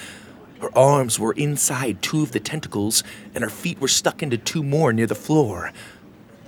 Her 0.59 0.75
arms 0.75 1.19
were 1.19 1.33
inside 1.33 2.01
two 2.01 2.23
of 2.23 2.31
the 2.31 2.39
tentacles, 2.39 3.03
and 3.35 3.43
her 3.43 3.49
feet 3.51 3.79
were 3.79 3.87
stuck 3.87 4.23
into 4.23 4.37
two 4.37 4.63
more 4.63 4.91
near 4.91 5.07
the 5.07 5.13
floor. 5.13 5.71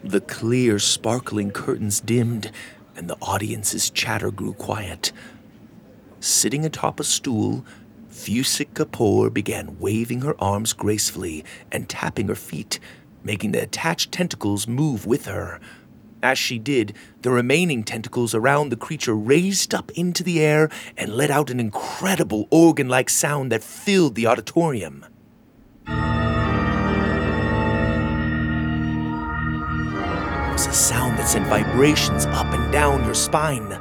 The 0.04 0.22
clear, 0.22 0.80
sparkling 0.80 1.52
curtains 1.52 2.02
dimmed, 2.02 2.52
and 2.96 3.10
the 3.10 3.18
audience's 3.22 3.90
chatter 3.90 4.32
grew 4.32 4.54
quiet. 4.54 5.12
Sitting 6.20 6.66
atop 6.66 7.00
a 7.00 7.04
stool, 7.04 7.66
Fusik 8.10 8.74
Kapoor 8.74 9.34
began 9.34 9.80
waving 9.80 10.22
her 10.22 10.36
arms 10.42 10.74
gracefully 10.74 11.44
and 11.72 11.90
tapping 11.90 12.28
her 12.28 12.36
feet 12.36 12.80
making 13.24 13.52
the 13.52 13.62
attached 13.62 14.12
tentacles 14.12 14.68
move 14.68 15.06
with 15.06 15.26
her. 15.26 15.60
As 16.22 16.38
she 16.38 16.58
did, 16.58 16.94
the 17.22 17.32
remaining 17.32 17.84
tentacles 17.84 18.34
around 18.34 18.70
the 18.70 18.78
creature 18.78 19.16
raised 19.16 19.74
up 19.74 19.92
into 19.92 20.24
the 20.24 20.40
air 20.40 20.70
and 20.98 21.16
let 21.16 21.32
out 21.32 21.50
an 21.50 21.60
incredible 21.60 22.48
organ 22.50 22.88
like 22.88 23.10
sound 23.10 23.52
that 23.52 23.64
filled 23.64 24.16
the 24.16 24.28
auditorium. 24.28 25.06
Sound 30.74 31.18
that 31.18 31.28
sent 31.28 31.46
vibrations 31.48 32.26
up 32.28 32.52
and 32.54 32.72
down 32.72 33.04
your 33.06 33.14
spine. 33.14 33.80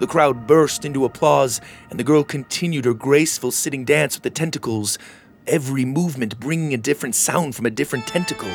The 0.00 0.06
crowd 0.06 0.46
burst 0.46 0.84
into 0.84 1.04
applause, 1.04 1.60
and 1.90 1.98
the 1.98 2.04
girl 2.04 2.24
continued 2.24 2.84
her 2.84 2.94
graceful 2.94 3.50
sitting 3.50 3.84
dance 3.84 4.16
with 4.16 4.22
the 4.22 4.30
tentacles 4.30 4.98
every 5.46 5.84
movement 5.84 6.40
bringing 6.40 6.72
a 6.72 6.78
different 6.78 7.14
sound 7.14 7.54
from 7.54 7.66
a 7.66 7.70
different 7.70 8.06
tentacle. 8.06 8.48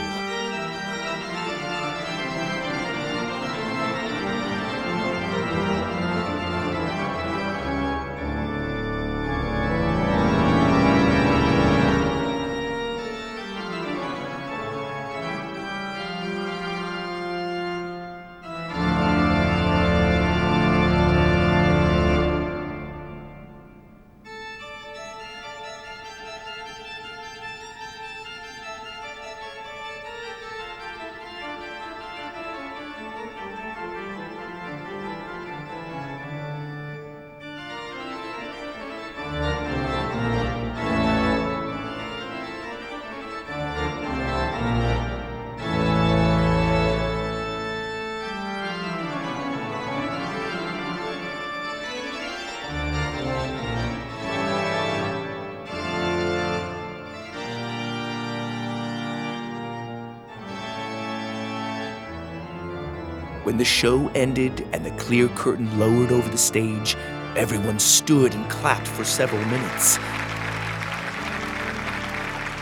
When 63.49 63.57
the 63.57 63.65
show 63.65 64.09
ended 64.09 64.67
and 64.73 64.85
the 64.85 64.91
clear 64.91 65.27
curtain 65.29 65.79
lowered 65.79 66.12
over 66.12 66.29
the 66.29 66.38
stage, 66.38 66.95
Everyone 67.35 67.79
stood 67.79 68.35
and 68.35 68.47
clapped 68.47 68.88
for 68.88 69.03
several 69.03 69.43
minutes. 69.45 69.97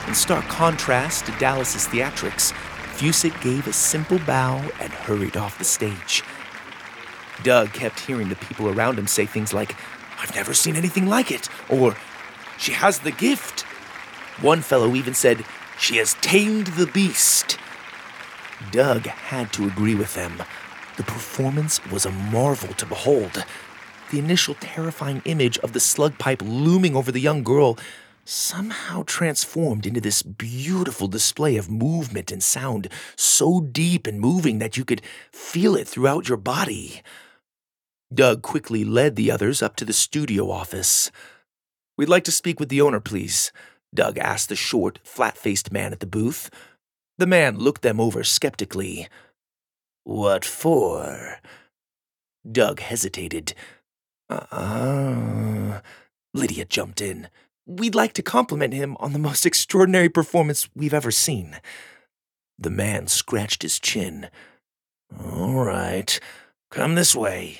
In 0.08 0.16
stark 0.16 0.46
contrast 0.46 1.26
to 1.26 1.34
Dallas's 1.40 1.88
theatrics, 1.88 2.54
Fusik 2.96 3.38
gave 3.42 3.68
a 3.68 3.74
simple 3.74 4.18
bow 4.20 4.64
and 4.80 4.94
hurried 4.94 5.36
off 5.36 5.58
the 5.58 5.66
stage. 5.66 6.24
Doug 7.44 7.74
kept 7.74 8.00
hearing 8.00 8.30
the 8.30 8.38
people 8.38 8.70
around 8.70 8.98
him 8.98 9.08
say 9.08 9.26
things 9.26 9.54
like, 9.54 9.76
I've 10.22 10.36
never 10.36 10.54
seen 10.54 10.78
anything 10.78 11.08
like 11.08 11.32
it, 11.32 11.50
or 11.68 11.98
She 12.58 12.72
has 12.72 13.00
the 13.00 13.12
gift. 13.12 13.64
One 14.40 14.62
fellow 14.62 14.96
even 14.96 15.16
said, 15.16 15.44
She 15.78 15.98
has 15.98 16.14
tamed 16.22 16.68
the 16.68 16.88
beast. 16.88 17.58
Doug 18.72 19.06
had 19.08 19.52
to 19.52 19.68
agree 19.68 19.96
with 19.96 20.16
them. 20.16 20.42
The 20.98 21.04
performance 21.04 21.84
was 21.92 22.06
a 22.06 22.12
marvel 22.12 22.74
to 22.74 22.86
behold. 22.86 23.46
The 24.12 24.20
initial 24.20 24.56
terrifying 24.60 25.22
image 25.26 25.60
of 25.60 25.74
the 25.74 25.80
slug 25.80 26.18
pipe 26.18 26.42
looming 26.44 26.96
over 26.96 27.12
the 27.12 27.22
young 27.22 27.44
girl 27.44 27.78
somehow 28.26 29.04
transformed 29.06 29.86
into 29.86 30.02
this 30.02 30.22
beautiful 30.22 31.08
display 31.08 31.56
of 31.56 31.70
movement 31.70 32.32
and 32.32 32.44
sound, 32.44 32.90
so 33.16 33.62
deep 33.62 34.06
and 34.06 34.20
moving 34.20 34.60
that 34.60 34.76
you 34.76 34.84
could 34.84 35.02
feel 35.32 35.76
it 35.76 35.88
throughout 35.88 36.28
your 36.28 36.38
body. 36.38 37.02
Doug 38.14 38.42
quickly 38.42 38.84
led 38.84 39.16
the 39.16 39.30
others 39.32 39.62
up 39.62 39.76
to 39.76 39.86
the 39.86 39.94
studio 39.94 40.50
office. 40.50 41.12
We'd 41.98 42.10
like 42.10 42.24
to 42.26 42.32
speak 42.32 42.60
with 42.60 42.70
the 42.70 42.82
owner, 42.82 43.00
please, 43.00 43.52
Doug 43.94 44.18
asked 44.18 44.50
the 44.50 44.56
short, 44.56 45.00
flat 45.04 45.38
faced 45.38 45.72
man 45.72 45.94
at 45.94 46.00
the 46.00 46.06
booth. 46.06 46.50
The 47.18 47.28
man 47.28 47.58
looked 47.58 47.82
them 47.82 48.00
over 48.00 48.24
skeptically. 48.24 49.08
What 50.08 50.46
for? 50.46 51.42
Doug 52.50 52.80
hesitated. 52.80 53.54
Uh, 54.30 55.82
Lydia 56.34 56.64
jumped 56.64 57.02
in. 57.02 57.28
We'd 57.66 57.94
like 57.94 58.14
to 58.14 58.22
compliment 58.22 58.74
him 58.74 58.96
on 59.02 59.12
the 59.12 59.20
most 59.20 59.46
extraordinary 59.46 60.08
performance 60.08 60.70
we've 60.74 60.94
ever 60.94 61.12
seen. 61.12 61.58
The 62.58 62.70
man 62.70 63.08
scratched 63.08 63.64
his 63.64 63.82
chin. 63.82 64.30
All 65.14 65.66
right, 65.66 66.18
come 66.72 66.96
this 66.96 67.14
way. 67.14 67.60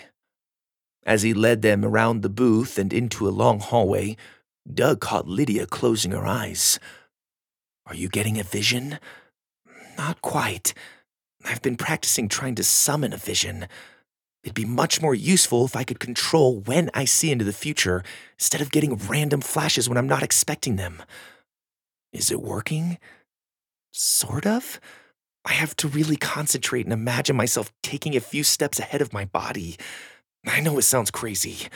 As 1.06 1.24
he 1.24 1.34
led 1.34 1.64
them 1.64 1.84
around 1.84 2.22
the 2.22 2.30
booth 2.30 2.80
and 2.80 2.94
into 2.94 3.28
a 3.28 3.38
long 3.44 3.60
hallway, 3.60 4.16
Doug 4.74 5.02
caught 5.02 5.28
Lydia 5.28 5.66
closing 5.66 6.12
her 6.12 6.26
eyes. 6.26 6.80
Are 7.86 7.96
you 7.96 8.08
getting 8.08 8.40
a 8.40 8.44
vision? 8.44 9.00
Not 9.98 10.22
quite. 10.22 10.74
I've 11.48 11.62
been 11.62 11.78
practicing 11.78 12.28
trying 12.28 12.56
to 12.56 12.64
summon 12.64 13.14
a 13.14 13.18
vision. 13.18 13.68
It'd 14.44 14.54
be 14.54 14.66
much 14.66 15.02
more 15.02 15.16
useful 15.16 15.66
if 15.66 15.76
I 15.76 15.84
could 15.84 16.00
control 16.00 16.60
when 16.60 16.90
I 16.94 17.06
see 17.06 17.32
into 17.32 17.46
the 17.46 17.54
future 17.54 18.04
instead 18.38 18.62
of 18.62 18.72
getting 18.72 18.96
random 18.96 19.42
flashes 19.42 19.88
when 19.88 19.98
I'm 19.98 20.08
not 20.08 20.24
expecting 20.24 20.76
them. 20.76 21.02
Is 22.12 22.32
it 22.32 22.42
working? 22.42 22.98
Sort 23.92 24.46
of. 24.46 24.80
I 25.46 25.54
have 25.54 25.76
to 25.78 25.88
really 25.88 26.18
concentrate 26.18 26.86
and 26.86 26.94
imagine 26.94 27.38
myself 27.38 27.72
taking 27.82 28.16
a 28.16 28.22
few 28.22 28.44
steps 28.44 28.80
ahead 28.80 29.02
of 29.02 29.14
my 29.14 29.26
body. 29.26 29.78
I 30.46 30.60
know 30.60 30.78
it 30.78 30.84
sounds 30.84 31.12
crazy. 31.12 31.70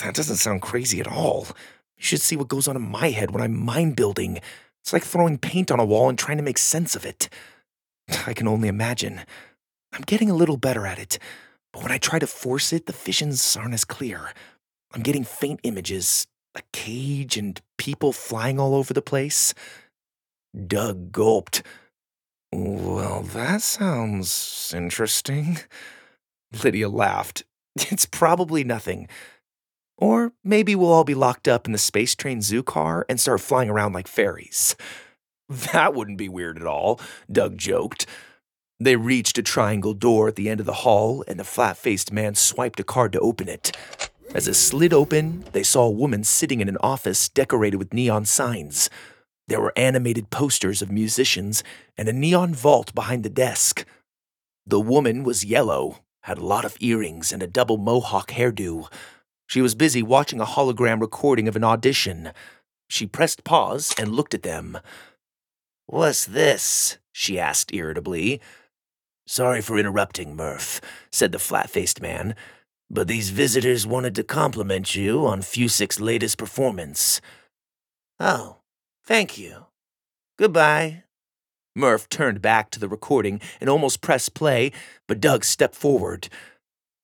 That 0.00 0.14
doesn't 0.14 0.36
sound 0.36 0.62
crazy 0.62 1.00
at 1.00 1.08
all. 1.08 1.48
You 1.96 2.04
should 2.04 2.20
see 2.20 2.36
what 2.36 2.48
goes 2.48 2.68
on 2.68 2.76
in 2.76 2.82
my 2.88 3.10
head 3.10 3.32
when 3.32 3.42
I'm 3.42 3.64
mind 3.64 3.96
building. 3.96 4.38
It's 4.82 4.92
like 4.92 5.02
throwing 5.02 5.38
paint 5.38 5.70
on 5.72 5.80
a 5.80 5.84
wall 5.84 6.08
and 6.08 6.18
trying 6.18 6.36
to 6.36 6.44
make 6.44 6.58
sense 6.58 6.94
of 6.94 7.04
it. 7.04 7.28
I 8.26 8.34
can 8.34 8.48
only 8.48 8.68
imagine. 8.68 9.20
I'm 9.92 10.02
getting 10.02 10.30
a 10.30 10.34
little 10.34 10.56
better 10.56 10.86
at 10.86 10.98
it, 10.98 11.18
but 11.72 11.82
when 11.82 11.92
I 11.92 11.98
try 11.98 12.18
to 12.18 12.26
force 12.26 12.72
it, 12.72 12.86
the 12.86 12.92
visions 12.92 13.56
aren't 13.56 13.74
as 13.74 13.84
clear. 13.84 14.32
I'm 14.92 15.02
getting 15.02 15.24
faint 15.24 15.60
images, 15.62 16.26
a 16.54 16.62
cage 16.72 17.36
and 17.36 17.60
people 17.78 18.12
flying 18.12 18.58
all 18.58 18.74
over 18.74 18.92
the 18.92 19.02
place. 19.02 19.54
Doug 20.66 21.12
gulped. 21.12 21.62
Well, 22.52 23.22
that 23.22 23.62
sounds 23.62 24.72
interesting. 24.76 25.58
Lydia 26.64 26.88
laughed. 26.88 27.44
It's 27.92 28.04
probably 28.04 28.64
nothing. 28.64 29.08
Or 29.96 30.32
maybe 30.42 30.74
we'll 30.74 30.92
all 30.92 31.04
be 31.04 31.14
locked 31.14 31.46
up 31.46 31.66
in 31.66 31.72
the 31.72 31.78
space 31.78 32.16
train 32.16 32.42
zoo 32.42 32.64
car 32.64 33.06
and 33.08 33.20
start 33.20 33.40
flying 33.40 33.70
around 33.70 33.92
like 33.92 34.08
fairies. 34.08 34.74
That 35.50 35.94
wouldn't 35.94 36.16
be 36.16 36.28
weird 36.28 36.58
at 36.58 36.66
all, 36.66 37.00
Doug 37.30 37.58
joked. 37.58 38.06
They 38.78 38.94
reached 38.94 39.36
a 39.36 39.42
triangle 39.42 39.94
door 39.94 40.28
at 40.28 40.36
the 40.36 40.48
end 40.48 40.60
of 40.60 40.66
the 40.66 40.72
hall, 40.72 41.24
and 41.26 41.40
the 41.40 41.44
flat 41.44 41.76
faced 41.76 42.12
man 42.12 42.36
swiped 42.36 42.78
a 42.78 42.84
card 42.84 43.12
to 43.12 43.20
open 43.20 43.48
it. 43.48 43.76
As 44.32 44.46
it 44.46 44.54
slid 44.54 44.92
open, 44.92 45.44
they 45.50 45.64
saw 45.64 45.84
a 45.86 45.90
woman 45.90 46.22
sitting 46.22 46.60
in 46.60 46.68
an 46.68 46.78
office 46.80 47.28
decorated 47.28 47.78
with 47.78 47.92
neon 47.92 48.24
signs. 48.24 48.88
There 49.48 49.60
were 49.60 49.72
animated 49.76 50.30
posters 50.30 50.82
of 50.82 50.92
musicians 50.92 51.64
and 51.98 52.08
a 52.08 52.12
neon 52.12 52.54
vault 52.54 52.94
behind 52.94 53.24
the 53.24 53.28
desk. 53.28 53.84
The 54.64 54.78
woman 54.78 55.24
was 55.24 55.44
yellow, 55.44 55.98
had 56.22 56.38
a 56.38 56.46
lot 56.46 56.64
of 56.64 56.76
earrings 56.78 57.32
and 57.32 57.42
a 57.42 57.48
double 57.48 57.76
mohawk 57.76 58.30
hairdo. 58.30 58.86
She 59.48 59.60
was 59.60 59.74
busy 59.74 60.00
watching 60.00 60.40
a 60.40 60.46
hologram 60.46 61.00
recording 61.00 61.48
of 61.48 61.56
an 61.56 61.64
audition. 61.64 62.30
She 62.88 63.04
pressed 63.04 63.42
pause 63.42 63.92
and 63.98 64.14
looked 64.14 64.32
at 64.32 64.44
them. 64.44 64.78
What's 65.90 66.24
this? 66.24 66.98
she 67.10 67.36
asked 67.36 67.74
irritably. 67.74 68.40
Sorry 69.26 69.60
for 69.60 69.76
interrupting, 69.76 70.36
Murph, 70.36 70.80
said 71.10 71.32
the 71.32 71.40
flat 71.40 71.68
faced 71.68 72.00
man, 72.00 72.36
but 72.88 73.08
these 73.08 73.30
visitors 73.30 73.88
wanted 73.88 74.14
to 74.14 74.22
compliment 74.22 74.94
you 74.94 75.26
on 75.26 75.40
Fusik's 75.40 76.00
latest 76.00 76.38
performance. 76.38 77.20
Oh, 78.20 78.58
thank 79.04 79.36
you. 79.36 79.66
Goodbye. 80.38 81.02
Murph 81.74 82.08
turned 82.08 82.40
back 82.40 82.70
to 82.70 82.78
the 82.78 82.88
recording 82.88 83.40
and 83.60 83.68
almost 83.68 84.00
pressed 84.00 84.32
play, 84.32 84.70
but 85.08 85.20
Doug 85.20 85.44
stepped 85.44 85.74
forward. 85.74 86.28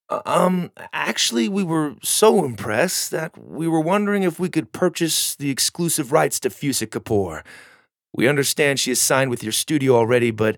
"Uh, 0.09 0.23
Um, 0.25 0.71
actually, 0.93 1.49
we 1.49 1.65
were 1.65 1.97
so 2.05 2.45
impressed 2.45 3.11
that 3.11 3.37
we 3.37 3.67
were 3.67 3.81
wondering 3.81 4.23
if 4.23 4.39
we 4.39 4.49
could 4.49 4.71
purchase 4.71 5.35
the 5.35 5.51
exclusive 5.51 6.13
rights 6.13 6.39
to 6.41 6.51
Fusik 6.51 6.91
Kapoor. 6.91 7.43
We 8.17 8.27
understand 8.27 8.81
she 8.81 8.91
is 8.91 9.01
signed 9.01 9.31
with 9.31 9.43
your 9.43 9.53
studio 9.53 9.95
already, 9.95 10.31
but 10.31 10.57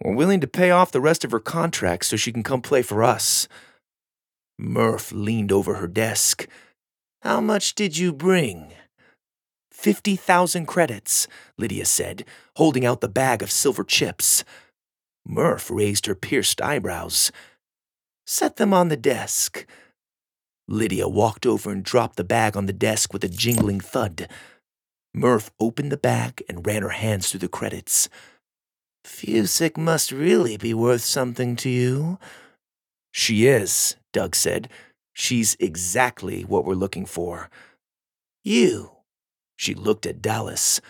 we're 0.00 0.14
willing 0.14 0.40
to 0.40 0.46
pay 0.46 0.70
off 0.70 0.92
the 0.92 1.00
rest 1.00 1.24
of 1.24 1.32
her 1.32 1.40
contract 1.40 2.04
so 2.04 2.16
she 2.16 2.32
can 2.32 2.44
come 2.44 2.62
play 2.62 2.82
for 2.82 3.02
us. 3.02 3.48
Murph 4.56 5.10
leaned 5.10 5.50
over 5.50 5.74
her 5.74 5.88
desk. 5.88 6.46
How 7.22 7.40
much 7.40 7.74
did 7.74 7.98
you 7.98 8.12
bring? 8.12 8.72
Fifty 9.72 10.14
thousand 10.14 10.66
credits, 10.66 11.26
Lydia 11.58 11.86
said, 11.86 12.24
holding 12.54 12.86
out 12.86 13.00
the 13.00 13.08
bag 13.08 13.42
of 13.42 13.50
silver 13.50 13.82
chips. 13.82 14.44
Murph 15.26 15.70
raised 15.72 16.06
her 16.06 16.14
pierced 16.14 16.60
eyebrows. 16.60 17.32
Set 18.24 18.56
them 18.56 18.72
on 18.72 18.88
the 18.88 18.96
desk. 18.96 19.66
Lydia 20.68 21.08
walked 21.08 21.46
over 21.46 21.72
and 21.72 21.82
dropped 21.82 22.16
the 22.16 22.22
bag 22.22 22.56
on 22.56 22.66
the 22.66 22.72
desk 22.72 23.12
with 23.12 23.24
a 23.24 23.28
jingling 23.28 23.80
thud. 23.80 24.28
Murph 25.14 25.50
opened 25.60 25.92
the 25.92 25.96
bag 25.96 26.42
and 26.48 26.66
ran 26.66 26.82
her 26.82 26.90
hands 26.90 27.30
through 27.30 27.40
the 27.40 27.48
credits. 27.48 28.08
Fusik 29.04 29.76
must 29.76 30.12
really 30.12 30.56
be 30.56 30.72
worth 30.72 31.02
something 31.02 31.56
to 31.56 31.68
you. 31.68 32.18
She 33.12 33.46
is, 33.46 33.96
Doug 34.12 34.34
said. 34.34 34.68
She's 35.12 35.56
exactly 35.60 36.42
what 36.42 36.64
we're 36.64 36.74
looking 36.74 37.04
for. 37.04 37.50
You. 38.42 38.92
She 39.56 39.74
looked 39.74 40.06
at 40.06 40.22
Dallas. 40.22 40.80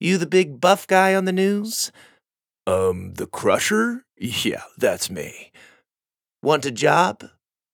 You 0.00 0.18
the 0.18 0.26
big 0.26 0.60
buff 0.60 0.86
guy 0.86 1.14
on 1.14 1.24
the 1.24 1.32
news? 1.32 1.92
Um, 2.66 3.14
the 3.14 3.26
Crusher? 3.26 4.04
Yeah, 4.18 4.64
that's 4.76 5.08
me. 5.08 5.52
Want 6.42 6.66
a 6.66 6.70
job? 6.70 7.24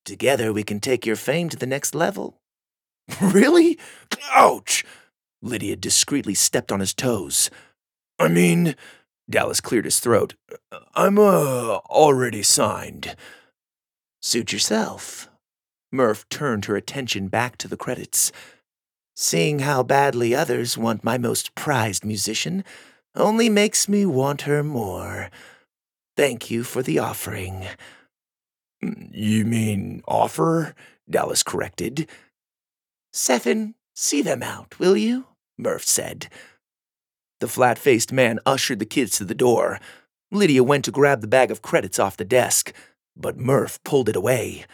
Together 0.05 0.53
we 0.53 0.65
can 0.65 0.81
take 0.81 1.07
your 1.07 1.17
fame 1.17 1.49
to 1.49 1.57
the 1.57 1.67
next 1.67 1.95
level. 1.95 2.41
Really? 3.21 3.79
Ouch! 4.33 4.85
Lydia 5.43 5.77
discreetly 5.77 6.35
stepped 6.35 6.71
on 6.73 6.81
his 6.81 6.95
toes. 6.95 7.51
I 8.19 8.29
mean, 8.29 8.77
Dallas 9.29 9.61
cleared 9.61 9.85
his 9.85 9.99
throat. 9.99 10.35
I'm, 10.95 11.19
uh, 11.19 11.79
already 11.91 12.43
signed. 12.43 13.17
Suit 14.21 14.53
yourself. 14.53 15.29
Murph 15.91 16.29
turned 16.29 16.67
her 16.67 16.77
attention 16.77 17.29
back 17.29 17.57
to 17.59 17.69
the 17.69 17.77
credits. 17.77 18.33
Seeing 19.15 19.59
how 19.61 19.83
badly 19.83 20.35
others 20.35 20.79
want 20.79 21.05
my 21.05 21.19
most 21.19 21.55
prized 21.55 22.05
musician 22.05 22.65
only 23.15 23.49
makes 23.49 23.89
me 23.89 24.07
want 24.07 24.43
her 24.43 24.63
more. 24.63 25.31
Thank 26.17 26.51
you 26.51 26.63
for 26.65 26.83
the 26.83 26.99
offering. 26.99 27.67
You 28.81 29.45
mean 29.45 30.03
offer? 30.09 30.75
Dallas 31.09 31.43
corrected. 31.43 32.09
Seven, 33.13 33.75
see 33.95 34.23
them 34.23 34.43
out, 34.43 34.79
will 34.79 34.97
you? 34.97 35.27
Murph 35.59 35.85
said. 35.85 36.29
The 37.41 37.49
flat 37.49 37.79
faced 37.79 38.13
man 38.13 38.39
ushered 38.47 38.79
the 38.79 38.87
kids 38.87 39.19
to 39.19 39.25
the 39.25 39.35
door. 39.35 39.81
Lydia 40.31 40.63
went 40.63 40.85
to 40.85 40.91
grab 40.91 41.21
the 41.21 41.27
bag 41.27 41.51
of 41.51 41.63
credits 41.63 41.99
off 41.99 42.17
the 42.17 42.25
desk, 42.25 42.73
but 43.17 43.37
Murph 43.37 43.83
pulled 43.85 44.09
it 44.09 44.17
away. 44.17 44.65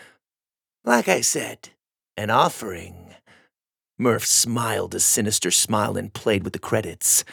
Like 0.85 1.09
I 1.09 1.21
said, 1.21 1.71
an 2.17 2.31
offering. 2.31 3.15
Murph 3.99 4.27
smiled 4.27 4.95
a 4.95 5.01
sinister 5.01 5.51
smile 5.51 5.97
and 5.97 6.13
played 6.13 6.45
with 6.45 6.53
the 6.53 6.59
credits. 6.59 7.25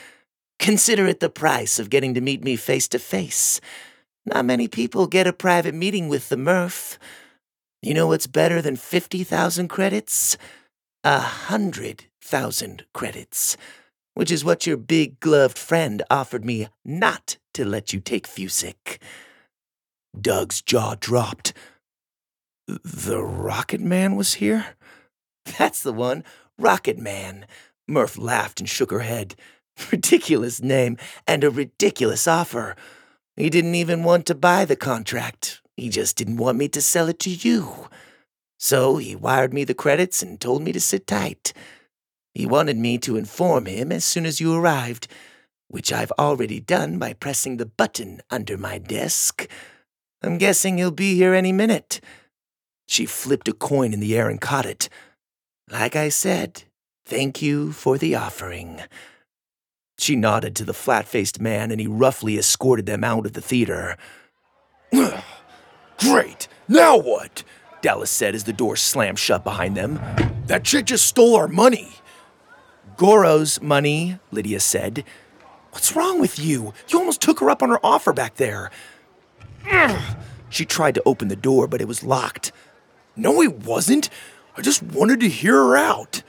Consider 0.57 1.05
it 1.05 1.19
the 1.19 1.29
price 1.29 1.79
of 1.79 1.89
getting 1.89 2.13
to 2.13 2.21
meet 2.21 2.43
me 2.43 2.55
face 2.55 2.87
to 2.87 2.99
face. 2.99 3.61
Not 4.25 4.45
many 4.45 4.67
people 4.67 5.05
get 5.05 5.27
a 5.27 5.33
private 5.33 5.75
meeting 5.75 6.09
with 6.09 6.29
the 6.29 6.37
Murph. 6.37 6.97
You 7.81 7.93
know 7.93 8.07
what's 8.07 8.25
better 8.25 8.61
than 8.61 8.75
50,000 8.75 9.67
credits? 9.67 10.37
A 11.03 11.19
hundred 11.19 12.05
thousand 12.25 12.85
credits, 12.93 13.55
which 14.15 14.31
is 14.31 14.43
what 14.43 14.65
your 14.65 14.77
big 14.77 15.19
gloved 15.19 15.57
friend 15.57 16.01
offered 16.09 16.43
me 16.43 16.67
not 16.83 17.37
to 17.53 17.63
let 17.63 17.93
you 17.93 17.99
take 17.99 18.27
Fusik. 18.27 18.97
Doug's 20.19 20.61
jaw 20.61 20.95
dropped. 20.99 21.53
The 22.67 23.21
Rocket 23.21 23.81
Man 23.81 24.15
was 24.15 24.35
here? 24.35 24.75
That's 25.57 25.83
the 25.83 25.93
one, 25.93 26.23
Rocket 26.57 26.97
Man. 26.97 27.45
Murph 27.87 28.17
laughed 28.17 28.59
and 28.59 28.67
shook 28.67 28.89
her 28.89 29.01
head. 29.01 29.35
Ridiculous 29.91 30.61
name 30.61 30.97
and 31.27 31.43
a 31.43 31.51
ridiculous 31.51 32.27
offer. 32.27 32.75
He 33.35 33.49
didn't 33.49 33.75
even 33.75 34.03
want 34.03 34.25
to 34.27 34.35
buy 34.35 34.65
the 34.65 34.75
contract. 34.77 35.61
He 35.77 35.89
just 35.89 36.15
didn't 36.15 36.37
want 36.37 36.57
me 36.57 36.69
to 36.69 36.81
sell 36.81 37.09
it 37.09 37.19
to 37.19 37.29
you. 37.29 37.89
So 38.57 38.97
he 38.97 39.15
wired 39.15 39.53
me 39.53 39.63
the 39.63 39.73
credits 39.73 40.23
and 40.23 40.39
told 40.39 40.63
me 40.63 40.71
to 40.71 40.79
sit 40.79 41.05
tight. 41.05 41.53
He 42.35 42.45
wanted 42.45 42.77
me 42.77 42.97
to 42.99 43.15
inform 43.15 43.65
him 43.65 43.93
as 43.93 44.03
soon 44.03 44.25
as 44.25 44.41
you 44.41 44.53
arrived, 44.53 45.07
which 45.69 45.93
I've 45.93 46.11
already 46.19 46.59
done 46.59 46.99
by 46.99 47.13
pressing 47.13 47.55
the 47.55 47.65
button 47.65 48.21
under 48.29 48.57
my 48.57 48.77
desk. 48.77 49.47
I'm 50.21 50.37
guessing 50.37 50.77
he'll 50.77 50.91
be 50.91 51.15
here 51.15 51.33
any 51.33 51.53
minute. 51.53 52.01
She 52.87 53.05
flipped 53.05 53.47
a 53.47 53.53
coin 53.53 53.93
in 53.93 54.01
the 54.01 54.17
air 54.17 54.29
and 54.29 54.41
caught 54.41 54.65
it. 54.65 54.89
Like 55.71 55.95
I 55.95 56.09
said, 56.09 56.63
thank 57.05 57.41
you 57.41 57.71
for 57.71 57.97
the 57.97 58.15
offering. 58.15 58.81
She 59.97 60.17
nodded 60.17 60.57
to 60.57 60.65
the 60.65 60.73
flat 60.73 61.07
faced 61.07 61.39
man 61.39 61.71
and 61.71 61.79
he 61.79 61.87
roughly 61.87 62.37
escorted 62.37 62.85
them 62.85 63.05
out 63.05 63.25
of 63.25 63.31
the 63.31 63.41
theater. 63.41 63.95
Great! 65.99 66.49
Now 66.67 66.97
what? 66.97 67.43
Dallas 67.81 68.11
said 68.11 68.35
as 68.35 68.43
the 68.43 68.51
door 68.51 68.75
slammed 68.75 69.19
shut 69.19 69.45
behind 69.45 69.77
them. 69.77 70.01
That 70.47 70.65
chick 70.65 70.87
just 70.87 71.05
stole 71.05 71.37
our 71.37 71.47
money. 71.47 71.95
Goro's 72.97 73.61
money, 73.61 74.19
Lydia 74.31 74.59
said. 74.59 75.03
What's 75.71 75.95
wrong 75.95 76.19
with 76.19 76.39
you? 76.39 76.73
You 76.87 76.99
almost 76.99 77.21
took 77.21 77.39
her 77.39 77.49
up 77.49 77.61
on 77.61 77.69
her 77.69 77.79
offer 77.83 78.13
back 78.13 78.35
there. 78.35 78.71
She 80.49 80.63
tried 80.65 80.95
to 80.95 81.03
open 81.05 81.27
the 81.27 81.35
door, 81.35 81.67
but 81.67 81.81
it 81.81 81.87
was 81.87 82.03
locked. 82.03 82.51
No, 83.15 83.41
it 83.41 83.65
wasn't. 83.65 84.09
I 84.57 84.61
just 84.61 84.81
wanted 84.81 85.19
to 85.19 85.27
hear 85.27 85.55
her 85.55 85.75
out. 85.75 86.23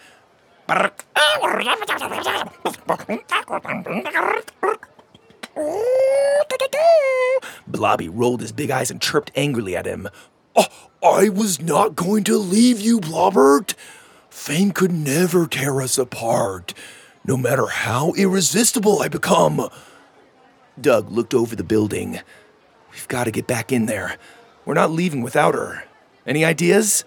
Blobby 7.68 8.08
rolled 8.08 8.40
his 8.40 8.52
big 8.52 8.70
eyes 8.70 8.90
and 8.90 9.00
chirped 9.00 9.30
angrily 9.36 9.76
at 9.76 9.86
him. 9.86 10.08
Oh, 10.56 10.66
I 11.04 11.28
was 11.28 11.60
not 11.60 11.94
going 11.94 12.24
to 12.24 12.36
leave 12.36 12.80
you, 12.80 12.98
Blobbert. 13.00 13.74
Fame 14.36 14.70
could 14.70 14.92
never 14.92 15.46
tear 15.46 15.80
us 15.80 15.96
apart, 15.96 16.74
no 17.24 17.36
matter 17.38 17.66
how 17.66 18.12
irresistible 18.12 19.00
I 19.00 19.08
become. 19.08 19.68
Doug 20.78 21.10
looked 21.10 21.34
over 21.34 21.56
the 21.56 21.64
building. 21.64 22.20
We've 22.92 23.08
got 23.08 23.24
to 23.24 23.32
get 23.32 23.48
back 23.48 23.72
in 23.72 23.86
there. 23.86 24.18
We're 24.64 24.74
not 24.74 24.92
leaving 24.92 25.22
without 25.22 25.54
her. 25.54 25.84
Any 26.26 26.44
ideas? 26.44 27.02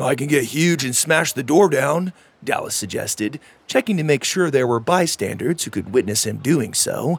I 0.00 0.14
can 0.14 0.28
get 0.28 0.44
huge 0.44 0.84
and 0.84 0.96
smash 0.96 1.32
the 1.32 1.42
door 1.42 1.68
down, 1.68 2.14
Dallas 2.42 2.76
suggested, 2.76 3.40
checking 3.66 3.96
to 3.96 4.04
make 4.04 4.22
sure 4.22 4.48
there 4.48 4.66
were 4.66 4.80
bystanders 4.80 5.64
who 5.64 5.72
could 5.72 5.92
witness 5.92 6.24
him 6.24 6.38
doing 6.38 6.72
so. 6.72 7.18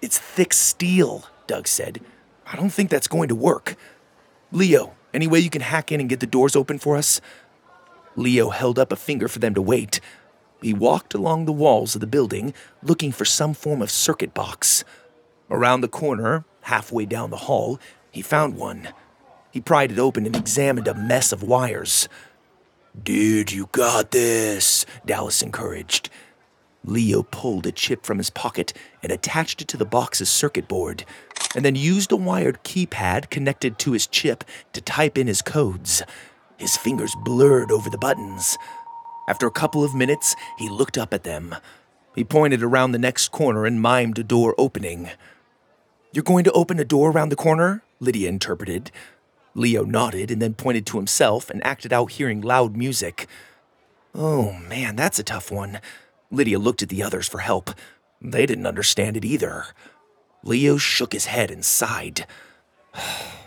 It's 0.00 0.16
thick 0.16 0.54
steel, 0.54 1.26
Doug 1.48 1.66
said. 1.66 2.00
I 2.46 2.56
don't 2.56 2.70
think 2.70 2.88
that's 2.88 3.08
going 3.08 3.28
to 3.28 3.34
work. 3.34 3.74
Leo, 4.52 4.94
any 5.12 5.26
way 5.26 5.40
you 5.40 5.50
can 5.50 5.62
hack 5.62 5.90
in 5.90 6.00
and 6.00 6.08
get 6.08 6.20
the 6.20 6.26
doors 6.26 6.56
open 6.56 6.78
for 6.78 6.96
us? 6.96 7.20
Leo 8.16 8.50
held 8.50 8.78
up 8.78 8.92
a 8.92 8.96
finger 8.96 9.28
for 9.28 9.38
them 9.38 9.54
to 9.54 9.62
wait. 9.62 10.00
He 10.62 10.72
walked 10.72 11.14
along 11.14 11.44
the 11.44 11.52
walls 11.52 11.94
of 11.94 12.00
the 12.00 12.06
building, 12.06 12.54
looking 12.82 13.12
for 13.12 13.24
some 13.24 13.54
form 13.54 13.82
of 13.82 13.90
circuit 13.90 14.34
box. 14.34 14.84
Around 15.50 15.82
the 15.82 15.88
corner, 15.88 16.44
halfway 16.62 17.06
down 17.06 17.30
the 17.30 17.36
hall, 17.36 17.78
he 18.10 18.22
found 18.22 18.56
one. 18.56 18.88
He 19.50 19.60
pried 19.60 19.92
it 19.92 19.98
open 19.98 20.26
and 20.26 20.34
examined 20.34 20.88
a 20.88 20.94
mess 20.94 21.32
of 21.32 21.42
wires. 21.42 22.08
Dude, 23.00 23.52
you 23.52 23.68
got 23.72 24.10
this, 24.12 24.86
Dallas 25.04 25.42
encouraged. 25.42 26.10
Leo 26.84 27.22
pulled 27.22 27.66
a 27.66 27.72
chip 27.72 28.04
from 28.04 28.18
his 28.18 28.30
pocket 28.30 28.72
and 29.02 29.10
attached 29.10 29.62
it 29.62 29.68
to 29.68 29.76
the 29.76 29.84
box's 29.84 30.28
circuit 30.28 30.68
board, 30.68 31.04
and 31.56 31.64
then 31.64 31.74
used 31.74 32.12
a 32.12 32.16
wired 32.16 32.62
keypad 32.62 33.30
connected 33.30 33.78
to 33.80 33.92
his 33.92 34.06
chip 34.06 34.44
to 34.72 34.80
type 34.80 35.16
in 35.18 35.26
his 35.26 35.42
codes. 35.42 36.02
His 36.56 36.76
fingers 36.76 37.14
blurred 37.24 37.70
over 37.70 37.90
the 37.90 37.98
buttons. 37.98 38.56
After 39.28 39.46
a 39.46 39.50
couple 39.52 39.82
of 39.82 39.94
minutes, 39.94 40.36
he 40.58 40.68
looked 40.68 40.98
up 40.98 41.14
at 41.14 41.24
them. 41.24 41.54
He 42.14 42.24
pointed 42.24 42.62
around 42.62 42.92
the 42.92 42.98
next 42.98 43.28
corner 43.28 43.66
and 43.66 43.80
mimed 43.80 44.18
a 44.18 44.22
door 44.22 44.54
opening. 44.56 45.10
You're 46.12 46.22
going 46.22 46.44
to 46.44 46.52
open 46.52 46.78
a 46.78 46.84
door 46.84 47.10
around 47.10 47.30
the 47.30 47.36
corner? 47.36 47.82
Lydia 47.98 48.28
interpreted. 48.28 48.92
Leo 49.54 49.84
nodded 49.84 50.30
and 50.30 50.40
then 50.40 50.54
pointed 50.54 50.86
to 50.86 50.96
himself 50.96 51.50
and 51.50 51.64
acted 51.66 51.92
out 51.92 52.12
hearing 52.12 52.40
loud 52.40 52.76
music. 52.76 53.26
Oh 54.14 54.52
man, 54.52 54.94
that's 54.94 55.18
a 55.18 55.24
tough 55.24 55.50
one. 55.50 55.80
Lydia 56.30 56.58
looked 56.58 56.82
at 56.82 56.88
the 56.88 57.02
others 57.02 57.28
for 57.28 57.38
help. 57.38 57.70
They 58.20 58.46
didn't 58.46 58.66
understand 58.66 59.16
it 59.16 59.24
either. 59.24 59.66
Leo 60.42 60.76
shook 60.76 61.12
his 61.12 61.26
head 61.26 61.50
and 61.50 61.64
sighed. 61.64 62.26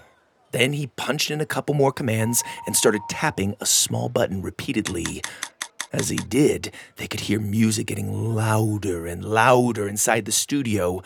then 0.52 0.74
he 0.74 0.88
punched 0.88 1.32
in 1.32 1.42
a 1.42 1.46
couple 1.46 1.76
more 1.76 1.92
commands 1.92 2.44
and 2.66 2.76
started 2.76 3.02
tapping 3.10 3.56
a 3.60 3.66
small 3.66 4.10
button 4.10 4.42
repeatedly. 4.42 5.22
As 5.94 6.10
he 6.10 6.18
did, 6.18 6.74
they 6.98 7.08
could 7.08 7.22
hear 7.22 7.40
music 7.40 7.88
getting 7.88 8.36
louder 8.36 9.08
and 9.08 9.24
louder 9.24 9.88
inside 9.88 10.26
the 10.26 10.32
studio. 10.32 11.02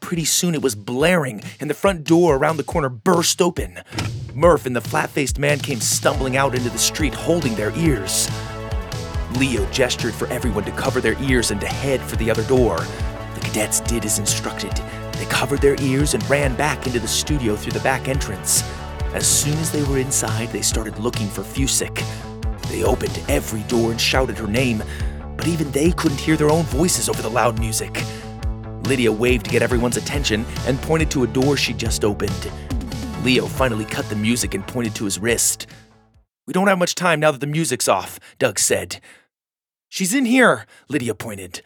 Pretty 0.00 0.24
soon 0.24 0.54
it 0.54 0.62
was 0.62 0.74
blaring, 0.74 1.42
and 1.60 1.68
the 1.68 1.74
front 1.74 2.04
door 2.04 2.36
around 2.36 2.56
the 2.56 2.64
corner 2.64 2.88
burst 2.88 3.40
open. 3.42 3.80
Murph 4.34 4.66
and 4.66 4.76
the 4.76 4.80
flat 4.80 5.10
faced 5.10 5.38
man 5.38 5.58
came 5.58 5.80
stumbling 5.80 6.36
out 6.36 6.54
into 6.54 6.70
the 6.70 6.78
street 6.78 7.14
holding 7.14 7.54
their 7.54 7.74
ears. 7.76 8.28
Leo 9.36 9.68
gestured 9.70 10.14
for 10.14 10.28
everyone 10.28 10.64
to 10.64 10.72
cover 10.72 11.00
their 11.00 11.20
ears 11.22 11.50
and 11.50 11.60
to 11.60 11.66
head 11.66 12.00
for 12.00 12.16
the 12.16 12.30
other 12.30 12.44
door. 12.44 12.78
The 13.34 13.40
cadets 13.40 13.80
did 13.80 14.04
as 14.04 14.18
instructed. 14.18 14.72
They 15.18 15.26
covered 15.26 15.60
their 15.60 15.74
ears 15.80 16.14
and 16.14 16.30
ran 16.30 16.54
back 16.54 16.86
into 16.86 17.00
the 17.00 17.08
studio 17.08 17.56
through 17.56 17.72
the 17.72 17.80
back 17.80 18.08
entrance. 18.08 18.62
As 19.14 19.26
soon 19.26 19.58
as 19.58 19.72
they 19.72 19.82
were 19.82 19.98
inside, 19.98 20.48
they 20.48 20.62
started 20.62 20.98
looking 20.98 21.26
for 21.26 21.42
Fusik. 21.42 22.02
They 22.68 22.84
opened 22.84 23.20
every 23.28 23.62
door 23.62 23.90
and 23.90 24.00
shouted 24.00 24.38
her 24.38 24.46
name, 24.46 24.82
but 25.36 25.48
even 25.48 25.70
they 25.72 25.90
couldn't 25.90 26.20
hear 26.20 26.36
their 26.36 26.50
own 26.50 26.64
voices 26.64 27.08
over 27.08 27.20
the 27.20 27.30
loud 27.30 27.58
music. 27.58 28.02
Lydia 28.84 29.10
waved 29.10 29.46
to 29.46 29.50
get 29.50 29.62
everyone's 29.62 29.96
attention 29.96 30.44
and 30.66 30.80
pointed 30.82 31.10
to 31.10 31.24
a 31.24 31.26
door 31.26 31.56
she 31.56 31.72
just 31.72 32.04
opened. 32.04 32.50
Leo 33.24 33.46
finally 33.46 33.84
cut 33.84 34.08
the 34.08 34.16
music 34.16 34.54
and 34.54 34.66
pointed 34.66 34.94
to 34.94 35.04
his 35.04 35.18
wrist. 35.18 35.66
We 36.46 36.52
don't 36.52 36.68
have 36.68 36.78
much 36.78 36.94
time 36.94 37.20
now 37.20 37.30
that 37.32 37.40
the 37.40 37.46
music's 37.46 37.88
off, 37.88 38.20
Doug 38.38 38.58
said. 38.58 39.00
She's 39.88 40.14
in 40.14 40.26
here, 40.26 40.64
Lydia 40.88 41.14
pointed. 41.14 41.62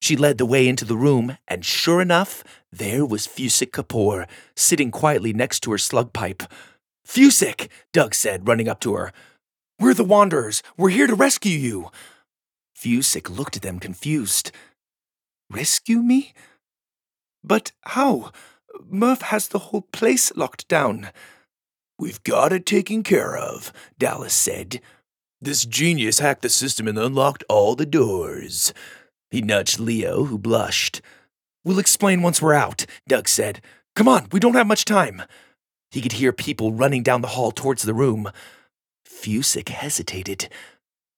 She 0.00 0.16
led 0.16 0.38
the 0.38 0.46
way 0.46 0.68
into 0.68 0.84
the 0.84 0.96
room, 0.96 1.38
and 1.46 1.64
sure 1.64 2.00
enough, 2.00 2.44
there 2.72 3.06
was 3.06 3.26
Fusik 3.26 3.70
Kapoor, 3.70 4.26
sitting 4.56 4.90
quietly 4.90 5.32
next 5.32 5.60
to 5.60 5.70
her 5.70 5.78
slug 5.78 6.12
pipe. 6.12 6.42
Fusik, 7.06 7.68
Doug 7.92 8.14
said, 8.14 8.46
running 8.46 8.68
up 8.68 8.80
to 8.80 8.94
her. 8.94 9.12
We're 9.80 9.94
the 9.94 10.04
Wanderers. 10.04 10.62
We're 10.76 10.90
here 10.90 11.06
to 11.06 11.14
rescue 11.14 11.56
you. 11.56 11.90
Fusik 12.76 13.30
looked 13.30 13.56
at 13.56 13.62
them 13.62 13.78
confused. 13.78 14.52
Rescue 15.50 15.98
me? 15.98 16.34
But 17.42 17.72
how? 17.82 18.32
Murph 18.88 19.22
has 19.22 19.48
the 19.48 19.58
whole 19.58 19.86
place 19.92 20.36
locked 20.36 20.68
down. 20.68 21.08
We've 21.98 22.22
got 22.22 22.52
it 22.52 22.66
taken 22.66 23.02
care 23.02 23.36
of, 23.36 23.72
Dallas 23.98 24.34
said. 24.34 24.80
This 25.40 25.64
genius 25.64 26.18
hacked 26.18 26.42
the 26.42 26.48
system 26.48 26.86
and 26.86 26.98
unlocked 26.98 27.44
all 27.48 27.74
the 27.74 27.86
doors. 27.86 28.74
He 29.30 29.40
nudged 29.40 29.80
Leo, 29.80 30.24
who 30.24 30.38
blushed. 30.38 31.00
We'll 31.68 31.78
explain 31.78 32.22
once 32.22 32.40
we're 32.40 32.54
out, 32.54 32.86
Doug 33.06 33.28
said. 33.28 33.60
Come 33.94 34.08
on, 34.08 34.28
we 34.32 34.40
don't 34.40 34.54
have 34.54 34.66
much 34.66 34.86
time. 34.86 35.24
He 35.90 36.00
could 36.00 36.12
hear 36.12 36.32
people 36.32 36.72
running 36.72 37.02
down 37.02 37.20
the 37.20 37.28
hall 37.36 37.50
towards 37.50 37.82
the 37.82 37.92
room. 37.92 38.30
Fusik 39.06 39.68
hesitated. 39.68 40.48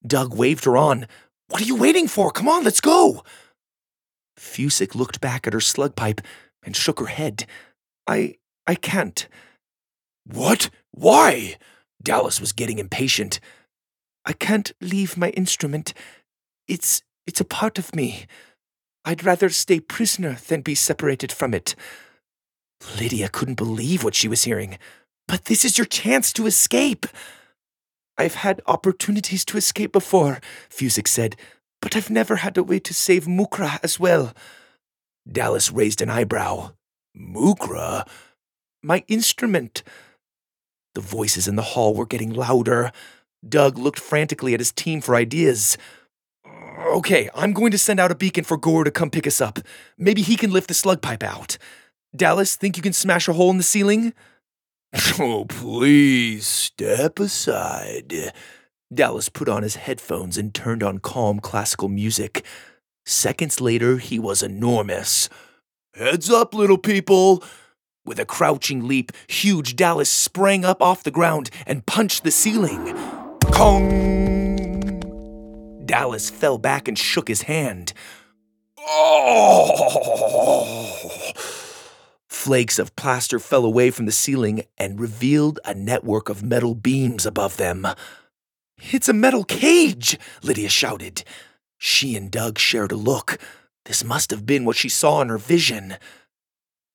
Doug 0.05 0.35
waved 0.35 0.65
her 0.65 0.75
on. 0.75 1.07
What 1.47 1.61
are 1.61 1.65
you 1.65 1.77
waiting 1.77 2.05
for? 2.05 2.31
Come 2.31 2.49
on, 2.49 2.65
let's 2.65 2.81
go. 2.81 3.23
Fusik 4.37 4.93
looked 4.93 5.21
back 5.21 5.47
at 5.47 5.53
her 5.53 5.61
slug 5.61 5.95
pipe 5.95 6.19
and 6.65 6.75
shook 6.75 6.99
her 6.99 7.05
head. 7.05 7.45
I. 8.05 8.35
I 8.67 8.75
can't. 8.75 9.29
What? 10.25 10.69
Why? 10.91 11.55
Dallas 12.03 12.41
was 12.41 12.51
getting 12.51 12.77
impatient. 12.77 13.39
I 14.25 14.33
can't 14.33 14.73
leave 14.81 15.15
my 15.15 15.29
instrument. 15.29 15.93
It's 16.67 17.03
it's 17.25 17.39
a 17.39 17.45
part 17.45 17.79
of 17.79 17.95
me. 17.95 18.25
I'd 19.03 19.23
rather 19.23 19.49
stay 19.49 19.79
prisoner 19.79 20.37
than 20.47 20.61
be 20.61 20.75
separated 20.75 21.31
from 21.31 21.53
it. 21.53 21.75
Lydia 22.99 23.29
couldn't 23.29 23.55
believe 23.55 24.03
what 24.03 24.15
she 24.15 24.27
was 24.27 24.43
hearing. 24.43 24.77
But 25.27 25.45
this 25.45 25.63
is 25.63 25.77
your 25.77 25.85
chance 25.85 26.33
to 26.33 26.45
escape. 26.45 27.05
I've 28.17 28.35
had 28.35 28.61
opportunities 28.67 29.45
to 29.45 29.57
escape 29.57 29.91
before, 29.93 30.41
Fusik 30.69 31.07
said, 31.07 31.35
but 31.81 31.95
I've 31.95 32.09
never 32.09 32.37
had 32.37 32.57
a 32.57 32.63
way 32.63 32.79
to 32.79 32.93
save 32.93 33.25
Mukra 33.25 33.79
as 33.81 33.99
well. 33.99 34.33
Dallas 35.29 35.71
raised 35.71 36.01
an 36.01 36.09
eyebrow. 36.09 36.73
Mukra? 37.17 38.07
My 38.83 39.03
instrument. 39.07 39.83
The 40.95 41.01
voices 41.01 41.47
in 41.47 41.55
the 41.55 41.61
hall 41.61 41.95
were 41.95 42.05
getting 42.05 42.33
louder. 42.33 42.91
Doug 43.47 43.77
looked 43.77 43.99
frantically 43.99 44.53
at 44.53 44.59
his 44.59 44.71
team 44.71 45.01
for 45.01 45.15
ideas. 45.15 45.77
Okay, 46.77 47.29
I'm 47.33 47.53
going 47.53 47.71
to 47.71 47.77
send 47.77 47.99
out 47.99 48.11
a 48.11 48.15
beacon 48.15 48.43
for 48.43 48.57
Gore 48.57 48.83
to 48.83 48.91
come 48.91 49.09
pick 49.09 49.27
us 49.27 49.41
up. 49.41 49.59
Maybe 49.97 50.21
he 50.21 50.35
can 50.35 50.51
lift 50.51 50.67
the 50.67 50.73
slug 50.73 51.01
pipe 51.01 51.23
out. 51.23 51.57
Dallas, 52.15 52.55
think 52.55 52.77
you 52.77 52.83
can 52.83 52.93
smash 52.93 53.27
a 53.27 53.33
hole 53.33 53.49
in 53.51 53.57
the 53.57 53.63
ceiling? 53.63 54.13
Oh, 55.19 55.45
please 55.45 56.45
step 56.45 57.19
aside. 57.19 58.33
Dallas 58.93 59.29
put 59.29 59.47
on 59.47 59.63
his 59.63 59.77
headphones 59.77 60.37
and 60.37 60.53
turned 60.53 60.83
on 60.83 60.99
calm 60.99 61.39
classical 61.39 61.87
music. 61.87 62.45
Seconds 63.05 63.61
later, 63.61 63.97
he 63.97 64.19
was 64.19 64.43
enormous. 64.43 65.29
Heads 65.93 66.29
up, 66.29 66.53
little 66.53 66.77
people! 66.77 67.43
With 68.05 68.19
a 68.19 68.25
crouching 68.25 68.87
leap, 68.87 69.11
huge 69.27 69.75
Dallas 69.75 70.11
sprang 70.11 70.65
up 70.65 70.81
off 70.81 71.03
the 71.03 71.11
ground 71.11 71.49
and 71.65 71.85
punched 71.85 72.23
the 72.23 72.31
ceiling. 72.31 72.93
Kong! 73.51 74.40
Dallas 75.91 76.29
fell 76.29 76.57
back 76.57 76.87
and 76.87 76.97
shook 76.97 77.27
his 77.27 77.41
hand. 77.41 77.91
Oh! 78.79 79.75
Flakes 82.29 82.79
of 82.79 82.95
plaster 82.95 83.39
fell 83.39 83.65
away 83.65 83.91
from 83.91 84.05
the 84.05 84.13
ceiling 84.13 84.63
and 84.77 85.01
revealed 85.01 85.59
a 85.65 85.73
network 85.73 86.29
of 86.29 86.43
metal 86.43 86.75
beams 86.75 87.25
above 87.25 87.57
them. 87.57 87.85
It's 88.77 89.09
a 89.09 89.13
metal 89.13 89.43
cage, 89.43 90.17
Lydia 90.41 90.69
shouted. 90.69 91.25
She 91.77 92.15
and 92.15 92.31
Doug 92.31 92.57
shared 92.57 92.93
a 92.93 92.95
look. 92.95 93.37
This 93.83 94.01
must 94.01 94.31
have 94.31 94.45
been 94.45 94.63
what 94.63 94.77
she 94.77 94.87
saw 94.87 95.21
in 95.21 95.27
her 95.27 95.37
vision. 95.37 95.97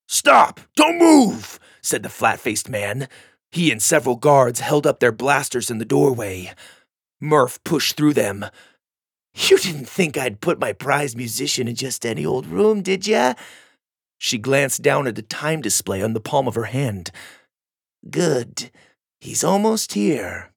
Stop! 0.09 0.59
Don't 0.75 0.99
move! 0.99 1.61
said 1.83 2.03
the 2.03 2.09
flat 2.09 2.41
faced 2.41 2.71
man. 2.71 3.09
He 3.51 3.71
and 3.71 3.83
several 3.83 4.17
guards 4.17 4.61
held 4.61 4.87
up 4.87 5.01
their 5.01 5.13
blasters 5.13 5.71
in 5.71 5.77
the 5.77 5.85
doorway. 5.85 6.55
Murph 7.21 7.63
pushed 7.63 7.99
through 7.99 8.15
them. 8.15 8.47
You 9.37 9.59
didn't 9.59 9.89
think 9.89 10.17
I'd 10.17 10.41
put 10.41 10.59
my 10.59 10.73
prize 10.73 11.15
musician 11.15 11.69
in 11.69 11.75
just 11.75 12.07
any 12.07 12.25
old 12.25 12.47
room, 12.47 12.81
did 12.81 13.07
ya? 13.07 13.35
She 14.17 14.39
glanced 14.39 14.81
down 14.81 15.07
at 15.07 15.15
the 15.15 15.23
time 15.23 15.61
display 15.61 16.03
on 16.03 16.15
the 16.15 16.21
palm 16.21 16.49
of 16.49 16.55
her 16.55 16.65
hand. 16.65 17.11
Good. 18.09 18.71
He's 19.21 19.45
almost 19.45 19.93
here. 19.93 20.53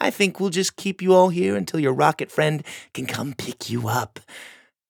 I 0.00 0.10
think 0.10 0.40
we'll 0.40 0.50
just 0.50 0.76
keep 0.76 1.00
you 1.00 1.14
all 1.14 1.28
here 1.28 1.56
until 1.56 1.78
your 1.78 1.92
rocket 1.92 2.30
friend 2.30 2.64
can 2.92 3.06
come 3.06 3.34
pick 3.34 3.70
you 3.70 3.86
up. 3.86 4.18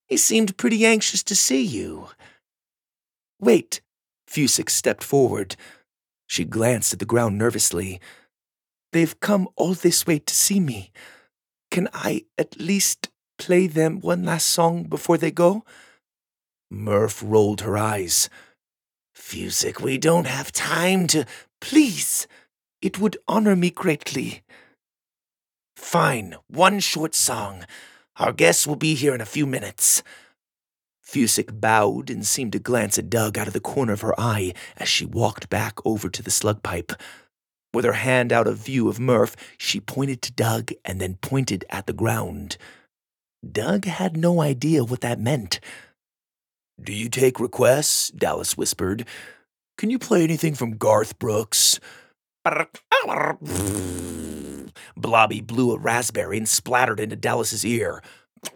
He 0.06 0.16
seemed 0.16 0.56
pretty 0.56 0.86
anxious 0.86 1.22
to 1.24 1.36
see 1.36 1.62
you. 1.62 2.08
Wait. 3.38 3.82
Fusik 4.26 4.70
stepped 4.70 5.04
forward. 5.04 5.54
She 6.26 6.44
glanced 6.44 6.94
at 6.94 6.98
the 6.98 7.04
ground 7.04 7.36
nervously. 7.36 8.00
They've 8.92 9.18
come 9.20 9.48
all 9.56 9.74
this 9.74 10.06
way 10.06 10.18
to 10.18 10.34
see 10.34 10.60
me. 10.60 10.92
Can 11.70 11.88
I 11.92 12.24
at 12.38 12.58
least 12.58 13.08
play 13.38 13.66
them 13.66 14.00
one 14.00 14.24
last 14.24 14.46
song 14.46 14.84
before 14.84 15.16
they 15.16 15.30
go? 15.30 15.64
Murph 16.70 17.22
rolled 17.24 17.62
her 17.62 17.78
eyes. 17.78 18.28
Fusik, 19.14 19.80
we 19.80 19.98
don't 19.98 20.26
have 20.26 20.52
time 20.52 21.06
to. 21.08 21.24
Please, 21.60 22.26
it 22.82 22.98
would 22.98 23.16
honor 23.26 23.56
me 23.56 23.70
greatly. 23.70 24.42
Fine, 25.76 26.36
one 26.48 26.80
short 26.80 27.14
song. 27.14 27.64
Our 28.16 28.32
guests 28.32 28.66
will 28.66 28.76
be 28.76 28.94
here 28.94 29.14
in 29.14 29.20
a 29.20 29.26
few 29.26 29.46
minutes. 29.46 30.02
Fusik 31.02 31.60
bowed 31.60 32.10
and 32.10 32.26
seemed 32.26 32.52
to 32.52 32.58
glance 32.58 32.98
at 32.98 33.08
Doug 33.08 33.38
out 33.38 33.46
of 33.46 33.54
the 33.54 33.60
corner 33.60 33.94
of 33.94 34.02
her 34.02 34.18
eye 34.20 34.52
as 34.76 34.88
she 34.88 35.06
walked 35.06 35.48
back 35.48 35.78
over 35.86 36.10
to 36.10 36.22
the 36.22 36.30
slug 36.30 36.62
pipe. 36.62 36.92
With 37.72 37.84
her 37.84 37.92
hand 37.92 38.32
out 38.32 38.46
of 38.46 38.58
view 38.58 38.88
of 38.88 39.00
Murph, 39.00 39.36
she 39.56 39.80
pointed 39.80 40.20
to 40.22 40.32
Doug 40.32 40.72
and 40.84 41.00
then 41.00 41.14
pointed 41.20 41.64
at 41.70 41.86
the 41.86 41.92
ground. 41.92 42.56
Doug 43.46 43.84
had 43.84 44.16
no 44.16 44.40
idea 44.40 44.84
what 44.84 45.00
that 45.02 45.20
meant. 45.20 45.60
Do 46.80 46.92
you 46.92 47.08
take 47.08 47.40
requests? 47.40 48.10
Dallas 48.10 48.56
whispered. 48.56 49.04
Can 49.76 49.90
you 49.90 49.98
play 49.98 50.22
anything 50.24 50.54
from 50.54 50.76
Garth 50.76 51.18
Brooks? 51.18 51.80
Blobby 54.96 55.40
blew 55.40 55.72
a 55.72 55.78
raspberry 55.78 56.38
and 56.38 56.48
splattered 56.48 57.00
into 57.00 57.16
Dallas's 57.16 57.64
ear. 57.64 58.02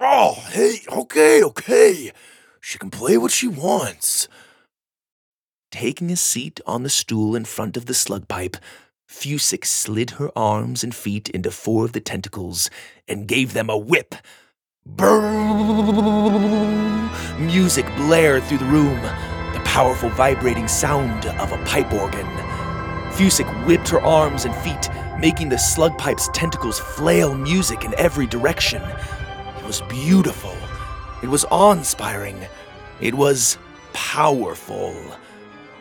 Oh, 0.00 0.34
hey, 0.50 0.80
okay, 0.88 1.42
okay. 1.42 2.12
She 2.60 2.78
can 2.78 2.90
play 2.90 3.18
what 3.18 3.32
she 3.32 3.48
wants. 3.48 4.28
Taking 5.70 6.10
a 6.10 6.16
seat 6.16 6.60
on 6.66 6.82
the 6.82 6.88
stool 6.88 7.34
in 7.34 7.44
front 7.44 7.76
of 7.76 7.86
the 7.86 7.94
slug 7.94 8.28
pipe, 8.28 8.56
Fusik 9.08 9.64
slid 9.64 10.12
her 10.12 10.30
arms 10.36 10.84
and 10.84 10.94
feet 10.94 11.28
into 11.30 11.50
four 11.50 11.84
of 11.84 11.92
the 11.92 12.00
tentacles 12.00 12.70
and 13.08 13.28
gave 13.28 13.52
them 13.52 13.68
a 13.68 13.76
whip. 13.76 14.14
Brrrr! 15.02 15.40
Music 17.40 17.84
blared 17.96 18.44
through 18.44 18.58
the 18.58 18.64
room, 18.66 19.00
the 19.52 19.60
powerful 19.64 20.10
vibrating 20.10 20.68
sound 20.68 21.26
of 21.26 21.50
a 21.50 21.58
pipe 21.64 21.92
organ. 21.92 22.26
Fusik 23.12 23.46
whipped 23.66 23.88
her 23.88 24.00
arms 24.00 24.44
and 24.44 24.54
feet, 24.56 24.88
making 25.18 25.48
the 25.48 25.58
slug 25.58 25.98
pipe's 25.98 26.28
tentacles 26.28 26.78
flail 26.78 27.34
music 27.34 27.84
in 27.84 27.94
every 27.98 28.26
direction. 28.26 28.80
It 29.58 29.64
was 29.64 29.80
beautiful. 29.82 30.56
It 31.22 31.28
was 31.28 31.44
awe 31.50 31.72
inspiring. 31.72 32.46
It 33.00 33.14
was 33.14 33.58
powerful. 33.92 34.94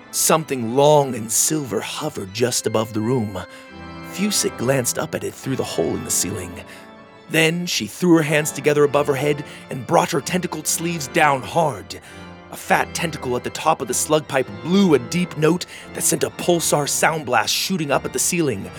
Something 0.09 0.75
long 0.75 1.13
and 1.15 1.31
silver 1.31 1.79
hovered 1.79 2.33
just 2.33 2.65
above 2.65 2.93
the 2.93 3.01
room. 3.01 3.39
Fusik 4.13 4.57
glanced 4.57 4.97
up 4.97 5.15
at 5.15 5.23
it 5.23 5.33
through 5.33 5.55
the 5.57 5.63
hole 5.63 5.95
in 5.95 6.03
the 6.03 6.11
ceiling. 6.11 6.53
Then 7.31 7.65
she 7.65 7.87
threw 7.87 8.17
her 8.17 8.23
hands 8.23 8.51
together 8.51 8.83
above 8.83 9.07
her 9.07 9.15
head 9.15 9.45
and 9.69 9.87
brought 9.87 10.11
her 10.11 10.21
tentacled 10.21 10.67
sleeves 10.67 11.07
down 11.07 11.41
hard. 11.41 11.99
A 12.51 12.57
fat 12.57 12.93
tentacle 12.93 13.37
at 13.37 13.45
the 13.45 13.49
top 13.49 13.79
of 13.81 13.87
the 13.87 13.93
slug 13.93 14.27
pipe 14.27 14.47
blew 14.63 14.93
a 14.93 14.99
deep 14.99 15.37
note 15.37 15.65
that 15.93 16.03
sent 16.03 16.25
a 16.25 16.29
pulsar 16.29 16.89
sound 16.89 17.25
blast 17.25 17.53
shooting 17.53 17.89
up 17.89 18.03
at 18.03 18.11
the 18.11 18.19
ceiling. 18.19 18.69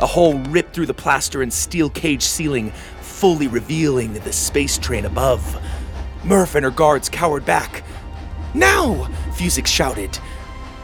A 0.00 0.06
hole 0.06 0.38
ripped 0.48 0.74
through 0.74 0.86
the 0.86 0.94
plaster 0.94 1.42
and 1.42 1.52
steel 1.52 1.88
cage 1.88 2.24
ceiling, 2.24 2.72
fully 3.00 3.46
revealing 3.46 4.14
the 4.14 4.32
space 4.32 4.76
train 4.78 5.04
above. 5.04 5.62
Murph 6.24 6.56
and 6.56 6.64
her 6.64 6.72
guards 6.72 7.08
cowered 7.08 7.44
back. 7.44 7.84
Now! 8.52 9.08
Fusik 9.36 9.68
shouted. 9.68 10.18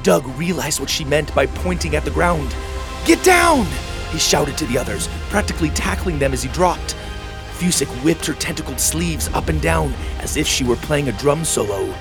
Doug 0.05 0.25
realized 0.39 0.79
what 0.79 0.89
she 0.89 1.05
meant 1.05 1.35
by 1.35 1.47
pointing 1.47 1.97
at 1.97 2.05
the 2.05 2.13
ground. 2.13 2.55
Get 3.05 3.23
down! 3.25 3.67
He 4.11 4.19
shouted 4.19 4.57
to 4.59 4.67
the 4.67 4.79
others, 4.79 5.09
practically 5.29 5.71
tackling 5.71 6.19
them 6.19 6.33
as 6.33 6.43
he 6.43 6.49
dropped. 6.51 6.97
Fusik 7.53 7.89
whipped 8.05 8.27
her 8.27 8.35
tentacled 8.35 8.81
sleeves 8.81 9.29
up 9.35 9.49
and 9.49 9.61
down 9.61 9.93
as 10.21 10.37
if 10.37 10.47
she 10.47 10.65
were 10.65 10.77
playing 10.77 11.09
a 11.09 11.13
drum 11.13 11.45
solo. 11.45 11.93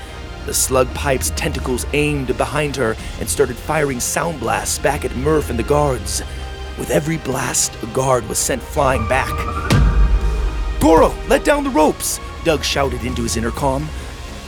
The 0.46 0.54
slug 0.54 0.94
pipe's 0.94 1.32
tentacles 1.32 1.86
aimed 1.94 2.38
behind 2.38 2.76
her 2.78 2.96
and 3.20 3.28
started 3.28 3.58
firing 3.58 4.00
sound 4.00 4.40
blasts 4.40 4.80
back 4.80 5.04
at 5.04 5.16
Murph 5.16 5.50
and 5.50 5.60
the 5.60 5.64
guards. 5.64 6.22
With 6.78 6.92
every 6.92 7.18
blast, 7.18 7.74
a 7.82 7.88
guard 7.88 8.28
was 8.30 8.38
sent 8.38 8.62
flying 8.62 9.08
back. 9.08 9.34
Goro, 10.80 11.14
let 11.28 11.44
down 11.44 11.64
the 11.64 11.72
ropes! 11.72 12.20
Doug 12.44 12.64
shouted 12.64 13.04
into 13.04 13.24
his 13.24 13.36
intercom. 13.36 13.84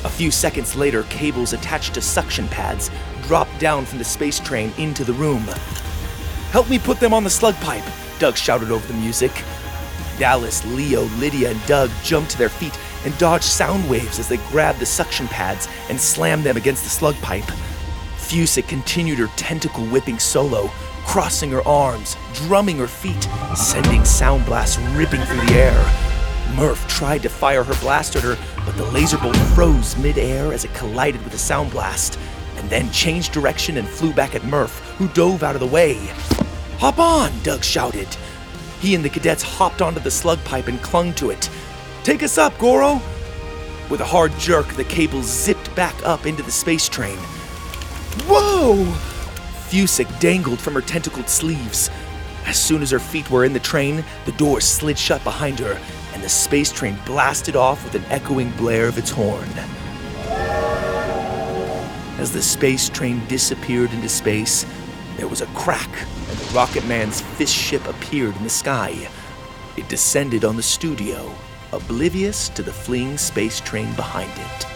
A 0.06 0.10
few 0.10 0.32
seconds 0.32 0.76
later, 0.76 1.04
cables 1.10 1.52
attached 1.52 1.96
to 1.96 2.02
suction 2.02 2.48
pads 2.48 2.90
dropped 3.24 3.60
down 3.60 3.84
from 3.84 3.98
the 3.98 4.06
space 4.06 4.40
train 4.40 4.72
into 4.78 5.04
the 5.04 5.14
room. 5.14 5.44
Help 6.52 6.68
me 6.68 6.80
put 6.80 7.00
them 7.00 7.14
on 7.14 7.24
the 7.24 7.30
slug 7.30 7.56
pipe, 7.58 7.84
Doug 8.18 8.36
shouted 8.36 8.72
over 8.72 8.86
the 8.88 9.00
music. 9.00 9.32
Dallas, 10.18 10.66
Leo, 10.66 11.04
Lydia, 11.20 11.52
and 11.52 11.66
Doug 11.68 11.92
jumped 12.04 12.32
to 12.32 12.38
their 12.40 12.50
feet 12.50 12.78
and 13.06 13.18
dodged 13.20 13.44
sound 13.44 13.88
waves 13.88 14.18
as 14.18 14.28
they 14.28 14.38
grabbed 14.50 14.80
the 14.80 14.86
suction 14.86 15.28
pads 15.28 15.68
and 15.90 16.02
slammed 16.02 16.44
them 16.44 16.58
against 16.58 16.84
the 16.84 16.90
slug 16.90 17.16
pipe. 17.22 17.46
Fusik 18.18 18.68
continued 18.68 19.20
her 19.20 19.30
tentacle 19.36 19.86
whipping 19.86 20.18
solo, 20.18 20.70
crossing 21.06 21.52
her 21.52 21.66
arms, 21.68 22.18
drumming 22.34 22.78
her 22.78 22.88
feet, 22.88 23.28
sending 23.56 24.04
sound 24.04 24.46
blasts 24.46 24.80
ripping 24.96 25.22
through 25.22 25.46
the 25.46 25.54
air. 25.54 26.10
Murph 26.56 26.86
tried 26.88 27.22
to 27.22 27.30
fire 27.30 27.64
her 27.64 27.80
blast 27.80 28.16
at 28.16 28.24
her, 28.24 28.38
but 28.66 28.76
the 28.76 28.86
laser 28.86 29.20
bolt 29.20 29.38
froze 29.54 29.96
midair 29.98 30.52
as 30.52 30.66
it 30.66 30.74
collided 30.74 31.24
with 31.24 31.32
the 31.32 31.38
sound 31.38 31.72
blast, 31.72 32.18
and 32.60 32.70
then 32.70 32.92
changed 32.92 33.32
direction 33.32 33.78
and 33.78 33.88
flew 33.88 34.14
back 34.14 34.36
at 34.36 34.44
Murph, 34.44 34.80
who 34.98 35.08
dove 35.10 35.44
out 35.44 35.56
of 35.56 35.62
the 35.62 35.68
way. 35.68 35.96
Hop 36.78 37.00
on, 37.00 37.32
Doug 37.42 37.64
shouted. 37.64 38.08
He 38.80 38.96
and 38.96 39.04
the 39.04 39.10
cadets 39.10 39.42
hopped 39.44 39.82
onto 39.82 40.00
the 40.00 40.12
slug 40.12 40.44
pipe 40.44 40.68
and 40.68 40.82
clung 40.82 41.14
to 41.16 41.30
it. 41.30 41.50
Take 42.04 42.24
us 42.24 42.38
up, 42.38 42.58
Goro! 42.58 43.02
With 43.90 44.02
a 44.02 44.06
hard 44.06 44.32
jerk, 44.38 44.68
the 44.76 44.84
cable 44.84 45.24
zipped 45.24 45.74
back 45.76 45.96
up 46.06 46.26
into 46.26 46.44
the 46.44 46.52
space 46.52 46.88
train. 46.88 47.18
Whoa! 48.28 48.86
Fusik 49.70 50.08
dangled 50.20 50.60
from 50.60 50.74
her 50.76 50.82
tentacled 50.82 51.30
sleeves. 51.30 51.90
As 52.46 52.58
soon 52.58 52.82
as 52.82 52.92
her 52.92 53.00
feet 53.00 53.30
were 53.30 53.46
in 53.46 53.54
the 53.54 53.60
train, 53.60 54.04
the 54.26 54.32
doors 54.34 54.66
slid 54.66 54.98
shut 54.98 55.24
behind 55.24 55.60
her, 55.60 55.80
and 56.14 56.24
the 56.24 56.30
space 56.30 56.72
train 56.72 56.98
blasted 57.06 57.56
off 57.56 57.84
with 57.84 57.96
an 57.96 58.06
echoing 58.10 58.52
blare 58.52 58.88
of 58.88 58.98
its 58.98 59.10
horn. 59.10 59.50
As 62.20 62.34
the 62.34 62.42
space 62.42 62.90
train 62.90 63.26
disappeared 63.28 63.94
into 63.94 64.10
space, 64.10 64.66
there 65.16 65.30
was 65.30 65.40
a 65.40 65.46
crack, 65.48 65.90
and 66.28 66.38
the 66.38 66.54
Rocket 66.54 66.86
Man's 66.86 67.22
fist 67.22 67.56
ship 67.56 67.88
appeared 67.88 68.36
in 68.36 68.44
the 68.44 68.50
sky. 68.50 69.08
It 69.78 69.88
descended 69.88 70.44
on 70.44 70.58
the 70.58 70.62
studio, 70.62 71.34
oblivious 71.72 72.50
to 72.50 72.62
the 72.62 72.74
fleeing 72.74 73.18
space 73.18 73.62
train 73.62 73.94
behind 73.94 74.32
it. 74.36 74.68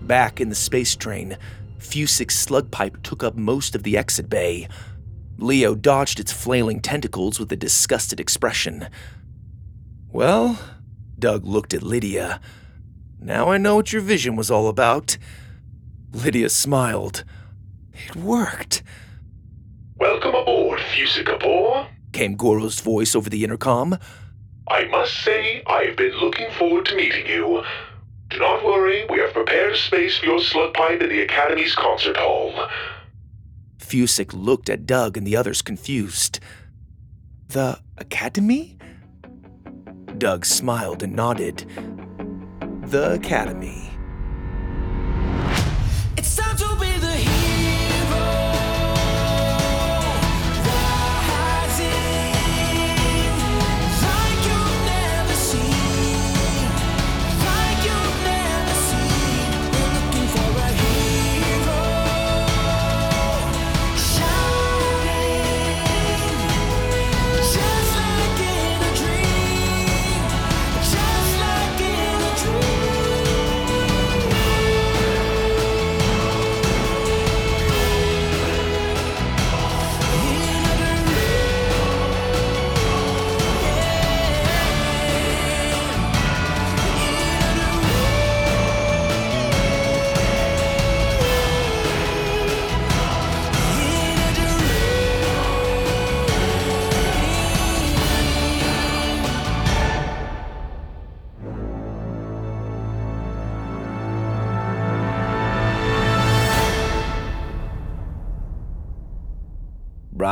Back 0.00 0.40
in 0.40 0.48
the 0.48 0.54
space 0.54 0.96
train, 0.96 1.36
Fusik's 1.78 2.34
slug 2.34 2.70
pipe 2.70 3.02
took 3.02 3.22
up 3.22 3.36
most 3.36 3.74
of 3.74 3.82
the 3.82 3.98
exit 3.98 4.30
bay. 4.30 4.68
Leo 5.36 5.74
dodged 5.74 6.18
its 6.18 6.32
flailing 6.32 6.80
tentacles 6.80 7.38
with 7.38 7.52
a 7.52 7.56
disgusted 7.56 8.20
expression. 8.20 8.88
Well, 10.10 10.58
Doug 11.18 11.44
looked 11.44 11.74
at 11.74 11.82
Lydia. 11.82 12.40
Now 13.20 13.50
I 13.50 13.58
know 13.58 13.76
what 13.76 13.92
your 13.92 14.02
vision 14.02 14.36
was 14.36 14.50
all 14.50 14.68
about. 14.68 15.18
Lydia 16.12 16.48
smiled. 16.48 17.24
It 17.92 18.16
worked, 18.16 18.82
Welcome 19.98 20.34
aboard, 20.34 20.78
Fusik 20.80 21.26
came 22.16 22.34
Goro's 22.34 22.80
voice 22.80 23.14
over 23.14 23.28
the 23.28 23.44
intercom. 23.44 23.98
I 24.68 24.86
must 24.86 25.22
say, 25.22 25.62
I've 25.66 25.96
been 25.96 26.16
looking 26.16 26.50
forward 26.52 26.86
to 26.86 26.96
meeting 26.96 27.26
you. 27.26 27.62
Do 28.30 28.38
not 28.38 28.64
worry, 28.64 29.04
we 29.10 29.18
have 29.18 29.34
prepared 29.34 29.72
a 29.72 29.76
space 29.76 30.16
for 30.16 30.24
your 30.24 30.40
slug 30.40 30.72
pipe 30.72 31.02
in 31.02 31.10
the 31.10 31.22
Academy's 31.22 31.74
concert 31.74 32.16
hall. 32.16 32.68
Fusik 33.78 34.32
looked 34.32 34.70
at 34.70 34.86
Doug 34.86 35.18
and 35.18 35.26
the 35.26 35.36
others 35.36 35.60
confused. 35.60 36.40
The 37.48 37.80
Academy? 37.98 38.78
Doug 40.16 40.46
smiled 40.46 41.02
and 41.02 41.14
nodded. 41.14 41.66
The 42.86 43.14
Academy. 43.14 43.90
It's 46.16 46.36
time 46.36 46.56
to 46.56 46.76
be 46.78 46.95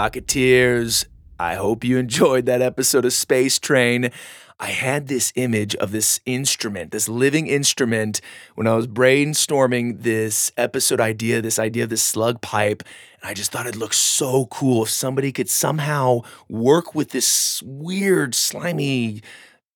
Rocketeers, 0.04 1.06
I 1.40 1.54
hope 1.54 1.82
you 1.82 1.96
enjoyed 1.96 2.44
that 2.44 2.60
episode 2.60 3.06
of 3.06 3.14
Space 3.14 3.58
Train. 3.58 4.10
I 4.60 4.66
had 4.66 5.06
this 5.08 5.32
image 5.34 5.74
of 5.76 5.92
this 5.92 6.20
instrument, 6.26 6.90
this 6.90 7.08
living 7.08 7.46
instrument, 7.46 8.20
when 8.54 8.66
I 8.66 8.74
was 8.74 8.86
brainstorming 8.86 10.02
this 10.02 10.52
episode 10.58 11.00
idea, 11.00 11.40
this 11.40 11.58
idea 11.58 11.84
of 11.84 11.88
this 11.88 12.02
slug 12.02 12.42
pipe. 12.42 12.82
And 13.22 13.30
I 13.30 13.32
just 13.32 13.50
thought 13.50 13.66
it 13.66 13.76
looked 13.76 13.94
so 13.94 14.44
cool 14.50 14.82
if 14.82 14.90
somebody 14.90 15.32
could 15.32 15.48
somehow 15.48 16.20
work 16.50 16.94
with 16.94 17.12
this 17.12 17.62
weird, 17.62 18.34
slimy 18.34 19.22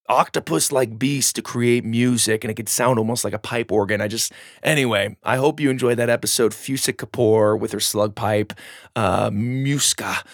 octopus 0.09 0.73
like 0.73 0.99
beast 0.99 1.37
to 1.37 1.43
create 1.43 1.85
music 1.85 2.45
and 2.45 2.51
it 2.51 2.55
could 2.55 2.69
sound 2.69 2.99
almost 2.99 3.25
like 3.25 3.35
a 3.35 3.39
pipe 3.39 3.71
organ. 3.71 4.01
I 4.01 4.09
just, 4.09 4.33
anyway, 4.63 5.17
I 5.23 5.37
hope 5.37 5.61
you 5.61 5.71
enjoyed 5.71 5.99
that 5.99 6.11
episode. 6.11 6.53
Fusik 6.53 6.97
Kapoor 6.97 7.59
with 7.59 7.73
her 7.73 7.81
slug 7.81 8.15
pipe, 8.15 8.53
uh, 8.97 9.31
Muska. 9.31 10.25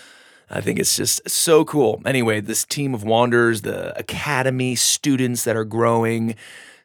I 0.50 0.60
think 0.60 0.78
it's 0.78 0.96
just 0.96 1.28
so 1.28 1.64
cool. 1.64 2.02
Anyway, 2.04 2.40
this 2.40 2.64
team 2.64 2.94
of 2.94 3.02
Wanderers, 3.02 3.62
the 3.62 3.98
Academy 3.98 4.76
students 4.76 5.44
that 5.44 5.56
are 5.56 5.64
growing, 5.64 6.36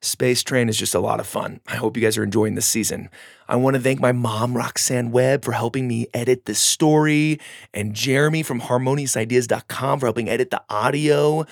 Space 0.02 0.44
Train 0.44 0.70
is 0.70 0.78
just 0.78 0.96
a 0.96 1.00
lot 1.00 1.20
of 1.20 1.28
fun. 1.28 1.60
I 1.68 1.76
hope 1.76 1.98
you 1.98 2.04
guys 2.04 2.18
are 2.18 2.24
enjoying 2.24 2.56
this 2.56 2.66
season. 2.66 3.10
I 3.50 3.58
want 3.58 3.76
to 3.76 3.82
thank 3.82 4.00
my 4.00 4.14
mom, 4.14 4.56
Roxanne 4.56 5.12
Webb, 5.12 5.44
for 5.44 5.52
helping 5.52 5.88
me 5.88 6.08
edit 6.14 6.46
this 6.46 6.60
story, 6.60 7.40
and 7.74 7.94
Jeremy 7.94 8.42
from 8.44 8.62
harmoniousideas.com 8.62 10.00
for 10.00 10.06
helping 10.06 10.30
edit 10.30 10.52
the 10.52 10.64
audio 10.70 11.46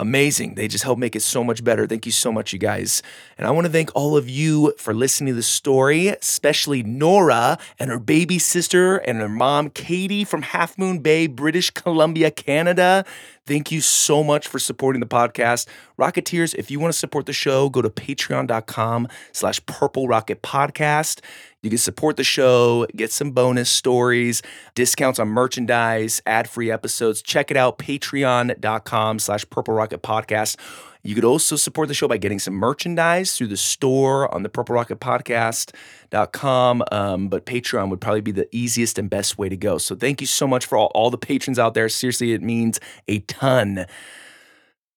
amazing. 0.00 0.54
They 0.54 0.66
just 0.66 0.82
help 0.82 0.98
make 0.98 1.14
it 1.14 1.20
so 1.20 1.44
much 1.44 1.62
better. 1.62 1.86
Thank 1.86 2.06
you 2.06 2.12
so 2.12 2.32
much, 2.32 2.52
you 2.52 2.58
guys. 2.58 3.02
And 3.36 3.46
I 3.46 3.50
want 3.50 3.66
to 3.66 3.72
thank 3.72 3.94
all 3.94 4.16
of 4.16 4.28
you 4.28 4.72
for 4.78 4.94
listening 4.94 5.34
to 5.34 5.36
the 5.36 5.42
story, 5.42 6.08
especially 6.08 6.82
Nora 6.82 7.58
and 7.78 7.90
her 7.90 7.98
baby 7.98 8.38
sister 8.38 8.96
and 8.96 9.18
her 9.18 9.28
mom, 9.28 9.68
Katie 9.70 10.24
from 10.24 10.42
Half 10.42 10.78
Moon 10.78 11.00
Bay, 11.00 11.26
British 11.26 11.70
Columbia, 11.70 12.30
Canada. 12.30 13.04
Thank 13.46 13.72
you 13.72 13.80
so 13.80 14.22
much 14.22 14.46
for 14.48 14.58
supporting 14.58 15.00
the 15.00 15.06
podcast. 15.06 15.66
Rocketeers, 15.98 16.54
if 16.54 16.70
you 16.70 16.78
want 16.78 16.92
to 16.92 16.98
support 16.98 17.26
the 17.26 17.32
show, 17.32 17.68
go 17.68 17.82
to 17.82 17.90
patreon.com 17.90 19.08
slash 19.32 19.64
purple 19.66 20.08
rocket 20.08 20.40
podcast. 20.42 21.20
You 21.62 21.68
can 21.68 21.78
support 21.78 22.16
the 22.16 22.24
show, 22.24 22.86
get 22.96 23.12
some 23.12 23.32
bonus 23.32 23.68
stories, 23.68 24.40
discounts 24.74 25.18
on 25.18 25.28
merchandise, 25.28 26.22
ad-free 26.24 26.70
episodes. 26.70 27.20
Check 27.20 27.50
it 27.50 27.56
out, 27.56 27.78
patreon.com 27.78 29.18
slash 29.18 29.48
purple 29.50 29.74
rocket 29.74 30.02
podcast. 30.02 30.56
You 31.02 31.14
could 31.14 31.24
also 31.24 31.56
support 31.56 31.88
the 31.88 31.94
show 31.94 32.08
by 32.08 32.16
getting 32.18 32.38
some 32.38 32.54
merchandise 32.54 33.36
through 33.36 33.48
the 33.48 33.56
store 33.56 34.32
on 34.34 34.42
the 34.42 34.48
purple 34.48 34.74
rocket 34.74 35.00
podcast.com. 35.00 36.82
Um, 36.92 37.28
but 37.28 37.46
Patreon 37.46 37.88
would 37.90 38.00
probably 38.00 38.20
be 38.20 38.32
the 38.32 38.48
easiest 38.54 38.98
and 38.98 39.08
best 39.08 39.38
way 39.38 39.48
to 39.48 39.56
go. 39.56 39.78
So 39.78 39.94
thank 39.94 40.20
you 40.20 40.26
so 40.26 40.46
much 40.46 40.66
for 40.66 40.76
all, 40.76 40.90
all 40.94 41.10
the 41.10 41.18
patrons 41.18 41.58
out 41.58 41.74
there. 41.74 41.88
Seriously, 41.88 42.32
it 42.32 42.42
means 42.42 42.80
a 43.08 43.20
ton. 43.20 43.86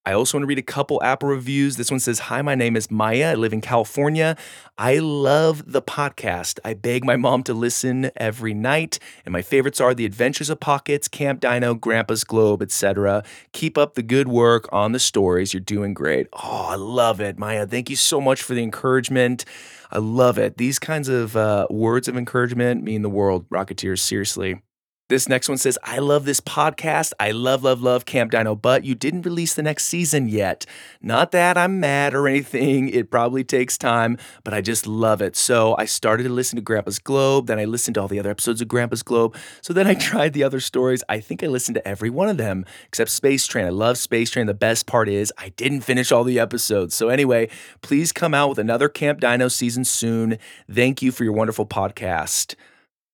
I 0.06 0.12
also 0.12 0.38
want 0.38 0.44
to 0.44 0.48
read 0.48 0.60
a 0.60 0.64
couple 0.64 1.02
Apple 1.02 1.30
reviews. 1.30 1.78
This 1.78 1.90
one 1.90 2.02
says, 2.02 2.20
Hi, 2.20 2.42
my 2.42 2.56
name 2.56 2.76
is 2.76 2.92
Maya. 2.92 3.32
I 3.32 3.36
live 3.36 3.54
in 3.54 3.62
California. 3.62 4.36
I 4.78 4.98
love 4.98 5.72
the 5.72 5.82
podcast. 5.82 6.60
I 6.66 6.74
beg 6.74 7.06
my 7.06 7.16
mom 7.16 7.44
to 7.44 7.54
listen 7.54 8.12
every 8.18 8.54
night. 8.54 9.00
And 9.26 9.32
my 9.32 9.42
favorites 9.42 9.80
are 9.80 9.94
The 9.94 10.04
Adventures 10.04 10.50
of 10.50 10.60
Pockets, 10.60 11.08
Camp 11.08 11.40
Dino, 11.40 11.74
Grandpa's 11.74 12.26
Globe, 12.26 12.62
etc. 12.62 13.24
Keep 13.54 13.78
up 13.78 13.94
the 13.94 14.04
good 14.04 14.28
work 14.28 14.68
on 14.74 14.92
the 14.92 15.00
stories. 15.00 15.54
You're 15.54 15.62
doing 15.62 15.94
great. 15.94 16.28
Oh, 16.34 16.68
I 16.70 16.76
love 16.76 17.22
it, 17.22 17.40
Maya. 17.40 17.66
Thank 17.66 17.90
you 17.90 17.96
so 17.96 18.20
much 18.20 18.44
for 18.44 18.54
the 18.54 18.64
encouragement. 18.64 19.46
I 19.90 20.00
love 20.00 20.38
it. 20.38 20.58
These 20.58 20.80
kinds 20.80 21.08
of 21.08 21.38
uh, 21.38 21.68
words 21.70 22.10
of 22.10 22.18
encouragement 22.18 22.84
mean 22.84 23.04
the 23.04 23.10
world, 23.10 23.48
Rocketeers, 23.50 24.00
seriously. 24.00 24.62
This 25.10 25.28
next 25.28 25.50
one 25.50 25.58
says, 25.58 25.78
I 25.84 26.00
love 26.00 26.24
this 26.24 26.40
podcast. 26.40 27.12
I 27.20 27.32
love, 27.32 27.62
love, 27.62 27.82
love 27.82 28.06
Camp 28.06 28.32
Dino, 28.32 28.56
but 28.56 28.86
you 28.86 28.96
didn't 28.96 29.24
release 29.24 29.54
the 29.54 29.62
next 29.62 29.88
season 29.88 30.30
yet. 30.30 30.66
Not 31.02 31.34
that 31.34 31.58
I'm 31.58 31.82
mad 31.82 32.14
or 32.14 32.26
anything. 32.26 32.88
It 32.88 33.12
probably 33.12 33.44
takes 33.44 33.78
time, 33.78 34.18
but 34.46 34.54
I 34.54 34.62
just 34.62 34.88
love 34.88 35.22
it. 35.22 35.36
So 35.36 35.76
I 35.78 35.84
started 35.84 36.24
to 36.24 36.30
listen 36.30 36.56
to 36.56 36.62
Grandpa's 36.62 37.00
Globe. 37.00 37.48
Then 37.48 37.60
I 37.60 37.66
listened 37.66 37.96
to 37.96 38.02
all 38.02 38.08
the 38.08 38.18
other 38.18 38.30
episodes 38.30 38.62
of 38.62 38.70
Grandpa's 38.70 39.04
Globe. 39.04 39.36
So 39.62 39.74
then 39.74 39.88
I 39.88 39.94
tried 40.10 40.32
the 40.32 40.44
other 40.44 40.62
stories. 40.62 41.04
I 41.10 41.20
think 41.20 41.44
I 41.44 41.48
listened 41.48 41.76
to 41.76 41.86
every 41.86 42.10
one 42.10 42.30
of 42.30 42.38
them 42.38 42.66
except 42.88 43.10
Space 43.10 43.46
Train. 43.46 43.66
I 43.66 43.72
love 43.72 43.98
Space 43.98 44.30
Train. 44.30 44.46
The 44.46 44.54
best 44.54 44.88
part 44.88 45.10
is 45.10 45.34
I 45.38 45.50
didn't 45.50 45.82
finish 45.82 46.14
all 46.14 46.24
the 46.24 46.40
episodes. 46.40 46.96
So 46.96 47.10
anyway, 47.10 47.50
please 47.82 48.14
come 48.14 48.34
out 48.34 48.48
with 48.48 48.58
another 48.58 48.88
Camp 48.88 49.20
Dino 49.20 49.50
season 49.50 49.84
soon. 49.84 50.38
Thank 50.72 51.02
you 51.02 51.12
for 51.12 51.26
your 51.26 51.34
wonderful 51.34 51.66
podcast. 51.66 52.56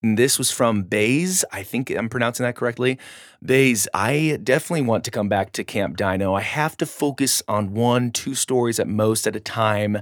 This 0.01 0.37
was 0.37 0.49
from 0.49 0.83
Bays. 0.83 1.43
I 1.51 1.61
think 1.61 1.89
I'm 1.91 2.07
pronouncing 2.07 2.45
that 2.45 2.55
correctly. 2.55 2.97
Bays, 3.43 3.85
I 3.93 4.39
definitely 4.41 4.83
want 4.83 5.03
to 5.03 5.11
come 5.11 5.27
back 5.27 5.51
to 5.53 5.65
Camp 5.65 5.97
Dino. 5.97 6.33
I 6.33 6.41
have 6.41 6.77
to 6.77 6.85
focus 6.85 7.43
on 7.49 7.73
one, 7.73 8.11
two 8.11 8.33
stories 8.33 8.79
at 8.79 8.87
most 8.87 9.27
at 9.27 9.35
a 9.35 9.41
time. 9.41 9.97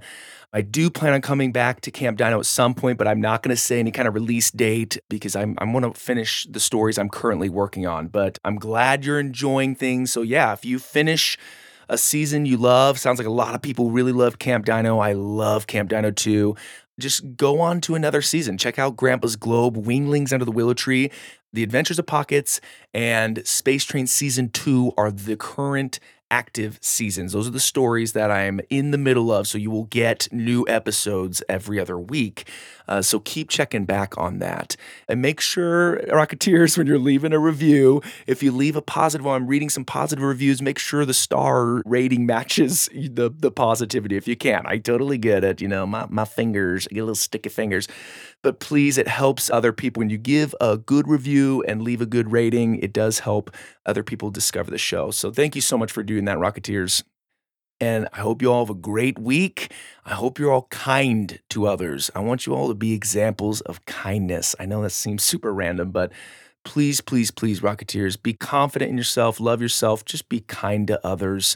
I 0.54 0.62
do 0.62 0.92
plan 0.92 1.14
on 1.14 1.22
coming 1.22 1.52
back 1.52 1.82
to 1.82 1.92
Camp 1.92 2.20
Dino 2.20 2.40
at 2.40 2.46
some 2.46 2.76
point, 2.76 3.00
but 3.00 3.08
I'm 3.08 3.20
not 3.20 3.42
going 3.42 3.56
to 3.56 3.62
say 3.62 3.80
any 3.80 3.90
kind 3.90 4.08
of 4.08 4.14
release 4.14 4.52
date 4.52 5.00
because 5.10 5.36
I'm, 5.36 5.56
I 5.58 5.66
want 5.66 5.92
to 5.92 6.00
finish 6.00 6.46
the 6.48 6.60
stories 6.60 7.00
I'm 7.00 7.10
currently 7.10 7.50
working 7.50 7.88
on. 7.88 8.08
But 8.08 8.38
I'm 8.46 8.58
glad 8.58 9.04
you're 9.04 9.20
enjoying 9.20 9.74
things. 9.74 10.12
So, 10.12 10.22
yeah, 10.22 10.54
if 10.54 10.64
you 10.64 10.78
finish 10.78 11.40
a 11.90 11.98
season 11.98 12.46
you 12.46 12.58
love, 12.58 13.00
sounds 13.00 13.18
like 13.18 13.28
a 13.28 13.32
lot 13.32 13.56
of 13.56 13.64
people 13.64 13.90
really 13.90 14.12
love 14.12 14.38
Camp 14.38 14.66
Dino. 14.66 15.00
I 15.00 15.14
love 15.14 15.66
Camp 15.66 15.90
Dino 15.90 16.12
too 16.12 16.56
just 17.00 17.36
go 17.36 17.60
on 17.60 17.82
to 17.82 17.96
another 17.96 18.22
season. 18.22 18.58
Check 18.58 18.80
out 18.80 18.96
Grandpa's 18.96 19.36
Globe, 19.36 19.78
Winglings 19.78 20.34
Under 20.34 20.46
the 20.46 20.52
Willow 20.52 20.74
Tree, 20.74 21.12
The 21.54 21.64
Adventures 21.64 22.00
of 22.00 22.06
Pockets, 22.06 22.60
and 22.94 23.46
Space 23.46 23.84
Train 23.84 24.08
Season 24.08 24.50
2 24.50 24.94
are 24.98 25.12
the 25.12 25.38
current 25.38 26.00
active 26.30 26.78
seasons. 26.82 27.34
Those 27.34 27.48
are 27.48 27.52
the 27.52 27.60
stories 27.60 28.14
that 28.14 28.32
I'm 28.32 28.60
in 28.70 28.92
the 28.92 28.98
middle 28.98 29.32
of. 29.32 29.48
So 29.48 29.58
you 29.58 29.72
will 29.72 29.86
get 29.86 30.28
new 30.32 30.66
episodes 30.68 31.42
every 31.48 31.80
other 31.80 31.98
week. 31.98 32.50
Uh, 32.88 33.02
so 33.02 33.20
keep 33.20 33.50
checking 33.50 33.86
back 33.86 34.18
on 34.18 34.40
that. 34.40 34.76
And 35.08 35.22
make 35.22 35.40
sure, 35.40 35.98
Rocketeers, 36.08 36.78
when 36.78 36.88
you're 36.88 37.00
leaving 37.00 37.34
a 37.34 37.40
review, 37.40 38.02
if 38.26 38.42
you 38.42 38.52
leave 38.52 38.76
a 38.76 38.82
positive 38.82 39.26
one, 39.26 39.44
I'm 39.44 39.48
reading 39.48 39.70
some 39.70 39.86
positive 39.86 40.24
reviews, 40.24 40.62
make 40.62 40.80
sure 40.80 41.06
the 41.06 41.14
star 41.14 41.82
rating 41.86 42.26
matches 42.28 42.90
the, 42.94 43.34
the 43.36 43.52
positivity 43.52 44.16
if 44.18 44.28
you 44.28 44.36
can. 44.36 44.64
I 44.66 44.78
totally 44.78 45.18
get 45.18 45.44
it. 45.44 45.62
You 45.62 45.68
know, 45.68 45.86
my, 45.86 46.06
my 46.10 46.26
fingers, 46.26 46.88
I 46.92 46.96
get 46.96 47.02
a 47.02 47.04
little 47.04 47.16
sticky 47.16 47.50
fingers. 47.50 47.88
But 48.44 48.60
please, 48.60 48.98
it 48.98 49.08
helps 49.08 49.50
other 49.50 49.74
people. 49.74 50.02
When 50.02 50.10
you 50.10 50.18
give 50.18 50.56
a 50.62 50.78
good 50.78 51.08
review 51.08 51.64
and 51.68 51.82
leave 51.82 52.02
a 52.02 52.06
good 52.06 52.32
rating, 52.32 52.76
it 52.80 52.94
does 52.94 53.20
help 53.20 53.54
other 53.86 54.04
people 54.04 54.30
discover 54.30 54.72
the 54.72 54.78
show. 54.78 55.12
So 55.12 55.32
thank 55.32 55.56
you 55.56 55.62
so 55.62 55.78
much 55.78 55.92
for 55.92 56.04
doing 56.04 56.26
that, 56.26 56.38
Rocketeers. 56.38 57.04
And 57.80 58.08
I 58.14 58.20
hope 58.20 58.42
you 58.42 58.52
all 58.52 58.66
have 58.66 58.76
a 58.76 58.80
great 58.80 59.20
week. 59.20 59.72
I 60.06 60.14
hope 60.14 60.40
you're 60.40 60.52
all 60.52 60.68
kind 60.72 61.40
to 61.52 61.68
others. 61.68 62.10
I 62.16 62.20
want 62.20 62.46
you 62.46 62.56
all 62.56 62.70
to 62.70 62.74
be 62.74 62.94
examples 62.94 63.62
of 63.62 63.86
kindness. 63.86 64.56
I 64.60 64.66
know 64.66 64.82
that 64.82 64.92
seems 64.92 65.24
super 65.24 65.54
random, 65.54 65.92
but 65.92 66.12
please, 66.66 67.02
please, 67.02 67.30
please, 67.30 67.62
Rocketeers, 67.62 68.22
be 68.22 68.34
confident 68.34 68.90
in 68.90 68.98
yourself, 68.98 69.40
love 69.40 69.62
yourself, 69.62 70.06
just 70.06 70.28
be 70.28 70.40
kind 70.42 70.88
to 70.88 71.06
others, 71.06 71.56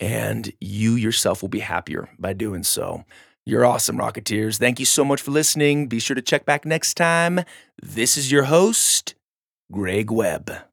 and 0.00 0.52
you 0.60 0.94
yourself 0.94 1.42
will 1.42 1.48
be 1.50 1.60
happier 1.60 2.08
by 2.18 2.32
doing 2.32 2.62
so. 2.62 3.04
You're 3.48 3.64
awesome, 3.64 3.96
Rocketeers. 3.96 4.58
Thank 4.58 4.78
you 4.78 4.84
so 4.84 5.06
much 5.06 5.22
for 5.22 5.30
listening. 5.30 5.86
Be 5.86 6.00
sure 6.00 6.14
to 6.14 6.20
check 6.20 6.44
back 6.44 6.66
next 6.66 6.98
time. 6.98 7.40
This 7.80 8.18
is 8.18 8.30
your 8.30 8.44
host, 8.44 9.14
Greg 9.72 10.10
Webb. 10.10 10.67